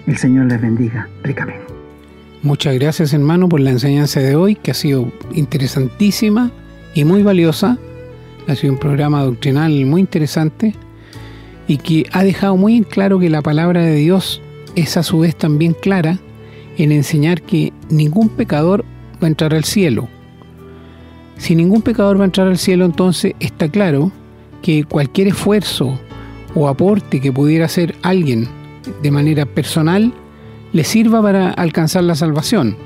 El 0.08 0.18
Señor 0.18 0.48
les 0.48 0.60
bendiga 0.60 1.08
ricamente. 1.24 1.62
Muchas 2.42 2.74
gracias 2.80 3.14
hermano 3.14 3.48
por 3.48 3.60
la 3.60 3.70
enseñanza 3.70 4.20
de 4.20 4.36
hoy 4.36 4.56
que 4.56 4.72
ha 4.72 4.74
sido 4.74 5.12
interesantísima 5.36 6.50
y 6.96 7.06
muy 7.06 7.22
valiosa. 7.22 7.78
Ha 8.48 8.56
sido 8.56 8.74
un 8.74 8.80
programa 8.80 9.22
doctrinal 9.22 9.86
muy 9.86 10.02
interesante 10.02 10.74
y 11.74 11.78
que 11.78 12.06
ha 12.12 12.24
dejado 12.24 12.56
muy 12.56 12.78
en 12.78 12.84
claro 12.84 13.18
que 13.18 13.32
la 13.32 13.42
palabra 13.42 13.82
de 13.82 13.96
Dios 13.96 14.44
es 14.76 14.96
a 14.96 15.02
su 15.02 15.18
vez 15.18 15.36
también 15.36 15.74
clara 15.74 16.20
en 16.78 16.92
enseñar 16.92 17.42
que 17.42 17.74
ningún 17.90 18.30
pecador 18.30 18.86
va 19.16 19.26
a 19.26 19.32
entrar 19.32 19.56
al 19.56 19.64
cielo. 19.64 20.08
Si 21.38 21.56
ningún 21.56 21.82
pecador 21.82 22.20
va 22.20 22.22
a 22.22 22.26
entrar 22.26 22.48
al 22.48 22.60
cielo, 22.60 22.86
entonces 22.86 23.34
está 23.40 23.70
claro 23.70 24.12
que 24.62 24.84
cualquier 24.84 25.30
esfuerzo 25.30 26.00
o 26.54 26.68
aporte 26.68 27.20
que 27.20 27.32
pudiera 27.32 27.66
hacer 27.66 27.96
alguien 28.04 28.48
de 29.02 29.10
manera 29.10 29.48
personal 29.48 30.14
le 30.74 30.84
sirva 30.84 31.24
para 31.24 31.50
alcanzar 31.50 32.04
la 32.04 32.14
salvación. 32.14 32.78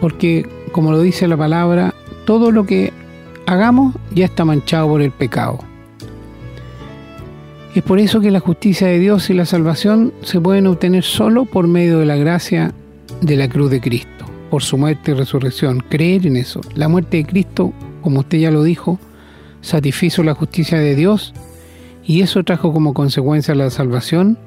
Porque, 0.00 0.48
como 0.72 0.90
lo 0.90 1.00
dice 1.00 1.28
la 1.28 1.36
palabra, 1.36 1.94
todo 2.24 2.50
lo 2.50 2.66
que 2.66 2.92
hagamos 3.46 3.94
ya 4.12 4.24
está 4.24 4.44
manchado 4.44 4.88
por 4.88 5.00
el 5.00 5.12
pecado. 5.12 5.60
Es 7.76 7.82
por 7.82 7.98
eso 7.98 8.22
que 8.22 8.30
la 8.30 8.40
justicia 8.40 8.86
de 8.86 8.98
Dios 8.98 9.28
y 9.28 9.34
la 9.34 9.44
salvación 9.44 10.14
se 10.22 10.40
pueden 10.40 10.66
obtener 10.66 11.04
solo 11.04 11.44
por 11.44 11.68
medio 11.68 11.98
de 11.98 12.06
la 12.06 12.16
gracia 12.16 12.72
de 13.20 13.36
la 13.36 13.50
cruz 13.50 13.70
de 13.70 13.82
Cristo, 13.82 14.24
por 14.50 14.62
su 14.62 14.78
muerte 14.78 15.10
y 15.10 15.14
resurrección. 15.14 15.84
Creer 15.90 16.26
en 16.26 16.36
eso. 16.36 16.62
La 16.74 16.88
muerte 16.88 17.18
de 17.18 17.26
Cristo, 17.26 17.74
como 18.00 18.20
usted 18.20 18.38
ya 18.38 18.50
lo 18.50 18.62
dijo, 18.62 18.98
satisfizo 19.60 20.22
la 20.22 20.32
justicia 20.32 20.78
de 20.78 20.94
Dios 20.94 21.34
y 22.02 22.22
eso 22.22 22.42
trajo 22.44 22.72
como 22.72 22.94
consecuencia 22.94 23.54
la 23.54 23.68
salvación 23.68 24.38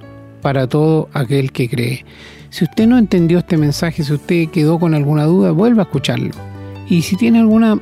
para 0.42 0.66
todo 0.66 1.08
aquel 1.14 1.52
que 1.52 1.70
cree. 1.70 2.06
Si 2.50 2.64
usted 2.64 2.88
no 2.88 2.98
entendió 2.98 3.38
este 3.38 3.58
mensaje, 3.58 4.04
si 4.04 4.12
usted 4.12 4.50
quedó 4.50 4.80
con 4.80 4.96
alguna 4.96 5.26
duda, 5.26 5.52
vuelva 5.52 5.84
a 5.84 5.86
escucharlo. 5.86 6.32
Y 6.90 7.04
si 7.04 7.16
tiene 7.16 7.38
alguna 7.38 7.80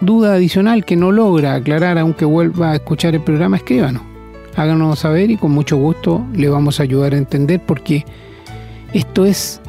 duda 0.00 0.32
adicional 0.32 0.86
que 0.86 0.96
no 0.96 1.12
logra 1.12 1.52
aclarar 1.52 1.98
aunque 1.98 2.24
vuelva 2.24 2.70
a 2.70 2.76
escuchar 2.76 3.14
el 3.14 3.20
programa, 3.20 3.58
escríbanos 3.58 4.08
háganos 4.56 5.00
saber 5.00 5.30
y 5.30 5.36
con 5.36 5.52
mucho 5.52 5.76
gusto 5.76 6.24
le 6.34 6.48
vamos 6.48 6.80
a 6.80 6.82
ayudar 6.82 7.14
a 7.14 7.18
entender 7.18 7.60
porque 7.64 8.04
esto 8.92 9.24
es, 9.24 9.60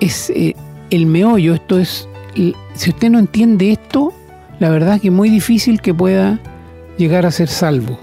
es 0.00 0.30
eh, 0.30 0.54
el 0.90 1.06
meollo, 1.06 1.54
esto 1.54 1.78
es, 1.78 2.08
si 2.74 2.90
usted 2.90 3.10
no 3.10 3.18
entiende 3.18 3.72
esto, 3.72 4.12
la 4.58 4.70
verdad 4.70 5.00
que 5.00 5.08
es 5.08 5.14
muy 5.14 5.30
difícil 5.30 5.80
que 5.80 5.92
pueda 5.92 6.40
llegar 6.98 7.26
a 7.26 7.30
ser 7.30 7.48
salvo. 7.48 7.98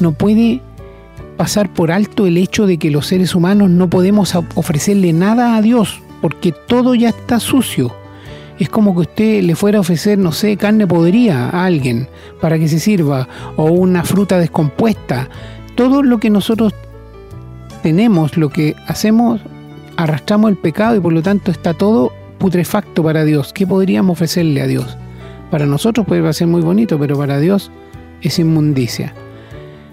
No 0.00 0.12
puede 0.12 0.60
pasar 1.36 1.72
por 1.72 1.90
alto 1.90 2.26
el 2.26 2.36
hecho 2.36 2.66
de 2.66 2.78
que 2.78 2.90
los 2.90 3.06
seres 3.06 3.34
humanos 3.34 3.70
no 3.70 3.88
podemos 3.88 4.34
ofrecerle 4.54 5.12
nada 5.12 5.56
a 5.56 5.62
Dios, 5.62 6.02
porque 6.20 6.52
todo 6.52 6.94
ya 6.94 7.10
está 7.10 7.40
sucio 7.40 7.94
es 8.60 8.68
como 8.68 8.94
que 8.94 9.00
usted 9.00 9.42
le 9.42 9.56
fuera 9.56 9.78
a 9.78 9.80
ofrecer, 9.80 10.18
no 10.18 10.32
sé, 10.32 10.58
carne 10.58 10.86
podrida 10.86 11.48
a 11.48 11.64
alguien 11.64 12.08
para 12.42 12.58
que 12.58 12.68
se 12.68 12.78
sirva, 12.78 13.26
o 13.56 13.64
una 13.64 14.04
fruta 14.04 14.38
descompuesta. 14.38 15.30
Todo 15.76 16.02
lo 16.02 16.18
que 16.18 16.28
nosotros 16.28 16.74
tenemos, 17.82 18.36
lo 18.36 18.50
que 18.50 18.76
hacemos, 18.86 19.40
arrastramos 19.96 20.50
el 20.50 20.58
pecado 20.58 20.94
y 20.94 21.00
por 21.00 21.14
lo 21.14 21.22
tanto 21.22 21.50
está 21.50 21.72
todo 21.72 22.12
putrefacto 22.36 23.02
para 23.02 23.24
Dios. 23.24 23.54
¿Qué 23.54 23.66
podríamos 23.66 24.12
ofrecerle 24.12 24.60
a 24.60 24.66
Dios? 24.66 24.98
Para 25.50 25.64
nosotros 25.64 26.06
puede 26.06 26.30
ser 26.34 26.46
muy 26.46 26.60
bonito, 26.60 26.98
pero 26.98 27.16
para 27.16 27.40
Dios 27.40 27.70
es 28.20 28.38
inmundicia. 28.38 29.14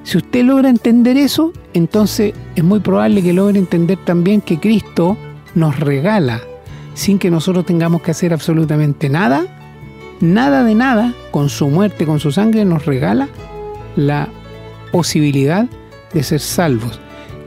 Si 0.04 0.18
usted 0.18 0.44
logra 0.44 0.70
entender 0.70 1.16
eso, 1.16 1.54
entonces 1.74 2.34
es 2.58 2.64
muy 2.66 2.82
probable 2.82 3.24
que 3.24 3.32
logre 3.32 3.60
entender 3.60 3.98
también 4.04 4.42
que 4.42 4.60
Cristo 4.60 5.16
nos 5.56 5.80
regala 5.80 6.42
sin 6.98 7.20
que 7.20 7.30
nosotros 7.30 7.64
tengamos 7.64 8.02
que 8.02 8.10
hacer 8.10 8.34
absolutamente 8.34 9.08
nada, 9.08 9.46
nada 10.20 10.64
de 10.64 10.74
nada, 10.74 11.14
con 11.30 11.48
su 11.48 11.68
muerte, 11.68 12.08
con 12.08 12.20
su 12.20 12.32
sangre, 12.32 12.66
nos 12.66 12.88
regala 12.88 13.30
la 13.96 14.30
posibilidad 14.92 15.68
de 16.12 16.24
ser 16.24 16.40
salvos. 16.40 17.00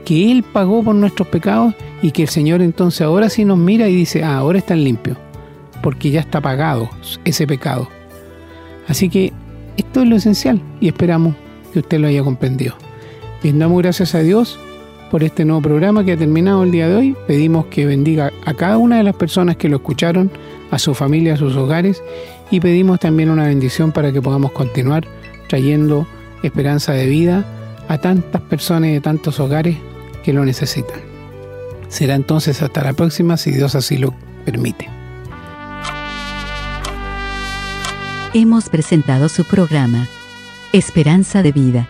Que 0.05 0.31
Él 0.31 0.43
pagó 0.43 0.81
por 0.83 0.95
nuestros 0.95 1.27
pecados 1.27 1.75
y 2.01 2.11
que 2.11 2.21
el 2.21 2.29
Señor 2.29 2.61
entonces 2.61 3.01
ahora 3.01 3.29
sí 3.29 3.43
nos 3.43 3.57
mira 3.57 3.89
y 3.89 3.95
dice, 3.95 4.23
ah, 4.23 4.37
ahora 4.37 4.57
están 4.57 4.85
limpios, 4.85 5.17
porque 5.83 6.11
ya 6.11 6.21
está 6.21 6.39
pagado 6.39 6.89
ese 7.25 7.45
pecado. 7.45 7.89
Así 8.87 9.09
que 9.09 9.33
esto 9.75 10.01
es 10.01 10.07
lo 10.07 10.15
esencial 10.15 10.61
y 10.79 10.87
esperamos 10.87 11.35
que 11.73 11.79
usted 11.79 11.99
lo 11.99 12.07
haya 12.07 12.23
comprendido. 12.23 12.75
Bien, 13.43 13.59
damos 13.59 13.81
gracias 13.81 14.15
a 14.15 14.19
Dios 14.19 14.57
por 15.11 15.23
este 15.25 15.43
nuevo 15.43 15.61
programa 15.61 16.05
que 16.05 16.13
ha 16.13 16.17
terminado 16.17 16.63
el 16.63 16.71
día 16.71 16.87
de 16.87 16.95
hoy. 16.95 17.15
Pedimos 17.27 17.65
que 17.65 17.85
bendiga 17.85 18.31
a 18.45 18.53
cada 18.53 18.77
una 18.77 18.97
de 18.97 19.03
las 19.03 19.15
personas 19.15 19.57
que 19.57 19.67
lo 19.67 19.75
escucharon, 19.75 20.31
a 20.71 20.79
su 20.79 20.95
familia, 20.95 21.33
a 21.33 21.37
sus 21.37 21.57
hogares 21.57 22.01
y 22.49 22.61
pedimos 22.61 23.01
también 23.01 23.29
una 23.29 23.43
bendición 23.43 23.91
para 23.91 24.13
que 24.13 24.21
podamos 24.21 24.53
continuar 24.53 25.05
trayendo 25.49 26.07
esperanza 26.43 26.93
de 26.93 27.07
vida 27.07 27.45
a 27.89 27.97
tantas 27.97 28.41
personas 28.43 28.89
y 28.89 28.93
de 28.93 29.01
tantos 29.01 29.41
hogares 29.41 29.77
que 30.23 30.31
lo 30.31 30.45
necesitan. 30.45 31.01
Será 31.89 32.15
entonces 32.15 32.61
hasta 32.61 32.81
la 32.81 32.93
próxima 32.93 33.35
si 33.35 33.51
Dios 33.51 33.75
así 33.75 33.97
lo 33.97 34.13
permite. 34.45 34.87
Hemos 38.33 38.69
presentado 38.69 39.27
su 39.27 39.43
programa, 39.43 40.07
Esperanza 40.71 41.43
de 41.43 41.51
Vida 41.51 41.89